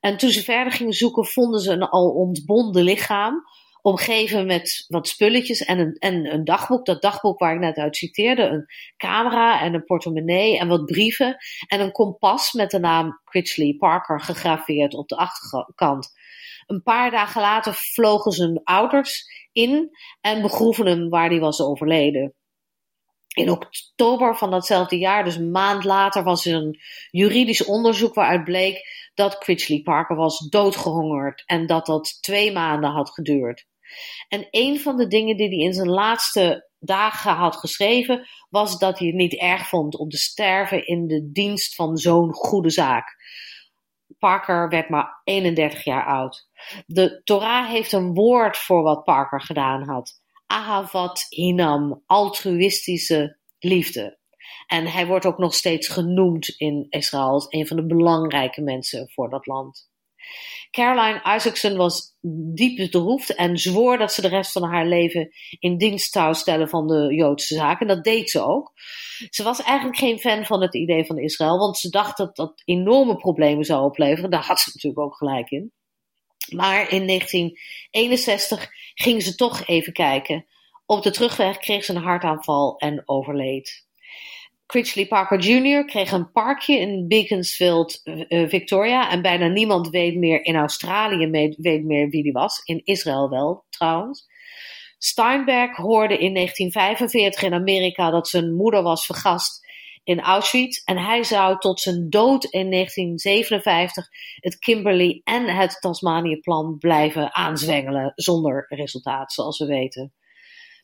En 0.00 0.16
toen 0.16 0.30
ze 0.30 0.42
verder 0.42 0.72
gingen 0.72 0.92
zoeken, 0.92 1.24
vonden 1.24 1.60
ze 1.60 1.72
een 1.72 1.88
al 1.88 2.10
ontbonden 2.10 2.82
lichaam. 2.82 3.42
Omgeven 3.82 4.46
met 4.46 4.84
wat 4.88 5.08
spulletjes 5.08 5.64
en 5.64 5.78
een, 5.78 5.94
en 5.98 6.32
een 6.32 6.44
dagboek. 6.44 6.86
Dat 6.86 7.02
dagboek 7.02 7.38
waar 7.38 7.54
ik 7.54 7.60
net 7.60 7.76
uit 7.76 7.96
citeerde. 7.96 8.42
Een 8.42 8.66
camera 8.96 9.60
en 9.60 9.74
een 9.74 9.84
portemonnee 9.84 10.58
en 10.58 10.68
wat 10.68 10.84
brieven. 10.84 11.36
En 11.66 11.80
een 11.80 11.92
kompas 11.92 12.52
met 12.52 12.70
de 12.70 12.78
naam 12.78 13.20
Critchley 13.24 13.76
Parker 13.78 14.20
gegraveerd 14.20 14.94
op 14.94 15.08
de 15.08 15.16
achterkant. 15.16 16.12
Een 16.66 16.82
paar 16.82 17.10
dagen 17.10 17.40
later 17.40 17.74
vlogen 17.74 18.32
zijn 18.32 18.60
ouders 18.62 19.24
in 19.52 19.90
en 20.20 20.42
begroeven 20.42 20.86
hem 20.86 21.08
waar 21.08 21.28
hij 21.28 21.40
was 21.40 21.60
overleden. 21.60 22.34
In 23.34 23.50
oktober 23.50 24.36
van 24.36 24.50
datzelfde 24.50 24.98
jaar, 24.98 25.24
dus 25.24 25.36
een 25.36 25.50
maand 25.50 25.84
later, 25.84 26.22
was 26.22 26.46
er 26.46 26.54
een 26.54 26.80
juridisch 27.10 27.64
onderzoek 27.64 28.14
waaruit 28.14 28.44
bleek 28.44 29.03
dat 29.14 29.38
Critchley 29.38 29.80
Parker 29.82 30.16
was 30.16 30.38
doodgehongerd 30.38 31.42
en 31.46 31.66
dat 31.66 31.86
dat 31.86 32.18
twee 32.20 32.52
maanden 32.52 32.90
had 32.90 33.10
geduurd. 33.10 33.66
En 34.28 34.46
een 34.50 34.80
van 34.80 34.96
de 34.96 35.06
dingen 35.06 35.36
die 35.36 35.48
hij 35.48 35.58
in 35.58 35.72
zijn 35.72 35.90
laatste 35.90 36.68
dagen 36.78 37.32
had 37.32 37.56
geschreven, 37.56 38.28
was 38.48 38.78
dat 38.78 38.98
hij 38.98 39.06
het 39.06 39.16
niet 39.16 39.34
erg 39.34 39.68
vond 39.68 39.96
om 39.98 40.08
te 40.08 40.16
sterven 40.16 40.86
in 40.86 41.06
de 41.06 41.30
dienst 41.32 41.74
van 41.74 41.96
zo'n 41.96 42.32
goede 42.32 42.70
zaak. 42.70 43.16
Parker 44.18 44.68
werd 44.68 44.88
maar 44.88 45.20
31 45.24 45.84
jaar 45.84 46.06
oud. 46.06 46.48
De 46.86 47.20
Torah 47.24 47.68
heeft 47.68 47.92
een 47.92 48.14
woord 48.14 48.56
voor 48.56 48.82
wat 48.82 49.04
Parker 49.04 49.40
gedaan 49.40 49.88
had. 49.88 50.22
Ahavat 50.46 51.26
hinam, 51.28 52.02
altruïstische 52.06 53.38
liefde. 53.58 54.18
En 54.66 54.86
hij 54.86 55.06
wordt 55.06 55.26
ook 55.26 55.38
nog 55.38 55.54
steeds 55.54 55.88
genoemd 55.88 56.48
in 56.48 56.86
Israël 56.88 57.28
als 57.28 57.46
een 57.48 57.66
van 57.66 57.76
de 57.76 57.86
belangrijke 57.86 58.62
mensen 58.62 59.10
voor 59.10 59.30
dat 59.30 59.46
land. 59.46 59.92
Caroline 60.70 61.36
Isaacson 61.36 61.76
was 61.76 62.16
diep 62.54 62.76
bedroefd 62.76 63.34
en 63.34 63.58
zwoer 63.58 63.98
dat 63.98 64.12
ze 64.12 64.20
de 64.20 64.28
rest 64.28 64.52
van 64.52 64.62
haar 64.62 64.86
leven 64.86 65.30
in 65.58 65.76
dienst 65.76 66.12
zou 66.12 66.34
stellen 66.34 66.68
van 66.68 66.86
de 66.86 67.14
Joodse 67.14 67.54
zaak. 67.54 67.80
En 67.80 67.86
dat 67.86 68.04
deed 68.04 68.30
ze 68.30 68.44
ook. 68.44 68.72
Ze 69.30 69.42
was 69.42 69.62
eigenlijk 69.62 69.98
geen 69.98 70.18
fan 70.18 70.44
van 70.44 70.62
het 70.62 70.74
idee 70.74 71.04
van 71.04 71.18
Israël, 71.18 71.58
want 71.58 71.78
ze 71.78 71.88
dacht 71.88 72.16
dat 72.16 72.36
dat 72.36 72.62
enorme 72.64 73.16
problemen 73.16 73.64
zou 73.64 73.84
opleveren. 73.84 74.30
Daar 74.30 74.44
had 74.44 74.60
ze 74.60 74.70
natuurlijk 74.74 75.06
ook 75.06 75.16
gelijk 75.16 75.50
in. 75.50 75.72
Maar 76.48 76.90
in 76.90 77.06
1961 77.06 78.68
ging 78.94 79.22
ze 79.22 79.34
toch 79.34 79.66
even 79.66 79.92
kijken. 79.92 80.46
Op 80.86 81.02
de 81.02 81.10
terugweg 81.10 81.58
kreeg 81.58 81.84
ze 81.84 81.94
een 81.94 82.02
hartaanval 82.02 82.76
en 82.76 83.02
overleed. 83.04 83.83
Critchley 84.66 85.06
Parker 85.06 85.38
Jr. 85.38 85.84
kreeg 85.84 86.12
een 86.12 86.32
parkje 86.32 86.78
in 86.78 87.08
Beaconsfield, 87.08 88.00
uh, 88.04 88.48
Victoria. 88.48 89.10
En 89.10 89.22
bijna 89.22 89.46
niemand 89.46 89.88
weet 89.88 90.16
meer 90.16 90.44
in 90.44 90.56
Australië 90.56 91.30
weet 91.56 91.84
meer 91.84 92.08
wie 92.08 92.22
die 92.22 92.32
was. 92.32 92.60
In 92.64 92.80
Israël 92.84 93.28
wel, 93.28 93.64
trouwens. 93.68 94.26
Steinberg 94.98 95.76
hoorde 95.76 96.18
in 96.18 96.34
1945 96.34 97.42
in 97.42 97.54
Amerika 97.54 98.10
dat 98.10 98.28
zijn 98.28 98.54
moeder 98.54 98.82
was 98.82 99.06
vergast 99.06 99.66
in 100.04 100.20
Auschwitz. 100.20 100.84
En 100.84 100.98
hij 100.98 101.24
zou 101.24 101.58
tot 101.58 101.80
zijn 101.80 102.10
dood 102.10 102.44
in 102.44 102.70
1957 102.70 104.08
het 104.40 104.58
Kimberley 104.58 105.20
en 105.24 105.48
het 105.56 105.76
Tasmanië-plan 105.80 106.78
blijven 106.78 107.34
aanzwengelen. 107.34 108.12
Zonder 108.14 108.66
resultaat, 108.68 109.32
zoals 109.32 109.58
we 109.58 109.66
weten. 109.66 110.12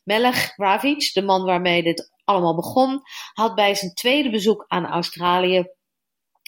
Melech 0.03 0.53
Ravic, 0.57 1.13
de 1.13 1.21
man 1.21 1.45
waarmee 1.45 1.83
dit 1.83 2.11
allemaal 2.31 2.55
begon, 2.55 3.01
had 3.33 3.55
bij 3.55 3.75
zijn 3.75 3.93
tweede 3.93 4.29
bezoek 4.29 4.65
aan 4.67 4.85
Australië 4.85 5.65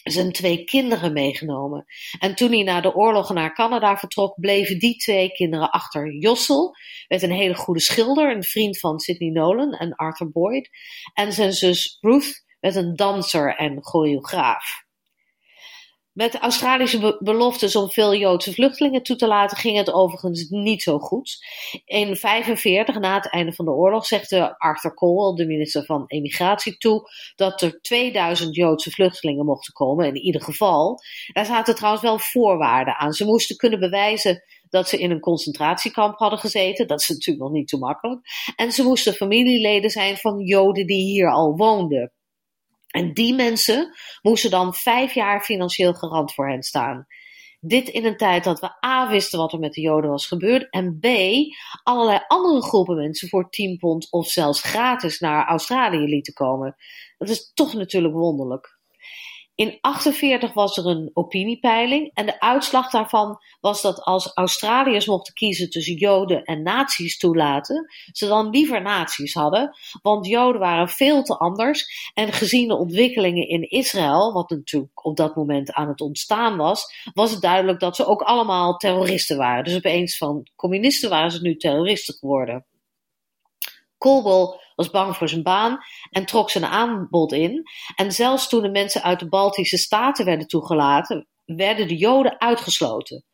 zijn 0.04 0.32
twee 0.32 0.64
kinderen 0.64 1.12
meegenomen. 1.12 1.84
En 2.18 2.34
toen 2.34 2.52
hij 2.52 2.62
na 2.62 2.80
de 2.80 2.94
oorlog 2.94 3.32
naar 3.32 3.54
Canada 3.54 3.96
vertrok, 3.96 4.40
bleven 4.40 4.78
die 4.78 4.96
twee 4.96 5.28
kinderen 5.28 5.70
achter. 5.70 6.12
Jossel 6.12 6.76
werd 7.06 7.22
een 7.22 7.32
hele 7.32 7.54
goede 7.54 7.80
schilder, 7.80 8.30
een 8.36 8.42
vriend 8.42 8.78
van 8.78 8.98
Sidney 8.98 9.30
Nolan 9.30 9.72
en 9.72 9.94
Arthur 9.94 10.30
Boyd. 10.30 10.68
En 11.12 11.32
zijn 11.32 11.52
zus 11.52 11.98
Ruth 12.00 12.44
werd 12.60 12.74
een 12.74 12.96
danser 12.96 13.56
en 13.56 13.82
choreograaf. 13.82 14.83
Met 16.14 16.32
de 16.32 16.38
Australische 16.38 17.16
beloftes 17.20 17.76
om 17.76 17.90
veel 17.90 18.14
Joodse 18.14 18.52
vluchtelingen 18.52 19.02
toe 19.02 19.16
te 19.16 19.26
laten, 19.26 19.56
ging 19.56 19.76
het 19.76 19.92
overigens 19.92 20.48
niet 20.48 20.82
zo 20.82 20.98
goed. 20.98 21.38
In 21.72 21.96
1945, 21.96 22.98
na 22.98 23.14
het 23.14 23.30
einde 23.30 23.52
van 23.52 23.64
de 23.64 23.70
oorlog, 23.70 24.06
zegde 24.06 24.58
Arthur 24.58 24.94
Cole, 24.94 25.36
de 25.36 25.46
minister 25.46 25.84
van 25.84 26.04
Emigratie, 26.06 26.76
toe 26.76 27.10
dat 27.36 27.62
er 27.62 27.80
2000 27.80 28.54
Joodse 28.54 28.90
vluchtelingen 28.90 29.44
mochten 29.44 29.72
komen, 29.72 30.06
in 30.06 30.16
ieder 30.16 30.42
geval. 30.42 30.98
Daar 31.32 31.46
zaten 31.46 31.74
trouwens 31.74 32.04
wel 32.04 32.18
voorwaarden 32.18 32.96
aan. 32.96 33.12
Ze 33.12 33.24
moesten 33.24 33.56
kunnen 33.56 33.80
bewijzen 33.80 34.42
dat 34.68 34.88
ze 34.88 34.98
in 34.98 35.10
een 35.10 35.20
concentratiekamp 35.20 36.18
hadden 36.18 36.38
gezeten. 36.38 36.86
Dat 36.86 37.00
is 37.00 37.08
natuurlijk 37.08 37.44
nog 37.44 37.52
niet 37.52 37.70
zo 37.70 37.78
makkelijk. 37.78 38.20
En 38.56 38.72
ze 38.72 38.82
moesten 38.82 39.14
familieleden 39.14 39.90
zijn 39.90 40.16
van 40.16 40.40
Joden 40.40 40.86
die 40.86 41.02
hier 41.02 41.30
al 41.30 41.56
woonden. 41.56 42.12
En 42.94 43.12
die 43.12 43.34
mensen 43.34 43.94
moesten 44.22 44.50
dan 44.50 44.74
vijf 44.74 45.14
jaar 45.14 45.40
financieel 45.40 45.94
garant 45.94 46.34
voor 46.34 46.48
hen 46.48 46.62
staan. 46.62 47.06
Dit 47.60 47.88
in 47.88 48.04
een 48.04 48.16
tijd 48.16 48.44
dat 48.44 48.60
we 48.60 48.86
A 48.86 49.08
wisten 49.08 49.38
wat 49.38 49.52
er 49.52 49.58
met 49.58 49.72
de 49.72 49.80
Joden 49.80 50.10
was 50.10 50.26
gebeurd 50.26 50.70
en 50.70 50.98
B 51.00 51.06
allerlei 51.82 52.24
andere 52.26 52.62
groepen 52.62 52.96
mensen 52.96 53.28
voor 53.28 53.50
10 53.50 53.76
pond 53.76 54.12
of 54.12 54.28
zelfs 54.28 54.62
gratis 54.62 55.18
naar 55.18 55.46
Australië 55.46 56.06
lieten 56.06 56.32
komen. 56.32 56.76
Dat 57.18 57.28
is 57.28 57.52
toch 57.54 57.74
natuurlijk 57.74 58.14
wonderlijk. 58.14 58.73
In 59.56 59.78
1948 59.80 60.52
was 60.52 60.76
er 60.76 60.86
een 60.86 61.10
opiniepeiling 61.12 62.10
en 62.14 62.26
de 62.26 62.40
uitslag 62.40 62.90
daarvan 62.90 63.38
was 63.60 63.82
dat 63.82 64.02
als 64.02 64.30
Australiërs 64.34 65.06
mochten 65.06 65.34
kiezen 65.34 65.70
tussen 65.70 65.94
Joden 65.94 66.44
en 66.44 66.62
nazi's 66.62 67.18
toelaten, 67.18 67.86
ze 68.12 68.26
dan 68.26 68.50
liever 68.50 68.82
nazi's 68.82 69.34
hadden, 69.34 69.76
want 70.02 70.26
Joden 70.26 70.60
waren 70.60 70.88
veel 70.88 71.22
te 71.22 71.36
anders 71.36 72.10
en 72.14 72.32
gezien 72.32 72.68
de 72.68 72.76
ontwikkelingen 72.76 73.48
in 73.48 73.70
Israël, 73.70 74.32
wat 74.32 74.50
natuurlijk 74.50 75.06
op 75.06 75.16
dat 75.16 75.36
moment 75.36 75.72
aan 75.72 75.88
het 75.88 76.00
ontstaan 76.00 76.56
was, 76.56 77.10
was 77.12 77.30
het 77.30 77.40
duidelijk 77.40 77.80
dat 77.80 77.96
ze 77.96 78.06
ook 78.06 78.22
allemaal 78.22 78.76
terroristen 78.76 79.36
waren. 79.36 79.64
Dus 79.64 79.76
opeens 79.76 80.16
van 80.16 80.48
communisten 80.56 81.10
waren 81.10 81.30
ze 81.30 81.40
nu 81.40 81.56
terroristen 81.56 82.14
geworden. 82.14 82.66
Koolbol 84.04 84.60
was 84.74 84.90
bang 84.90 85.16
voor 85.16 85.28
zijn 85.28 85.42
baan 85.42 85.78
en 86.10 86.26
trok 86.26 86.50
zijn 86.50 86.64
aanbod 86.64 87.32
in. 87.32 87.62
En 87.94 88.12
zelfs 88.12 88.48
toen 88.48 88.62
de 88.62 88.70
mensen 88.70 89.02
uit 89.02 89.18
de 89.18 89.28
Baltische 89.28 89.78
Staten 89.78 90.24
werden 90.24 90.46
toegelaten, 90.46 91.28
werden 91.44 91.88
de 91.88 91.96
Joden 91.96 92.40
uitgesloten. 92.40 93.24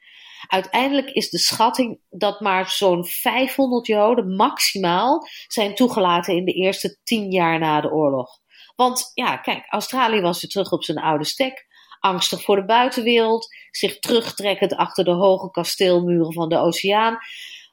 Uiteindelijk 0.46 1.10
is 1.10 1.30
de 1.30 1.38
schatting 1.38 2.00
dat 2.08 2.40
maar 2.40 2.70
zo'n 2.70 3.04
500 3.04 3.86
Joden 3.86 4.36
maximaal 4.36 5.26
zijn 5.46 5.74
toegelaten 5.74 6.36
in 6.36 6.44
de 6.44 6.52
eerste 6.52 6.98
tien 7.02 7.30
jaar 7.30 7.58
na 7.58 7.80
de 7.80 7.90
oorlog. 7.90 8.38
Want 8.76 9.10
ja, 9.14 9.36
kijk, 9.36 9.64
Australië 9.68 10.20
was 10.20 10.40
weer 10.40 10.50
terug 10.50 10.72
op 10.72 10.84
zijn 10.84 10.98
oude 10.98 11.24
stek, 11.24 11.66
angstig 12.00 12.42
voor 12.42 12.56
de 12.56 12.64
buitenwereld, 12.64 13.48
zich 13.70 13.98
terugtrekkend 13.98 14.74
achter 14.74 15.04
de 15.04 15.10
hoge 15.10 15.50
kasteelmuren 15.50 16.32
van 16.32 16.48
de 16.48 16.58
oceaan. 16.58 17.18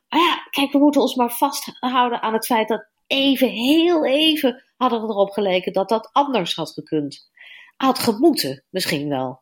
Maar 0.10 0.20
ja, 0.20 0.48
kijk, 0.50 0.72
we 0.72 0.78
moeten 0.78 1.02
ons 1.02 1.16
maar 1.16 1.32
vasthouden 1.32 2.22
aan 2.22 2.34
het 2.34 2.46
feit 2.46 2.68
dat 2.68 2.88
even, 3.08 3.48
heel 3.48 4.06
even 4.06 4.64
hadden 4.78 5.02
we 5.02 5.08
erop 5.08 5.30
geleken 5.30 5.74
dat 5.74 5.90
dat 5.90 6.10
anders 6.12 6.56
had 6.56 6.72
gekund. 6.72 7.30
Had 7.76 8.00
gemoeten, 8.00 8.64
misschien 8.70 9.10
wel. 9.10 9.42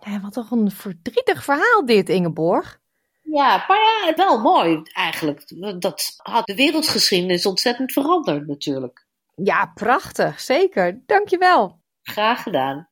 Ja, 0.00 0.20
wat 0.20 0.32
toch 0.32 0.50
een 0.50 0.70
verdrietig 0.70 1.44
verhaal 1.44 1.86
dit, 1.86 2.08
Ingeborg. 2.08 2.80
Ja, 3.22 3.64
maar 3.68 3.78
ja, 3.78 4.12
wel 4.16 4.40
mooi 4.40 4.82
eigenlijk. 4.92 5.52
Dat 5.80 6.14
had 6.16 6.46
de 6.46 6.54
wereldgeschiedenis 6.54 7.46
ontzettend 7.46 7.92
veranderd 7.92 8.46
natuurlijk. 8.46 9.06
Ja, 9.34 9.66
prachtig, 9.74 10.40
zeker. 10.40 11.02
Dankjewel. 11.06 11.80
Graag 12.02 12.42
gedaan. 12.42 12.88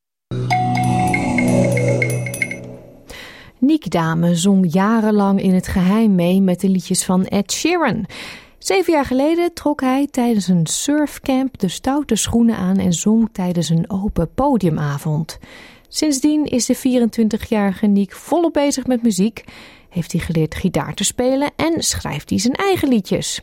Nick 3.65 3.91
Dame 3.91 4.35
zong 4.35 4.73
jarenlang 4.73 5.43
in 5.43 5.55
het 5.55 5.67
geheim 5.67 6.15
mee 6.15 6.41
met 6.41 6.61
de 6.61 6.69
liedjes 6.69 7.05
van 7.05 7.27
Ed 7.27 7.53
Sheeran. 7.53 8.07
Zeven 8.59 8.93
jaar 8.93 9.05
geleden 9.05 9.55
trok 9.55 9.81
hij 9.81 10.07
tijdens 10.11 10.49
een 10.49 10.67
surfcamp 10.67 11.59
de 11.59 11.69
stoute 11.69 12.17
schoenen 12.17 12.57
aan 12.57 12.79
en 12.79 12.93
zong 12.93 13.29
tijdens 13.33 13.69
een 13.69 13.91
open 13.91 14.35
podiumavond. 14.35 15.39
Sindsdien 15.89 16.45
is 16.45 16.67
de 16.67 16.77
24-jarige 16.77 17.87
Nick 17.87 18.13
volop 18.13 18.53
bezig 18.53 18.87
met 18.87 19.03
muziek, 19.03 19.45
heeft 19.89 20.13
hij 20.13 20.21
geleerd 20.21 20.55
gitaar 20.55 20.95
te 20.95 21.05
spelen 21.05 21.51
en 21.57 21.83
schrijft 21.83 22.31
hij 22.31 22.39
zijn 22.39 22.55
eigen 22.55 22.89
liedjes. 22.89 23.41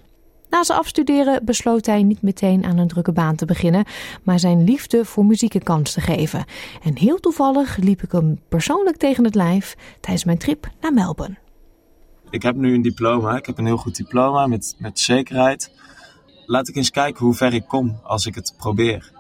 Na 0.50 0.64
zijn 0.64 0.80
afstuderen 0.80 1.46
besloot 1.46 1.86
hij 1.86 2.04
niet 2.04 2.22
meteen 2.22 2.66
aan 2.66 2.78
een 2.78 2.88
drukke 2.88 3.12
baan 3.12 3.36
te 3.36 3.46
beginnen, 3.46 3.86
maar 4.24 4.40
zijn 4.40 4.64
liefde 4.64 5.06
voor 5.06 5.26
muziek 5.26 5.54
een 5.54 5.64
kans 5.64 5.94
te 5.94 6.02
geven. 6.02 6.46
En 6.84 6.98
heel 6.98 7.20
toevallig 7.20 7.78
liep 7.78 8.02
ik 8.02 8.12
hem 8.12 8.40
persoonlijk 8.50 8.98
tegen 8.98 9.24
het 9.24 9.36
lijf 9.36 9.76
tijdens 10.00 10.26
mijn 10.26 10.38
trip 10.38 10.70
naar 10.82 10.94
Melbourne. 10.94 11.38
Ik 12.30 12.42
heb 12.42 12.56
nu 12.56 12.74
een 12.74 12.82
diploma, 12.82 13.38
ik 13.38 13.46
heb 13.46 13.58
een 13.58 13.66
heel 13.66 13.78
goed 13.78 13.96
diploma 13.96 14.48
met, 14.48 14.76
met 14.78 15.00
zekerheid. 15.00 15.72
Laat 16.46 16.68
ik 16.68 16.76
eens 16.76 16.92
kijken 16.92 17.26
hoe 17.26 17.34
ver 17.34 17.54
ik 17.54 17.68
kom 17.68 18.00
als 18.04 18.26
ik 18.26 18.36
het 18.36 18.54
probeer. 18.58 19.12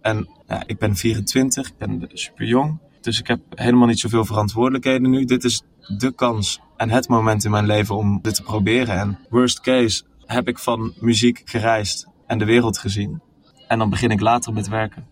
En 0.00 0.28
ja, 0.48 0.62
ik 0.66 0.78
ben 0.78 0.96
24, 0.96 1.68
ik 1.68 1.74
ben 1.78 2.08
super 2.12 2.46
jong, 2.46 2.78
dus 3.00 3.18
ik 3.18 3.26
heb 3.26 3.40
helemaal 3.54 3.86
niet 3.86 4.00
zoveel 4.00 4.24
verantwoordelijkheden 4.24 5.10
nu. 5.10 5.24
Dit 5.24 5.44
is 5.44 5.62
de 5.98 6.12
kans 6.14 6.60
en 6.76 6.90
het 6.90 7.08
moment 7.08 7.44
in 7.44 7.50
mijn 7.50 7.66
leven 7.66 7.96
om 7.96 8.18
dit 8.22 8.34
te 8.34 8.42
proberen. 8.42 8.98
En 8.98 9.18
worst 9.28 9.60
case 9.60 10.02
heb 10.26 10.48
ik 10.48 10.58
van 10.58 10.94
muziek 11.00 11.42
gereisd 11.44 12.06
en 12.26 12.38
de 12.38 12.44
wereld 12.44 12.78
gezien. 12.78 13.22
En 13.68 13.78
dan 13.78 13.90
begin 13.90 14.10
ik 14.10 14.20
later 14.20 14.52
met 14.52 14.68
werken. 14.68 15.06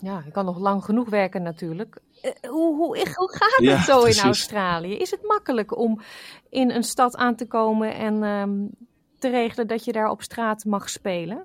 Ja, 0.00 0.22
ik 0.26 0.32
kan 0.32 0.44
nog 0.44 0.58
lang 0.58 0.84
genoeg 0.84 1.08
werken 1.08 1.42
natuurlijk. 1.42 2.00
Uh, 2.22 2.50
hoe, 2.50 2.76
hoe, 2.76 2.96
hoe, 3.14 3.30
gaat 3.38 3.56
het 3.56 3.66
ja, 3.66 3.82
zo 3.82 4.02
in 4.02 4.18
Australië? 4.18 4.96
Is 4.96 5.10
het 5.10 5.22
makkelijk 5.26 5.76
om 5.78 6.00
in 6.50 6.70
een 6.70 6.82
stad 6.82 7.16
aan 7.16 7.34
te 7.34 7.46
komen 7.46 7.94
en 7.94 8.22
um, 8.22 8.70
te 9.18 9.30
regelen 9.30 9.66
dat 9.66 9.84
je 9.84 9.92
daar 9.92 10.10
op 10.10 10.22
straat 10.22 10.64
mag 10.64 10.90
spelen? 10.90 11.44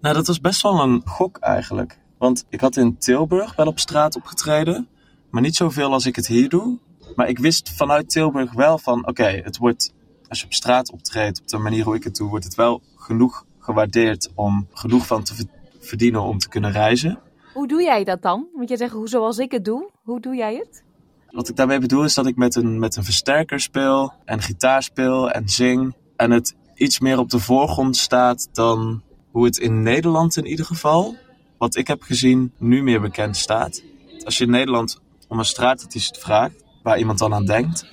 Nou, 0.00 0.14
dat 0.14 0.26
was 0.26 0.40
best 0.40 0.62
wel 0.62 0.80
een 0.80 1.02
gok 1.04 1.38
eigenlijk. 1.38 1.98
Want 2.18 2.46
ik 2.48 2.60
had 2.60 2.76
in 2.76 2.98
Tilburg 2.98 3.56
wel 3.56 3.66
op 3.66 3.78
straat 3.78 4.16
opgetreden, 4.16 4.88
maar 5.30 5.42
niet 5.42 5.56
zoveel 5.56 5.92
als 5.92 6.06
ik 6.06 6.16
het 6.16 6.26
hier 6.26 6.48
doe. 6.48 6.78
Maar 7.14 7.28
ik 7.28 7.38
wist 7.38 7.76
vanuit 7.76 8.10
Tilburg 8.10 8.52
wel 8.52 8.78
van, 8.78 9.06
oké, 9.06 9.40
het 9.44 9.56
wordt, 9.56 9.94
als 10.28 10.40
je 10.40 10.46
op 10.46 10.52
straat 10.52 10.90
optreedt, 10.92 11.40
op 11.40 11.48
de 11.48 11.58
manier 11.58 11.84
hoe 11.84 11.94
ik 11.94 12.04
het 12.04 12.16
doe, 12.16 12.28
wordt 12.28 12.44
het 12.44 12.54
wel 12.54 12.82
genoeg 12.96 13.44
gewaardeerd 13.58 14.30
om 14.34 14.66
genoeg 14.72 15.06
van 15.06 15.22
te 15.22 15.34
verdienen 15.80 16.22
om 16.22 16.38
te 16.38 16.48
kunnen 16.48 16.72
reizen. 16.72 17.18
Hoe 17.52 17.68
doe 17.68 17.82
jij 17.82 18.04
dat 18.04 18.22
dan? 18.22 18.46
Want 18.54 18.68
je 18.68 18.76
zegt, 18.76 18.94
zoals 19.04 19.38
ik 19.38 19.50
het 19.50 19.64
doe, 19.64 19.90
hoe 20.02 20.20
doe 20.20 20.34
jij 20.34 20.54
het? 20.54 20.84
Wat 21.30 21.48
ik 21.48 21.56
daarmee 21.56 21.78
bedoel 21.78 22.04
is 22.04 22.14
dat 22.14 22.26
ik 22.26 22.36
met 22.36 22.54
een, 22.54 22.78
met 22.78 22.96
een 22.96 23.04
versterker 23.04 23.60
speel 23.60 24.12
en 24.24 24.42
gitaar 24.42 24.82
speel 24.82 25.30
en 25.30 25.48
zing. 25.48 25.94
En 26.16 26.30
het 26.30 26.56
iets 26.74 27.00
meer 27.00 27.18
op 27.18 27.30
de 27.30 27.38
voorgrond 27.38 27.96
staat 27.96 28.48
dan 28.52 29.02
hoe 29.30 29.44
het 29.44 29.56
in 29.58 29.82
Nederland 29.82 30.36
in 30.36 30.46
ieder 30.46 30.64
geval, 30.64 31.16
wat 31.58 31.76
ik 31.76 31.86
heb 31.86 32.02
gezien, 32.02 32.52
nu 32.58 32.82
meer 32.82 33.00
bekend 33.00 33.36
staat. 33.36 33.82
Als 34.24 34.38
je 34.38 34.44
in 34.44 34.50
Nederland 34.50 35.00
om 35.28 35.38
een 35.38 35.44
straatartiest 35.44 36.18
vraagt, 36.18 36.64
waar 36.82 36.98
iemand 36.98 37.18
dan 37.18 37.34
aan 37.34 37.44
denkt, 37.44 37.86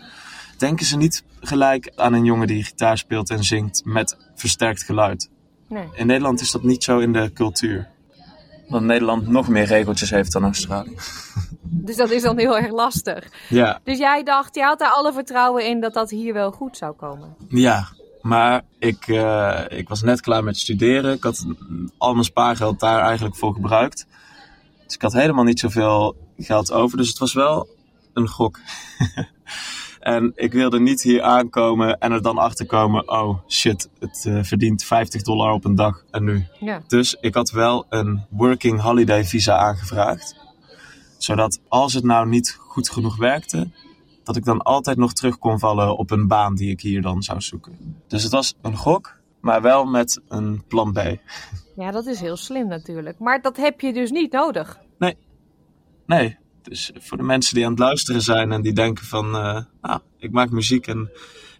denken 0.57 0.85
ze 0.85 0.97
niet 0.97 1.23
gelijk 1.43 1.91
aan 1.95 2.13
een 2.13 2.25
jongen 2.25 2.47
die 2.47 2.63
gitaar 2.63 2.97
speelt 2.97 3.29
en 3.29 3.43
zingt 3.43 3.81
met 3.85 4.17
versterkt 4.35 4.83
geluid. 4.83 5.29
Nee. 5.67 5.87
In 5.93 6.07
Nederland 6.07 6.41
is 6.41 6.51
dat 6.51 6.63
niet 6.63 6.83
zo 6.83 6.99
in 6.99 7.13
de 7.13 7.31
cultuur. 7.33 7.87
Dat 8.69 8.81
Nederland 8.81 9.27
nog 9.27 9.47
meer 9.47 9.65
regeltjes 9.65 10.09
heeft 10.09 10.31
dan 10.31 10.43
Australië. 10.43 10.95
Dus 11.85 11.95
dat 11.95 12.11
is 12.11 12.21
dan 12.21 12.37
heel 12.37 12.57
erg 12.57 12.71
lastig. 12.71 13.27
Ja. 13.49 13.79
Dus 13.83 13.97
jij 13.97 14.23
dacht, 14.23 14.55
je 14.55 14.61
had 14.61 14.79
daar 14.79 14.91
alle 14.91 15.13
vertrouwen 15.13 15.67
in 15.67 15.79
dat 15.79 15.93
dat 15.93 16.09
hier 16.09 16.33
wel 16.33 16.51
goed 16.51 16.77
zou 16.77 16.93
komen? 16.95 17.35
Ja, 17.47 17.87
maar 18.21 18.61
ik, 18.79 19.07
uh, 19.07 19.61
ik 19.67 19.89
was 19.89 20.01
net 20.01 20.21
klaar 20.21 20.43
met 20.43 20.57
studeren. 20.57 21.13
Ik 21.13 21.23
had 21.23 21.45
al 21.97 22.13
mijn 22.13 22.25
spaargeld 22.25 22.79
daar 22.79 22.99
eigenlijk 22.99 23.35
voor 23.35 23.53
gebruikt. 23.53 24.05
Dus 24.85 24.95
ik 24.95 25.01
had 25.01 25.13
helemaal 25.13 25.43
niet 25.43 25.59
zoveel 25.59 26.15
geld 26.37 26.71
over. 26.71 26.97
Dus 26.97 27.07
het 27.07 27.17
was 27.17 27.33
wel 27.33 27.67
een 28.13 28.27
gok. 28.27 28.59
En 30.03 30.31
ik 30.35 30.53
wilde 30.53 30.79
niet 30.79 31.01
hier 31.01 31.21
aankomen 31.21 31.97
en 31.99 32.11
er 32.11 32.21
dan 32.21 32.37
achter 32.37 32.65
komen: 32.65 33.09
oh 33.09 33.37
shit, 33.47 33.89
het 33.99 34.25
uh, 34.27 34.43
verdient 34.43 34.83
50 34.83 35.21
dollar 35.21 35.51
op 35.51 35.65
een 35.65 35.75
dag 35.75 36.03
en 36.11 36.23
nu. 36.23 36.45
Ja. 36.59 36.81
Dus 36.87 37.17
ik 37.21 37.33
had 37.33 37.51
wel 37.51 37.85
een 37.89 38.25
working 38.29 38.81
holiday 38.81 39.25
visa 39.25 39.57
aangevraagd. 39.57 40.35
Zodat 41.17 41.59
als 41.67 41.93
het 41.93 42.03
nou 42.03 42.27
niet 42.27 42.57
goed 42.59 42.89
genoeg 42.89 43.17
werkte, 43.17 43.71
dat 44.23 44.35
ik 44.35 44.45
dan 44.45 44.61
altijd 44.61 44.97
nog 44.97 45.13
terug 45.13 45.37
kon 45.37 45.59
vallen 45.59 45.97
op 45.97 46.11
een 46.11 46.27
baan 46.27 46.55
die 46.55 46.71
ik 46.71 46.81
hier 46.81 47.01
dan 47.01 47.23
zou 47.23 47.41
zoeken. 47.41 47.97
Dus 48.07 48.23
het 48.23 48.31
was 48.31 48.55
een 48.61 48.77
gok, 48.77 49.15
maar 49.39 49.61
wel 49.61 49.85
met 49.85 50.21
een 50.27 50.63
plan 50.67 50.91
B. 50.93 50.99
Ja, 51.75 51.91
dat 51.91 52.05
is 52.05 52.19
heel 52.19 52.37
slim 52.37 52.67
natuurlijk. 52.67 53.19
Maar 53.19 53.41
dat 53.41 53.57
heb 53.57 53.81
je 53.81 53.93
dus 53.93 54.11
niet 54.11 54.31
nodig. 54.31 54.79
Nee. 54.97 55.17
Nee, 56.05 56.37
Dus 56.63 56.91
voor 56.99 57.17
de 57.17 57.23
mensen 57.23 57.55
die 57.55 57.65
aan 57.65 57.71
het 57.71 57.79
luisteren 57.79 58.21
zijn 58.21 58.51
en 58.51 58.61
die 58.61 58.73
denken 58.73 59.05
van, 59.05 59.25
uh, 59.25 59.59
nou, 59.81 59.99
ik 60.17 60.31
maak 60.31 60.49
muziek 60.49 60.87
en 60.87 61.11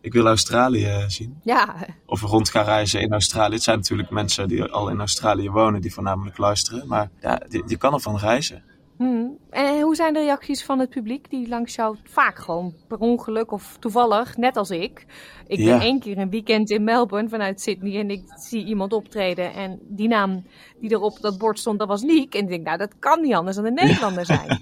ik 0.02 0.14
wil 0.14 0.26
Australië 0.26 1.04
zien. 1.08 1.40
Ja. 1.44 1.76
Of 2.06 2.22
rond 2.22 2.50
gaan 2.50 2.66
reizen 2.66 3.02
in 3.02 3.12
Australië. 3.12 3.54
Het 3.54 3.64
zijn 3.64 3.78
natuurlijk 3.78 4.10
mensen 4.10 4.48
die 4.48 4.64
al 4.64 4.90
in 4.90 5.00
Australië 5.00 5.50
wonen 5.50 5.82
die 5.82 5.94
voornamelijk 5.94 6.38
luisteren. 6.38 6.88
Maar 6.88 7.10
ja, 7.22 7.42
je, 7.50 7.64
je 7.68 7.78
kan 7.78 7.94
ervan 7.94 8.18
reizen. 8.18 8.64
Hmm. 9.04 9.38
En 9.50 9.82
hoe 9.82 9.96
zijn 9.96 10.14
de 10.14 10.20
reacties 10.20 10.64
van 10.64 10.80
het 10.80 10.90
publiek 10.90 11.30
die 11.30 11.48
langs 11.48 11.76
jou 11.76 11.98
vaak 12.04 12.38
gewoon 12.38 12.74
per 12.88 12.98
ongeluk 12.98 13.52
of 13.52 13.78
toevallig, 13.80 14.38
net 14.38 14.58
als 14.58 14.70
ik. 14.70 15.06
Ik 15.48 15.66
ben 15.66 15.80
één 15.80 16.00
keer 16.00 16.18
een 16.18 16.30
weekend 16.30 16.70
in 16.70 16.84
Melbourne 16.84 17.30
vanuit 17.30 17.62
Sydney 17.62 18.00
en 18.00 18.10
ik 18.10 18.24
zie 18.36 18.66
iemand 18.66 18.94
optreden 18.94 19.54
en 19.54 19.80
die 19.82 20.08
naam 20.08 20.46
die 20.80 20.90
er 20.90 21.00
op 21.00 21.20
dat 21.22 21.38
bord 21.38 21.60
stond, 21.60 21.80
dat 21.80 21.88
was 21.88 22.02
Niek. 22.02 22.36
En 22.36 22.42
ik 22.42 22.48
denk, 22.48 22.66
nou 22.66 22.78
dat 22.78 22.94
kan 23.00 23.22
niet 23.22 23.34
anders 23.34 23.56
dan 23.56 23.66
een 23.66 23.74
Nederlander 23.74 24.26
zijn. 24.26 24.62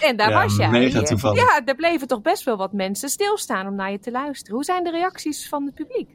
En 0.00 0.16
daar 0.16 0.32
was 0.32 0.56
jij. 0.56 0.70
Mega 0.70 1.02
toevallig. 1.02 1.38
Ja, 1.38 1.64
er 1.64 1.74
bleven 1.74 2.08
toch 2.08 2.22
best 2.22 2.44
wel 2.44 2.56
wat 2.56 2.72
mensen 2.72 3.08
stilstaan 3.08 3.66
om 3.66 3.74
naar 3.74 3.90
je 3.90 3.98
te 3.98 4.10
luisteren. 4.10 4.54
Hoe 4.54 4.64
zijn 4.64 4.84
de 4.84 4.90
reacties 4.90 5.48
van 5.48 5.64
het 5.64 5.74
publiek? 5.74 6.08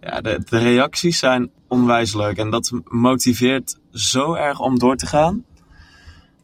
Ja, 0.00 0.20
de, 0.20 0.40
de 0.44 0.58
reacties 0.58 1.18
zijn 1.18 1.50
onwijs 1.68 2.14
leuk 2.14 2.36
en 2.36 2.50
dat 2.50 2.72
motiveert 2.84 3.78
zo 3.90 4.34
erg 4.34 4.60
om 4.60 4.78
door 4.78 4.96
te 4.96 5.06
gaan. 5.06 5.44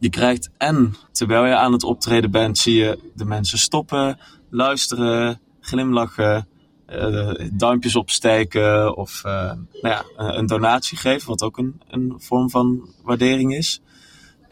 Je 0.01 0.09
krijgt 0.09 0.49
en 0.57 0.95
terwijl 1.11 1.45
je 1.45 1.55
aan 1.55 1.71
het 1.71 1.83
optreden 1.83 2.31
bent, 2.31 2.57
zie 2.57 2.75
je 2.75 3.11
de 3.15 3.25
mensen 3.25 3.57
stoppen, 3.57 4.19
luisteren, 4.49 5.39
glimlachen, 5.59 6.47
uh, 6.89 7.31
duimpjes 7.53 7.95
opsteken 7.95 8.97
of 8.97 9.21
uh, 9.25 9.31
nou 9.31 9.57
ja, 9.81 10.03
een 10.15 10.45
donatie 10.45 10.97
geven, 10.97 11.27
wat 11.27 11.43
ook 11.43 11.57
een, 11.57 11.81
een 11.87 12.13
vorm 12.17 12.49
van 12.49 12.89
waardering 13.03 13.55
is. 13.55 13.81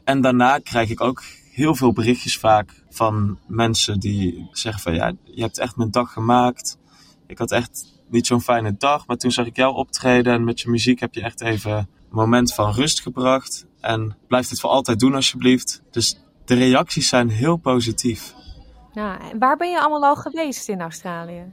En 0.04 0.22
daarna 0.22 0.58
krijg 0.58 0.90
ik 0.90 1.02
ook 1.02 1.24
heel 1.52 1.76
veel 1.76 1.92
berichtjes 1.92 2.38
vaak 2.38 2.84
van 2.90 3.40
mensen 3.48 4.00
die 4.00 4.50
zeggen 4.52 4.82
van 4.82 4.94
ja, 4.94 5.14
je 5.24 5.42
hebt 5.42 5.60
echt 5.60 5.76
mijn 5.76 5.92
dag 5.92 6.14
gemaakt. 6.14 6.78
Ik 7.28 7.38
had 7.38 7.52
echt 7.52 7.86
niet 8.10 8.28
zo'n 8.28 8.42
fijne 8.42 8.76
dag, 8.78 9.08
maar 9.08 9.18
toen 9.18 9.32
zag 9.32 9.46
ik 9.46 9.56
jou 9.56 9.76
optreden 9.76 10.34
en 10.34 10.44
met 10.44 10.62
je 10.62 10.70
muziek 10.70 11.00
heb 11.00 11.14
je 11.14 11.22
echt 11.22 11.42
even 11.42 11.90
moment 12.12 12.54
van 12.54 12.74
rust 12.74 13.02
gebracht. 13.02 13.66
En 13.80 14.18
blijf 14.28 14.48
dit 14.48 14.60
voor 14.60 14.70
altijd 14.70 15.00
doen 15.00 15.16
alsjeblieft. 15.16 15.82
Dus 15.92 16.22
de 16.46 16.56
reacties 16.56 17.08
zijn 17.08 17.30
heel 17.30 17.58
positief. 17.58 18.34
Ja, 18.92 19.20
en 19.32 19.40
waar 19.40 19.58
ben 19.58 19.70
je 19.70 19.80
allemaal 19.80 20.10
al 20.10 20.16
geweest 20.16 20.70
in 20.70 20.82
Australië? 20.82 21.44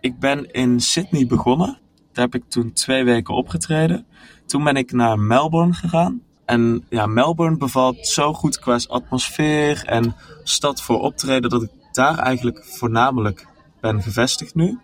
Ik 0.00 0.18
ben 0.18 0.52
in 0.52 0.80
Sydney 0.80 1.26
begonnen. 1.26 1.78
Daar 2.12 2.24
heb 2.24 2.34
ik 2.34 2.48
toen 2.48 2.72
twee 2.72 3.04
weken 3.04 3.34
opgetreden. 3.34 4.06
Toen 4.46 4.64
ben 4.64 4.76
ik 4.76 4.92
naar 4.92 5.18
Melbourne 5.18 5.72
gegaan. 5.72 6.22
En 6.44 6.84
ja, 6.88 7.06
Melbourne 7.06 7.56
bevalt 7.56 8.06
zo 8.06 8.32
goed 8.32 8.58
qua 8.58 8.78
atmosfeer 8.88 9.84
en 9.84 10.16
stad 10.42 10.82
voor 10.82 11.00
optreden 11.00 11.50
dat 11.50 11.62
ik 11.62 11.70
daar 11.92 12.18
eigenlijk 12.18 12.64
voornamelijk 12.64 13.46
ben 13.80 14.02
gevestigd 14.02 14.54
nu. 14.54 14.78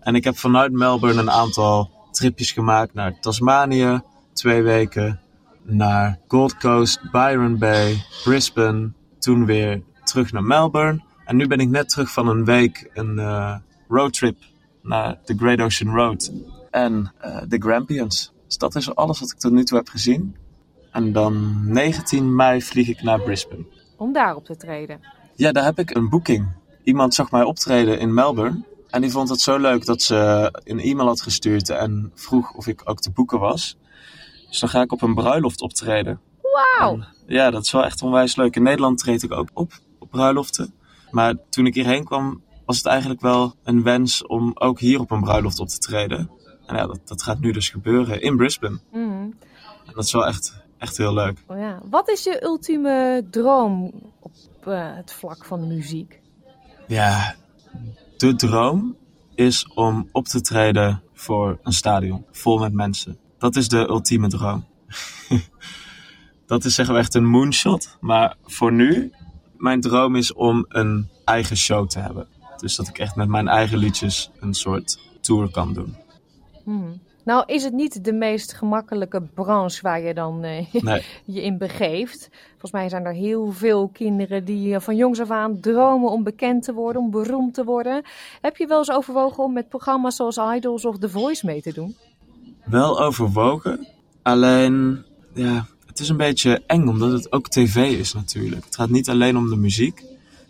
En 0.00 0.14
ik 0.14 0.24
heb 0.24 0.36
vanuit 0.36 0.72
Melbourne 0.72 1.20
een 1.20 1.30
aantal 1.30 1.90
tripjes 2.10 2.52
gemaakt 2.52 2.94
naar 2.94 3.20
Tasmanië, 3.20 4.00
twee 4.32 4.62
weken, 4.62 5.20
naar 5.62 6.18
Gold 6.28 6.56
Coast, 6.56 7.10
Byron 7.10 7.58
Bay, 7.58 8.04
Brisbane, 8.24 8.92
toen 9.18 9.46
weer 9.46 9.82
terug 10.04 10.32
naar 10.32 10.42
Melbourne. 10.42 11.02
En 11.24 11.36
nu 11.36 11.46
ben 11.46 11.58
ik 11.58 11.68
net 11.68 11.88
terug 11.88 12.12
van 12.12 12.28
een 12.28 12.44
week 12.44 12.90
een 12.94 13.16
uh, 13.18 13.56
roadtrip 13.88 14.36
naar 14.82 15.18
de 15.24 15.34
Great 15.36 15.60
Ocean 15.60 15.94
Road 15.94 16.32
en 16.70 17.12
uh, 17.24 17.42
de 17.48 17.58
Grampians. 17.58 18.32
Dus 18.46 18.56
dat 18.56 18.74
is 18.74 18.94
alles 18.94 19.20
wat 19.20 19.30
ik 19.30 19.38
tot 19.38 19.52
nu 19.52 19.64
toe 19.64 19.78
heb 19.78 19.88
gezien. 19.88 20.36
En 20.90 21.12
dan 21.12 21.60
19 21.72 22.34
mei 22.34 22.62
vlieg 22.62 22.88
ik 22.88 23.02
naar 23.02 23.20
Brisbane. 23.20 23.64
Om 23.96 24.12
daar 24.12 24.34
op 24.34 24.44
te 24.44 24.56
treden? 24.56 25.00
Ja, 25.34 25.52
daar 25.52 25.64
heb 25.64 25.78
ik 25.78 25.94
een 25.94 26.08
boeking. 26.08 26.46
Iemand 26.82 27.14
zag 27.14 27.30
mij 27.30 27.42
optreden 27.42 27.98
in 27.98 28.14
Melbourne. 28.14 28.64
En 28.90 29.00
die 29.00 29.10
vond 29.10 29.28
het 29.28 29.40
zo 29.40 29.58
leuk 29.58 29.84
dat 29.84 30.02
ze 30.02 30.48
een 30.64 30.80
e-mail 30.80 31.06
had 31.06 31.22
gestuurd 31.22 31.68
en 31.68 32.12
vroeg 32.14 32.54
of 32.54 32.66
ik 32.66 32.80
ook 32.84 33.00
te 33.00 33.10
boeken 33.10 33.38
was. 33.38 33.76
Dus 34.52 34.60
dan 34.60 34.70
ga 34.70 34.82
ik 34.82 34.92
op 34.92 35.02
een 35.02 35.14
bruiloft 35.14 35.60
optreden. 35.60 36.20
Wauw! 36.42 36.98
Ja, 37.26 37.50
dat 37.50 37.64
is 37.64 37.72
wel 37.72 37.84
echt 37.84 38.02
onwijs 38.02 38.36
leuk. 38.36 38.56
In 38.56 38.62
Nederland 38.62 38.98
treed 38.98 39.22
ik 39.22 39.32
ook 39.32 39.48
op, 39.52 39.72
op 39.98 40.10
bruiloften. 40.10 40.74
Maar 41.10 41.34
toen 41.48 41.66
ik 41.66 41.74
hierheen 41.74 42.04
kwam, 42.04 42.42
was 42.66 42.76
het 42.76 42.86
eigenlijk 42.86 43.20
wel 43.20 43.54
een 43.62 43.82
wens 43.82 44.26
om 44.26 44.50
ook 44.54 44.80
hier 44.80 45.00
op 45.00 45.10
een 45.10 45.20
bruiloft 45.20 45.58
op 45.58 45.68
te 45.68 45.78
treden. 45.78 46.30
En 46.66 46.76
ja, 46.76 46.86
dat, 46.86 47.00
dat 47.04 47.22
gaat 47.22 47.40
nu 47.40 47.52
dus 47.52 47.68
gebeuren 47.68 48.22
in 48.22 48.36
Brisbane. 48.36 48.80
Mm. 48.92 49.34
En 49.86 49.92
dat 49.94 50.04
is 50.04 50.12
wel 50.12 50.26
echt, 50.26 50.62
echt 50.78 50.96
heel 50.96 51.14
leuk. 51.14 51.44
Oh 51.46 51.58
ja. 51.58 51.80
Wat 51.90 52.08
is 52.08 52.22
je 52.22 52.44
ultieme 52.44 53.26
droom 53.30 53.92
op 54.20 54.32
uh, 54.68 54.96
het 54.96 55.12
vlak 55.12 55.44
van 55.44 55.60
de 55.60 55.66
muziek? 55.66 56.20
Ja, 56.86 57.34
de 58.16 58.34
droom 58.34 58.96
is 59.34 59.72
om 59.74 60.08
op 60.12 60.26
te 60.26 60.40
treden 60.40 61.02
voor 61.12 61.58
een 61.62 61.72
stadion 61.72 62.24
vol 62.30 62.58
met 62.58 62.72
mensen. 62.72 63.20
Dat 63.42 63.56
is 63.56 63.68
de 63.68 63.88
ultieme 63.88 64.28
droom. 64.28 64.64
dat 66.46 66.64
is 66.64 66.74
zeggen 66.74 66.94
we 66.94 67.00
echt 67.00 67.14
een 67.14 67.26
moonshot. 67.26 67.96
Maar 68.00 68.36
voor 68.44 68.72
nu, 68.72 69.12
mijn 69.56 69.80
droom 69.80 70.16
is 70.16 70.32
om 70.32 70.64
een 70.68 71.08
eigen 71.24 71.56
show 71.56 71.88
te 71.88 71.98
hebben. 71.98 72.28
Dus 72.56 72.76
dat 72.76 72.88
ik 72.88 72.98
echt 72.98 73.16
met 73.16 73.28
mijn 73.28 73.48
eigen 73.48 73.78
liedjes 73.78 74.30
een 74.40 74.54
soort 74.54 74.98
tour 75.20 75.50
kan 75.50 75.72
doen. 75.72 75.96
Hmm. 76.64 77.00
Nou 77.24 77.44
is 77.46 77.64
het 77.64 77.72
niet 77.72 78.04
de 78.04 78.12
meest 78.12 78.52
gemakkelijke 78.52 79.22
branche 79.22 79.82
waar 79.82 80.00
je 80.00 80.14
dan 80.14 80.40
nee. 80.40 80.68
je 81.24 81.42
in 81.42 81.58
begeeft. 81.58 82.28
Volgens 82.50 82.72
mij 82.72 82.88
zijn 82.88 83.04
er 83.04 83.14
heel 83.14 83.52
veel 83.52 83.88
kinderen 83.88 84.44
die 84.44 84.80
van 84.80 84.96
jongs 84.96 85.20
af 85.20 85.30
aan 85.30 85.60
dromen 85.60 86.10
om 86.10 86.22
bekend 86.22 86.62
te 86.62 86.72
worden, 86.72 87.02
om 87.02 87.10
beroemd 87.10 87.54
te 87.54 87.64
worden. 87.64 88.02
Heb 88.40 88.56
je 88.56 88.66
wel 88.66 88.78
eens 88.78 88.90
overwogen 88.90 89.44
om 89.44 89.52
met 89.52 89.68
programma's 89.68 90.16
zoals 90.16 90.38
Idols 90.56 90.84
of 90.84 90.98
The 90.98 91.08
Voice 91.08 91.46
mee 91.46 91.62
te 91.62 91.72
doen? 91.72 91.96
Wel 92.64 93.00
overwogen, 93.00 93.86
alleen 94.22 95.04
ja, 95.34 95.66
het 95.86 96.00
is 96.00 96.08
een 96.08 96.16
beetje 96.16 96.62
eng 96.66 96.86
omdat 96.88 97.12
het 97.12 97.32
ook 97.32 97.48
tv 97.48 97.98
is 97.98 98.12
natuurlijk. 98.12 98.64
Het 98.64 98.74
gaat 98.74 98.90
niet 98.90 99.08
alleen 99.08 99.36
om 99.36 99.48
de 99.48 99.56
muziek, 99.56 100.04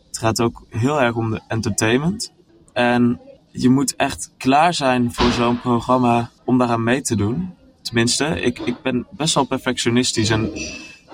het 0.07 0.19
gaat 0.19 0.41
ook 0.41 0.67
heel 0.69 1.01
erg 1.01 1.15
om 1.15 1.31
de 1.31 1.41
entertainment. 1.49 2.33
En 2.73 3.21
je 3.51 3.69
moet 3.69 3.97
echt 3.97 4.33
klaar 4.37 4.75
zijn 4.75 5.13
voor 5.13 5.31
zo'n 5.31 5.61
programma 5.61 6.31
om 6.45 6.59
daaraan 6.59 6.83
mee 6.83 7.01
te 7.01 7.17
doen. 7.17 7.55
Tenminste, 7.83 8.25
ik, 8.25 8.59
ik 8.59 8.83
ben 8.83 9.07
best 9.11 9.35
wel 9.35 9.45
perfectionistisch 9.45 10.31
en 10.31 10.51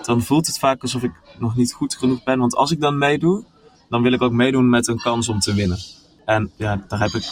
dan 0.02 0.22
voelt 0.22 0.46
het 0.46 0.58
vaak 0.58 0.82
alsof 0.82 1.02
ik 1.02 1.12
nog 1.38 1.56
niet 1.56 1.72
goed 1.72 1.94
genoeg 1.94 2.22
ben. 2.22 2.38
Want 2.38 2.54
als 2.54 2.70
ik 2.70 2.80
dan 2.80 2.98
meedoe, 2.98 3.44
dan 3.88 4.02
wil 4.02 4.12
ik 4.12 4.22
ook 4.22 4.32
meedoen 4.32 4.68
met 4.68 4.88
een 4.88 5.00
kans 5.00 5.28
om 5.28 5.38
te 5.38 5.54
winnen. 5.54 5.78
En 6.24 6.50
ja, 6.56 6.84
daar 6.88 7.00
heb 7.00 7.10
ik 7.10 7.24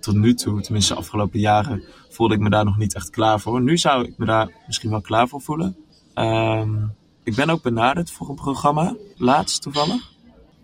tot 0.00 0.14
nu 0.14 0.34
toe, 0.34 0.60
tenminste 0.60 0.92
de 0.92 0.98
afgelopen 0.98 1.40
jaren, 1.40 1.84
voelde 2.08 2.34
ik 2.34 2.40
me 2.40 2.50
daar 2.50 2.64
nog 2.64 2.78
niet 2.78 2.94
echt 2.94 3.10
klaar 3.10 3.40
voor. 3.40 3.62
Nu 3.62 3.78
zou 3.78 4.04
ik 4.04 4.14
me 4.16 4.24
daar 4.26 4.50
misschien 4.66 4.90
wel 4.90 5.00
klaar 5.00 5.28
voor 5.28 5.40
voelen. 5.40 5.76
Um, 6.14 6.94
ik 7.22 7.34
ben 7.34 7.50
ook 7.50 7.62
benaderd 7.62 8.10
voor 8.10 8.28
een 8.28 8.34
programma, 8.34 8.96
laatst 9.16 9.62
toevallig. 9.62 10.12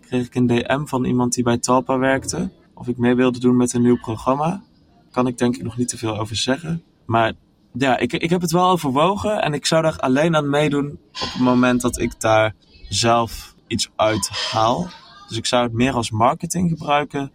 Kreeg 0.01 0.25
ik 0.25 0.35
een 0.35 0.47
DM 0.47 0.85
van 0.85 1.05
iemand 1.05 1.33
die 1.33 1.43
bij 1.43 1.57
Talpa 1.57 1.97
werkte. 1.97 2.51
Of 2.73 2.87
ik 2.87 2.97
mee 2.97 3.15
wilde 3.15 3.39
doen 3.39 3.57
met 3.57 3.73
een 3.73 3.81
nieuw 3.81 3.99
programma. 3.99 4.63
Kan 5.11 5.27
ik 5.27 5.37
denk 5.37 5.55
ik 5.55 5.63
nog 5.63 5.77
niet 5.77 5.87
te 5.87 5.97
veel 5.97 6.19
over 6.19 6.35
zeggen. 6.35 6.83
Maar 7.05 7.33
ja, 7.73 7.97
ik, 7.97 8.13
ik 8.13 8.29
heb 8.29 8.41
het 8.41 8.51
wel 8.51 8.69
overwogen. 8.69 9.41
En 9.41 9.53
ik 9.53 9.65
zou 9.65 9.81
daar 9.81 9.99
alleen 9.99 10.35
aan 10.35 10.49
meedoen 10.49 10.99
op 11.11 11.31
het 11.33 11.41
moment 11.41 11.81
dat 11.81 11.99
ik 11.99 12.19
daar 12.19 12.55
zelf 12.89 13.55
iets 13.67 13.89
uit 13.95 14.29
haal. 14.51 14.87
Dus 15.27 15.37
ik 15.37 15.45
zou 15.45 15.63
het 15.63 15.73
meer 15.73 15.93
als 15.93 16.11
marketing 16.11 16.69
gebruiken 16.69 17.31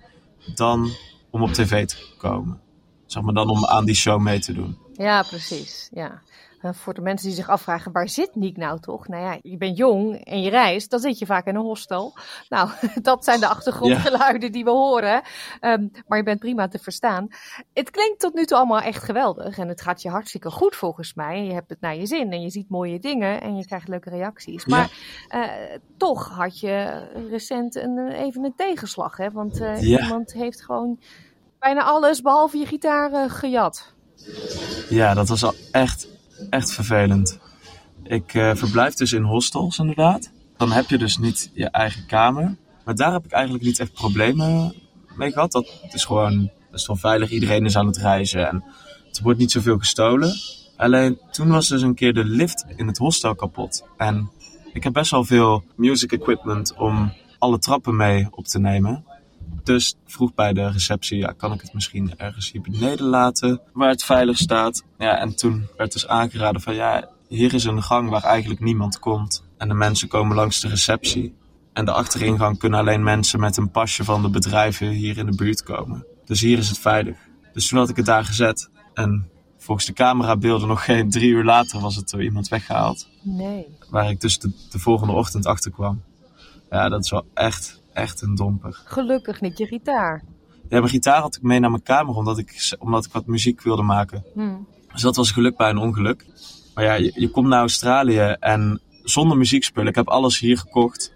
dan 0.55 0.91
om 1.33 1.43
op 1.43 1.53
tv 1.53 1.87
te 1.87 1.97
komen. 2.19 2.61
Zeg 3.07 3.23
maar 3.23 3.35
dan 3.35 3.51
om 3.51 3.67
aan 3.67 3.85
die 3.85 3.95
show 3.95 4.21
mee 4.21 4.41
te 4.41 4.53
doen. 4.53 4.79
Ja, 4.93 5.23
precies. 5.23 5.89
Ja. 5.93 6.23
Voor 6.71 6.95
de 6.95 7.01
mensen 7.01 7.27
die 7.27 7.37
zich 7.37 7.49
afvragen, 7.49 7.93
waar 7.93 8.09
zit 8.09 8.35
Niek 8.35 8.57
nou 8.57 8.81
toch? 8.81 9.09
Nou 9.09 9.23
ja, 9.23 9.39
je 9.43 9.57
bent 9.57 9.77
jong 9.77 10.25
en 10.25 10.43
je 10.43 10.51
reist, 10.51 10.91
dan 10.91 11.01
zit 11.01 11.19
je 11.19 11.27
vaak 11.27 11.47
in 11.47 11.55
een 11.55 11.63
hostel. 11.63 12.15
Nou, 12.49 12.71
dat 13.03 13.25
zijn 13.25 13.41
de 13.41 13.47
achtergrondgeluiden 13.47 14.53
die 14.53 14.65
we 14.65 14.71
horen. 14.71 15.23
Um, 15.61 15.91
maar 16.07 16.19
je 16.19 16.25
bent 16.25 16.41
prima 16.41 16.69
te 16.69 16.79
verstaan. 16.79 17.29
Het 17.73 17.91
klinkt 17.91 18.21
tot 18.21 18.35
nu 18.35 18.45
toe 18.45 18.57
allemaal 18.57 18.81
echt 18.81 19.03
geweldig. 19.03 19.59
En 19.59 19.69
het 19.69 19.81
gaat 19.81 20.03
je 20.03 20.09
hartstikke 20.09 20.51
goed 20.51 20.77
volgens 20.77 21.15
mij. 21.15 21.45
Je 21.45 21.53
hebt 21.53 21.71
het 21.71 21.81
naar 21.81 21.97
je 21.97 22.07
zin 22.07 22.33
en 22.33 22.43
je 22.43 22.51
ziet 22.51 22.69
mooie 22.69 22.99
dingen 22.99 23.41
en 23.41 23.57
je 23.57 23.67
krijgt 23.67 23.89
leuke 23.89 24.11
reacties. 24.11 24.67
Maar 24.67 24.91
ja. 25.29 25.71
uh, 25.73 25.79
toch 25.97 26.29
had 26.29 26.61
je 26.61 27.03
recent 27.31 27.75
een, 27.75 28.09
even 28.09 28.45
een 28.45 28.55
tegenslag, 28.57 29.17
hè? 29.17 29.31
Want 29.31 29.61
uh, 29.61 29.83
ja. 29.83 30.03
iemand 30.03 30.33
heeft 30.33 30.65
gewoon 30.65 31.01
bijna 31.59 31.83
alles 31.83 32.21
behalve 32.21 32.59
je 32.59 32.67
gitaar 32.67 33.13
uh, 33.13 33.31
gejat. 33.31 33.95
Ja, 34.89 35.15
dat 35.15 35.29
was 35.29 35.45
al 35.45 35.55
echt 35.71 36.12
echt 36.51 36.73
vervelend. 36.73 37.39
Ik 38.03 38.35
uh, 38.35 38.55
verblijf 38.55 38.95
dus 38.95 39.13
in 39.13 39.23
hostels 39.23 39.79
inderdaad. 39.79 40.31
Dan 40.57 40.73
heb 40.73 40.89
je 40.89 40.99
dus 40.99 41.19
niet 41.19 41.51
je 41.55 41.69
eigen 41.71 42.07
kamer. 42.07 42.57
Maar 42.85 42.95
daar 42.95 43.13
heb 43.13 43.25
ik 43.25 43.33
eigenlijk 43.33 43.65
niet 43.65 43.79
echt 43.79 43.93
problemen 43.93 44.75
mee 45.17 45.33
gehad. 45.33 45.53
Dat 45.53 45.67
is 45.93 46.05
gewoon 46.05 46.51
best 46.71 46.87
wel 46.87 46.97
veilig. 46.97 47.31
Iedereen 47.31 47.65
is 47.65 47.77
aan 47.77 47.87
het 47.87 47.97
reizen 47.97 48.49
en 48.49 48.65
het 49.09 49.21
wordt 49.21 49.39
niet 49.39 49.51
zoveel 49.51 49.79
gestolen. 49.79 50.35
Alleen 50.77 51.19
toen 51.31 51.49
was 51.49 51.69
dus 51.69 51.83
een 51.83 51.95
keer 51.95 52.15
de 52.15 52.25
lift 52.25 52.65
in 52.77 52.87
het 52.87 52.99
hostel 52.99 53.35
kapot. 53.35 53.85
En 53.97 54.31
Ik 54.73 54.85
heb 54.85 54.93
best 54.93 55.11
wel 55.11 55.25
veel 55.25 55.65
music 55.77 56.13
equipment 56.13 56.75
om 56.75 57.13
alle 57.39 57.59
trappen 57.59 57.97
mee 57.97 58.27
op 58.31 58.45
te 58.45 58.59
nemen. 58.59 59.05
Dus 59.63 59.95
vroeg 60.07 60.35
bij 60.35 60.53
de 60.53 60.71
receptie, 60.71 61.19
ja, 61.19 61.33
kan 61.33 61.53
ik 61.53 61.61
het 61.61 61.75
misschien 61.75 62.15
ergens 62.17 62.53
hier 62.53 62.61
beneden 62.61 63.07
laten, 63.07 63.61
waar 63.73 63.89
het 63.89 64.05
veilig 64.05 64.37
staat. 64.37 64.85
Ja, 64.99 65.19
en 65.19 65.37
toen 65.37 65.69
werd 65.77 65.93
dus 65.93 66.07
aangeraden 66.07 66.61
van, 66.61 66.75
ja, 66.75 67.09
hier 67.29 67.55
is 67.55 67.65
een 67.65 67.83
gang 67.83 68.11
waar 68.11 68.25
eigenlijk 68.25 68.61
niemand 68.61 68.99
komt. 68.99 69.45
En 69.59 69.69
de 69.69 69.75
mensen 69.75 70.09
komen 70.09 70.37
langs 70.37 70.61
de 70.61 70.69
receptie. 70.69 71.35
En 71.73 71.85
de 71.85 71.93
achteringang 71.93 72.59
kunnen 72.59 72.79
alleen 72.79 73.03
mensen 73.03 73.41
met 73.41 73.57
een 73.57 73.71
pasje 73.71 74.05
van 74.05 74.23
de 74.23 74.31
bedrijven 74.31 74.89
hier 74.89 75.19
in 75.19 75.27
de 75.27 75.37
buurt 75.37 75.63
komen. 75.63 76.07
Dus 76.25 76.41
hier 76.41 76.59
is 76.59 76.69
het 76.69 76.79
veilig. 76.79 77.17
Dus 77.53 77.69
toen 77.69 77.79
had 77.79 77.89
ik 77.89 77.97
het 77.97 78.07
daar 78.07 78.25
gezet. 78.25 78.71
En 78.95 79.31
volgens 79.59 79.87
de 79.87 79.93
camerabeelden 79.93 80.69
nog 80.69 80.85
geen 80.85 81.11
drie 81.11 81.31
uur 81.31 81.45
later 81.45 81.81
was 81.81 81.97
het 81.97 82.11
door 82.11 82.23
iemand 82.23 82.49
weggehaald. 82.49 83.09
Nee. 83.23 83.67
Waar 83.91 84.11
ik 84.11 84.21
dus 84.21 84.39
de, 84.39 84.53
de 84.71 84.79
volgende 84.79 85.13
ochtend 85.13 85.47
achter 85.47 85.71
kwam. 85.71 86.03
Ja, 86.71 86.89
dat 86.89 87.05
is 87.05 87.11
wel 87.11 87.27
echt, 87.35 87.82
echt 87.93 88.23
een 88.23 88.35
domper. 88.35 88.81
Gelukkig 88.85 89.41
niet 89.41 89.59
je 89.59 89.67
gitaar. 89.67 90.25
Ja, 90.69 90.79
mijn 90.79 90.89
gitaar 90.89 91.21
had 91.21 91.37
ik 91.37 91.43
mee 91.43 91.61
naar 91.61 91.71
mijn 91.71 91.83
kamer 91.83 92.15
omdat 92.15 92.39
ik, 92.39 92.77
omdat 92.79 93.05
ik 93.05 93.13
wat 93.13 93.27
muziek 93.27 93.63
wilde 93.63 93.83
maken. 93.83 94.25
Hmm. 94.35 94.67
Dus 94.93 95.03
dat 95.03 95.17
was 95.17 95.31
geluk 95.31 95.57
bij 95.57 95.71
een 95.71 95.79
ongeluk. 95.79 96.27
Maar 96.75 96.85
ja, 96.85 96.95
je, 96.95 97.13
je 97.15 97.31
komt 97.31 97.49
naar 97.49 97.61
Australië 97.61 98.37
en 98.41 98.81
zonder 99.03 99.37
muziekspullen. 99.37 99.89
Ik 99.89 99.95
heb 99.95 100.09
alles 100.09 100.39
hier 100.39 100.59
gekocht. 100.59 101.13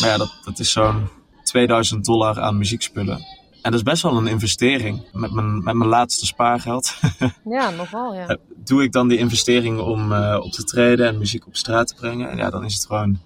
Maar 0.00 0.08
ja, 0.08 0.16
dat, 0.16 0.40
dat 0.44 0.58
is 0.58 0.72
zo'n 0.72 1.08
2000 1.44 2.04
dollar 2.04 2.40
aan 2.40 2.58
muziekspullen. 2.58 3.16
En 3.62 3.70
dat 3.70 3.74
is 3.74 3.82
best 3.82 4.02
wel 4.02 4.16
een 4.16 4.26
investering. 4.26 5.04
Met 5.12 5.32
mijn, 5.32 5.62
met 5.62 5.74
mijn 5.74 5.90
laatste 5.90 6.26
spaargeld 6.26 6.94
Ja, 7.44 7.70
nogal, 7.70 8.14
ja. 8.14 8.38
doe 8.56 8.82
ik 8.82 8.92
dan 8.92 9.08
die 9.08 9.18
investering 9.18 9.80
om 9.80 10.12
eh, 10.12 10.40
op 10.42 10.52
te 10.52 10.64
treden 10.64 11.06
en 11.06 11.18
muziek 11.18 11.46
op 11.46 11.56
straat 11.56 11.86
te 11.86 11.94
brengen. 11.94 12.30
En 12.30 12.36
ja, 12.36 12.50
dan 12.50 12.64
is 12.64 12.74
het 12.74 12.86
gewoon 12.86 13.18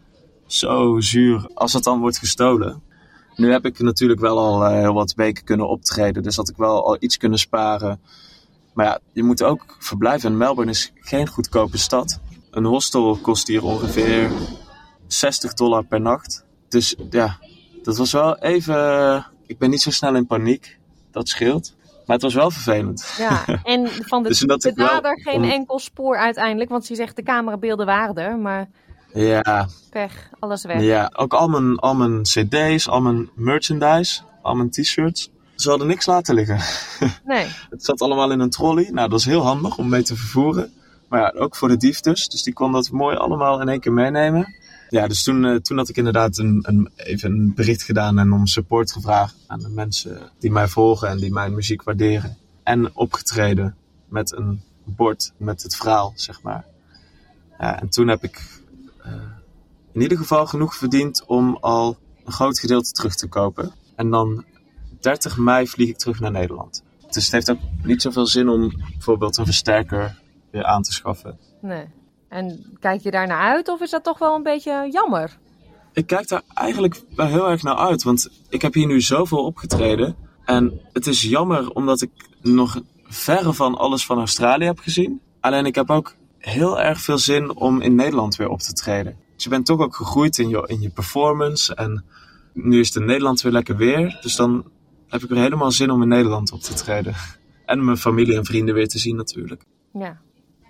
zo 0.46 1.00
zuur 1.00 1.50
als 1.54 1.72
het 1.72 1.84
dan 1.84 2.00
wordt 2.00 2.18
gestolen. 2.18 2.82
Nu 3.36 3.52
heb 3.52 3.64
ik 3.64 3.78
natuurlijk 3.78 4.20
wel 4.20 4.38
al 4.38 4.64
eh, 4.64 4.72
heel 4.72 4.92
wat 4.92 5.14
weken 5.14 5.44
kunnen 5.44 5.68
optreden. 5.68 6.22
Dus 6.22 6.36
had 6.36 6.48
ik 6.48 6.56
wel 6.56 6.86
al 6.86 6.96
iets 7.00 7.16
kunnen 7.16 7.38
sparen. 7.38 8.00
Maar 8.74 8.86
ja, 8.86 8.98
je 9.12 9.22
moet 9.22 9.42
ook 9.42 9.76
verblijven. 9.78 10.30
En 10.30 10.36
Melbourne 10.36 10.72
is 10.72 10.92
geen 11.00 11.28
goedkope 11.28 11.78
stad. 11.78 12.20
Een 12.50 12.64
hostel 12.64 13.16
kost 13.16 13.46
hier 13.46 13.62
ongeveer 13.62 14.30
60 15.06 15.54
dollar 15.54 15.84
per 15.84 16.00
nacht. 16.00 16.44
Dus 16.68 16.96
ja, 17.10 17.38
dat 17.82 17.96
was 17.96 18.12
wel 18.12 18.38
even... 18.38 19.26
Ik 19.46 19.58
ben 19.58 19.70
niet 19.70 19.82
zo 19.82 19.90
snel 19.90 20.14
in 20.14 20.26
paniek. 20.26 20.78
Dat 21.10 21.28
scheelt. 21.28 21.74
Maar 22.06 22.16
het 22.16 22.24
was 22.24 22.34
wel 22.34 22.50
vervelend. 22.50 23.14
Ja, 23.18 23.44
en 23.62 23.88
van 23.88 24.22
de, 24.22 24.28
Dus 24.28 24.38
de 24.38 24.72
wel 24.74 25.00
geen 25.02 25.44
enkel 25.44 25.78
spoor 25.78 26.16
uiteindelijk. 26.16 26.70
Want 26.70 26.86
je 26.88 26.94
zegt 26.94 27.16
de 27.16 27.22
camerabeelden 27.22 27.86
waren 27.86 28.14
er, 28.14 28.38
maar 28.38 28.68
Ja, 29.16 29.68
pech, 29.90 30.30
alles 30.38 30.64
weg. 30.64 30.82
ja, 30.82 31.10
ook 31.14 31.34
al 31.34 31.48
mijn, 31.48 31.76
al 31.78 31.94
mijn 31.94 32.22
cd's, 32.22 32.88
al 32.88 33.00
mijn 33.00 33.30
merchandise, 33.34 34.20
al 34.42 34.54
mijn 34.54 34.70
t-shirts. 34.70 35.30
Ze 35.54 35.68
hadden 35.68 35.86
niks 35.86 36.06
laten 36.06 36.34
liggen. 36.34 36.58
Nee. 37.24 37.46
Het 37.70 37.84
zat 37.84 38.00
allemaal 38.00 38.32
in 38.32 38.40
een 38.40 38.50
trolley. 38.50 38.88
Nou, 38.92 39.08
dat 39.08 39.18
is 39.18 39.24
heel 39.24 39.42
handig 39.42 39.78
om 39.78 39.88
mee 39.88 40.02
te 40.02 40.16
vervoeren. 40.16 40.72
Maar 41.08 41.20
ja, 41.20 41.40
ook 41.40 41.56
voor 41.56 41.68
de 41.68 41.76
dief 41.76 42.00
dus. 42.00 42.28
Dus 42.28 42.42
die 42.42 42.52
kon 42.52 42.72
dat 42.72 42.90
mooi 42.90 43.16
allemaal 43.16 43.60
in 43.60 43.68
één 43.68 43.80
keer 43.80 43.92
meenemen. 43.92 44.54
Ja, 44.88 45.06
dus 45.06 45.22
toen, 45.22 45.44
eh, 45.44 45.54
toen 45.56 45.76
had 45.76 45.88
ik 45.88 45.96
inderdaad 45.96 46.38
een, 46.38 46.60
een, 46.62 46.90
even 46.96 47.30
een 47.30 47.54
bericht 47.54 47.82
gedaan 47.82 48.18
en 48.18 48.32
om 48.32 48.46
support 48.46 48.92
gevraagd 48.92 49.34
aan 49.46 49.58
de 49.58 49.68
mensen 49.68 50.30
die 50.38 50.50
mij 50.50 50.68
volgen 50.68 51.08
en 51.08 51.18
die 51.18 51.32
mijn 51.32 51.54
muziek 51.54 51.82
waarderen. 51.82 52.36
En 52.62 52.96
opgetreden 52.96 53.76
met 54.08 54.32
een 54.36 54.62
bord 54.84 55.32
met 55.36 55.62
het 55.62 55.76
verhaal, 55.76 56.12
zeg 56.14 56.42
maar. 56.42 56.64
Ja, 57.58 57.80
en 57.80 57.88
toen 57.88 58.08
heb 58.08 58.24
ik 58.24 58.42
in 59.96 60.02
ieder 60.02 60.18
geval 60.18 60.46
genoeg 60.46 60.74
verdiend 60.74 61.24
om 61.26 61.56
al 61.60 61.96
een 62.24 62.32
groot 62.32 62.58
gedeelte 62.58 62.90
terug 62.90 63.14
te 63.14 63.28
kopen. 63.28 63.72
En 63.94 64.10
dan 64.10 64.44
30 65.00 65.36
mei 65.36 65.66
vlieg 65.66 65.88
ik 65.88 65.96
terug 65.96 66.20
naar 66.20 66.30
Nederland. 66.30 66.82
Dus 67.10 67.24
het 67.24 67.32
heeft 67.32 67.50
ook 67.50 67.58
niet 67.82 68.02
zoveel 68.02 68.26
zin 68.26 68.48
om 68.48 68.72
bijvoorbeeld 68.90 69.36
een 69.36 69.44
versterker 69.44 70.18
weer 70.50 70.64
aan 70.64 70.82
te 70.82 70.92
schaffen. 70.92 71.38
Nee. 71.60 71.84
En 72.28 72.76
kijk 72.80 73.00
je 73.00 73.10
daar 73.10 73.26
naar 73.26 73.40
uit 73.40 73.68
of 73.68 73.80
is 73.80 73.90
dat 73.90 74.04
toch 74.04 74.18
wel 74.18 74.34
een 74.34 74.42
beetje 74.42 74.88
jammer? 74.92 75.38
Ik 75.92 76.06
kijk 76.06 76.28
daar 76.28 76.42
eigenlijk 76.54 77.02
wel 77.14 77.26
heel 77.26 77.50
erg 77.50 77.62
naar 77.62 77.76
uit, 77.76 78.02
want 78.02 78.30
ik 78.48 78.62
heb 78.62 78.74
hier 78.74 78.86
nu 78.86 79.00
zoveel 79.00 79.44
opgetreden. 79.44 80.16
En 80.44 80.80
het 80.92 81.06
is 81.06 81.22
jammer 81.22 81.70
omdat 81.70 82.02
ik 82.02 82.10
nog 82.42 82.80
verre 83.04 83.52
van 83.52 83.74
alles 83.74 84.06
van 84.06 84.18
Australië 84.18 84.64
heb 84.64 84.78
gezien. 84.78 85.20
Alleen 85.40 85.66
ik 85.66 85.74
heb 85.74 85.90
ook 85.90 86.14
heel 86.38 86.80
erg 86.80 87.00
veel 87.00 87.18
zin 87.18 87.54
om 87.54 87.80
in 87.80 87.94
Nederland 87.94 88.36
weer 88.36 88.48
op 88.48 88.60
te 88.60 88.72
treden. 88.72 89.24
Dus 89.36 89.44
je 89.44 89.50
bent 89.50 89.66
toch 89.66 89.80
ook 89.80 89.94
gegroeid 89.94 90.38
in 90.38 90.48
je, 90.48 90.64
in 90.66 90.80
je 90.80 90.90
performance. 90.90 91.74
En 91.74 92.04
nu 92.52 92.80
is 92.80 92.88
het 92.88 92.96
in 92.96 93.04
Nederland 93.04 93.40
weer 93.40 93.52
lekker 93.52 93.76
weer. 93.76 94.18
Dus 94.20 94.36
dan 94.36 94.70
heb 95.08 95.22
ik 95.22 95.28
weer 95.28 95.42
helemaal 95.42 95.70
zin 95.70 95.90
om 95.90 96.02
in 96.02 96.08
Nederland 96.08 96.52
op 96.52 96.60
te 96.60 96.74
treden. 96.74 97.14
En 97.66 97.84
mijn 97.84 97.96
familie 97.96 98.36
en 98.36 98.44
vrienden 98.44 98.74
weer 98.74 98.88
te 98.88 98.98
zien 98.98 99.16
natuurlijk. 99.16 99.62
Ja. 99.92 100.20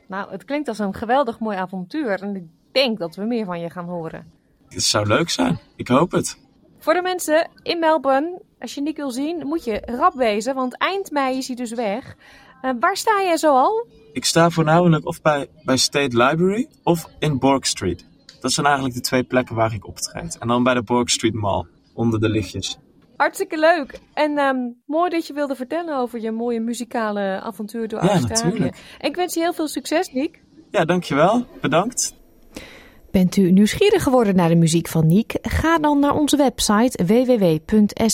Nou, 0.08 0.30
het 0.30 0.44
klinkt 0.44 0.68
als 0.68 0.78
een 0.78 0.94
geweldig 0.94 1.38
mooi 1.38 1.56
avontuur. 1.56 2.22
En 2.22 2.36
ik 2.36 2.44
denk 2.72 2.98
dat 2.98 3.14
we 3.16 3.24
meer 3.24 3.44
van 3.44 3.60
je 3.60 3.70
gaan 3.70 3.84
horen. 3.84 4.32
Het 4.68 4.82
zou 4.82 5.06
leuk 5.06 5.30
zijn. 5.30 5.58
Ik 5.76 5.88
hoop 5.88 6.12
het. 6.12 6.38
Voor 6.78 6.94
de 6.94 7.02
mensen 7.02 7.50
in 7.62 7.78
Melbourne, 7.78 8.42
als 8.58 8.74
je 8.74 8.80
Nick 8.80 8.96
wil 8.96 9.10
zien, 9.10 9.46
moet 9.46 9.64
je 9.64 9.82
rap 9.84 10.14
wezen. 10.14 10.54
Want 10.54 10.78
eind 10.78 11.10
mei 11.10 11.36
is 11.36 11.46
hij 11.46 11.56
dus 11.56 11.72
weg. 11.72 12.16
Eh, 12.62 12.70
waar 12.80 12.96
sta 12.96 13.22
jij 13.22 13.36
zo 13.36 13.54
al? 13.54 13.86
Ik 14.12 14.24
sta 14.24 14.50
voornamelijk 14.50 15.06
of 15.06 15.22
bij, 15.22 15.48
bij 15.64 15.76
State 15.76 16.16
Library 16.16 16.68
of 16.82 17.08
in 17.18 17.38
Borg 17.38 17.66
Street. 17.66 18.06
Dat 18.46 18.54
zijn 18.54 18.66
eigenlijk 18.66 18.96
de 18.96 19.00
twee 19.02 19.24
plekken 19.24 19.54
waar 19.54 19.72
ik 19.74 19.86
optreed. 19.86 20.38
En 20.38 20.48
dan 20.48 20.62
bij 20.62 20.74
de 20.74 20.82
Borg 20.82 21.10
Street 21.10 21.34
Mall, 21.34 21.64
onder 21.94 22.20
de 22.20 22.28
lichtjes. 22.28 22.78
Hartstikke 23.16 23.58
leuk. 23.58 24.00
En 24.14 24.38
ehm, 24.38 24.56
mooi 24.86 25.10
dat 25.10 25.26
je 25.26 25.32
wilde 25.32 25.54
vertellen 25.54 25.96
over 25.98 26.20
je 26.20 26.30
mooie 26.30 26.60
muzikale 26.60 27.40
avontuur 27.42 27.88
door 27.88 28.04
Ja, 28.04 28.10
Australië. 28.10 28.42
natuurlijk. 28.44 28.76
En 28.98 29.08
ik 29.08 29.16
wens 29.16 29.34
je 29.34 29.40
heel 29.40 29.52
veel 29.52 29.68
succes, 29.68 30.12
Nick. 30.12 30.42
Ja, 30.70 30.84
dankjewel. 30.84 31.46
Bedankt. 31.60 32.14
Bent 33.16 33.36
u 33.36 33.50
nieuwsgierig 33.50 34.02
geworden 34.02 34.36
naar 34.36 34.48
de 34.48 34.54
muziek 34.54 34.88
van 34.88 35.06
Niek? 35.06 35.38
Ga 35.42 35.78
dan 35.78 35.98
naar 35.98 36.14
onze 36.14 36.36
website 36.36 37.04
www.sbs.com.au 37.04 38.10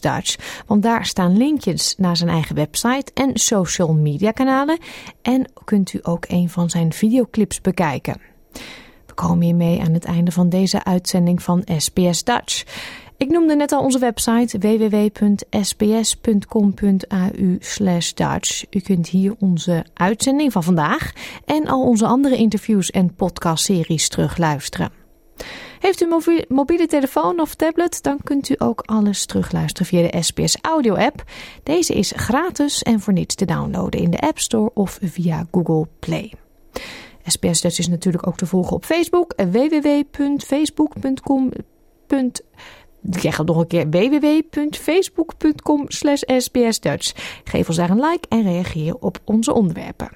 Dutch. 0.00 0.62
Want 0.66 0.82
daar 0.82 1.06
staan 1.06 1.36
linkjes 1.36 1.94
naar 1.98 2.16
zijn 2.16 2.30
eigen 2.30 2.54
website 2.54 3.12
en 3.14 3.30
social 3.34 3.94
media 3.94 4.30
kanalen. 4.30 4.78
En 5.22 5.50
kunt 5.64 5.92
u 5.92 5.98
ook 6.02 6.24
een 6.28 6.50
van 6.50 6.70
zijn 6.70 6.92
videoclips 6.92 7.60
bekijken. 7.60 8.20
We 9.06 9.14
komen 9.14 9.44
hiermee 9.44 9.80
aan 9.80 9.92
het 9.92 10.04
einde 10.04 10.30
van 10.30 10.48
deze 10.48 10.84
uitzending 10.84 11.42
van 11.42 11.62
SBS 11.76 12.24
Dutch. 12.24 12.64
Ik 13.16 13.30
noemde 13.30 13.56
net 13.56 13.72
al 13.72 13.82
onze 13.82 13.98
website 13.98 14.58
www.sbs.com.au 14.58 17.58
Dutch. 18.14 18.64
U 18.70 18.80
kunt 18.80 19.08
hier 19.08 19.34
onze 19.38 19.84
uitzending 19.94 20.52
van 20.52 20.62
vandaag 20.62 21.12
en 21.44 21.66
al 21.66 21.82
onze 21.82 22.06
andere 22.06 22.36
interviews 22.36 22.90
en 22.90 23.14
podcastseries 23.14 24.08
terugluisteren. 24.08 24.90
Heeft 25.80 26.02
u 26.02 26.12
een 26.12 26.44
mobiele, 26.48 26.86
telefoon 26.86 27.40
of 27.40 27.54
tablet, 27.54 28.02
dan 28.02 28.18
kunt 28.24 28.48
u 28.48 28.54
ook 28.58 28.80
alles 28.80 29.26
terugluisteren 29.26 29.86
via 29.86 30.08
de 30.08 30.22
SBS 30.22 30.56
Audio 30.60 30.94
app. 30.94 31.24
Deze 31.62 31.94
is 31.94 32.12
gratis 32.16 32.82
en 32.82 33.00
voor 33.00 33.12
niets 33.12 33.34
te 33.34 33.44
downloaden 33.44 34.00
in 34.00 34.10
de 34.10 34.20
App 34.20 34.38
Store 34.38 34.70
of 34.74 34.98
via 35.02 35.46
Google 35.50 35.88
Play. 35.98 36.32
SBS 37.24 37.60
Dutch 37.60 37.78
is 37.78 37.88
natuurlijk 37.88 38.26
ook 38.26 38.36
te 38.36 38.46
volgen 38.46 38.76
op 38.76 38.84
Facebook. 38.84 39.34
www.facebook.com. 39.36 41.50
Zeg 43.10 43.36
het 43.36 43.46
nog 43.46 43.56
een 43.56 43.66
keer. 43.66 43.88
www.facebook.com 43.90 45.84
slash 45.86 46.22
sbsdutch. 46.38 47.12
Geef 47.44 47.68
ons 47.68 47.76
daar 47.76 47.90
een 47.90 48.00
like 48.00 48.28
en 48.28 48.42
reageer 48.42 48.94
op 48.94 49.18
onze 49.24 49.52
onderwerpen. 49.52 50.08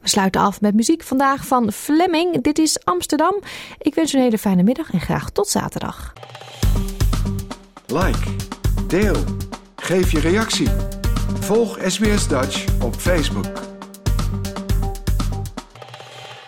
We 0.00 0.08
sluiten 0.08 0.40
af 0.40 0.60
met 0.60 0.74
muziek 0.74 1.02
vandaag 1.02 1.46
van 1.46 1.72
Fleming. 1.72 2.42
Dit 2.42 2.58
is 2.58 2.84
Amsterdam. 2.84 3.34
Ik 3.78 3.94
wens 3.94 4.14
u 4.14 4.16
een 4.16 4.22
hele 4.22 4.38
fijne 4.38 4.62
middag 4.62 4.92
en 4.92 5.00
graag 5.00 5.30
tot 5.30 5.48
zaterdag. 5.48 6.12
Like, 7.86 8.30
deel, 8.86 9.16
geef 9.76 10.12
je 10.12 10.20
reactie. 10.20 10.68
Volg 11.40 11.78
SBS 11.86 12.28
Dutch 12.28 12.82
op 12.82 12.94
Facebook. 12.94 13.71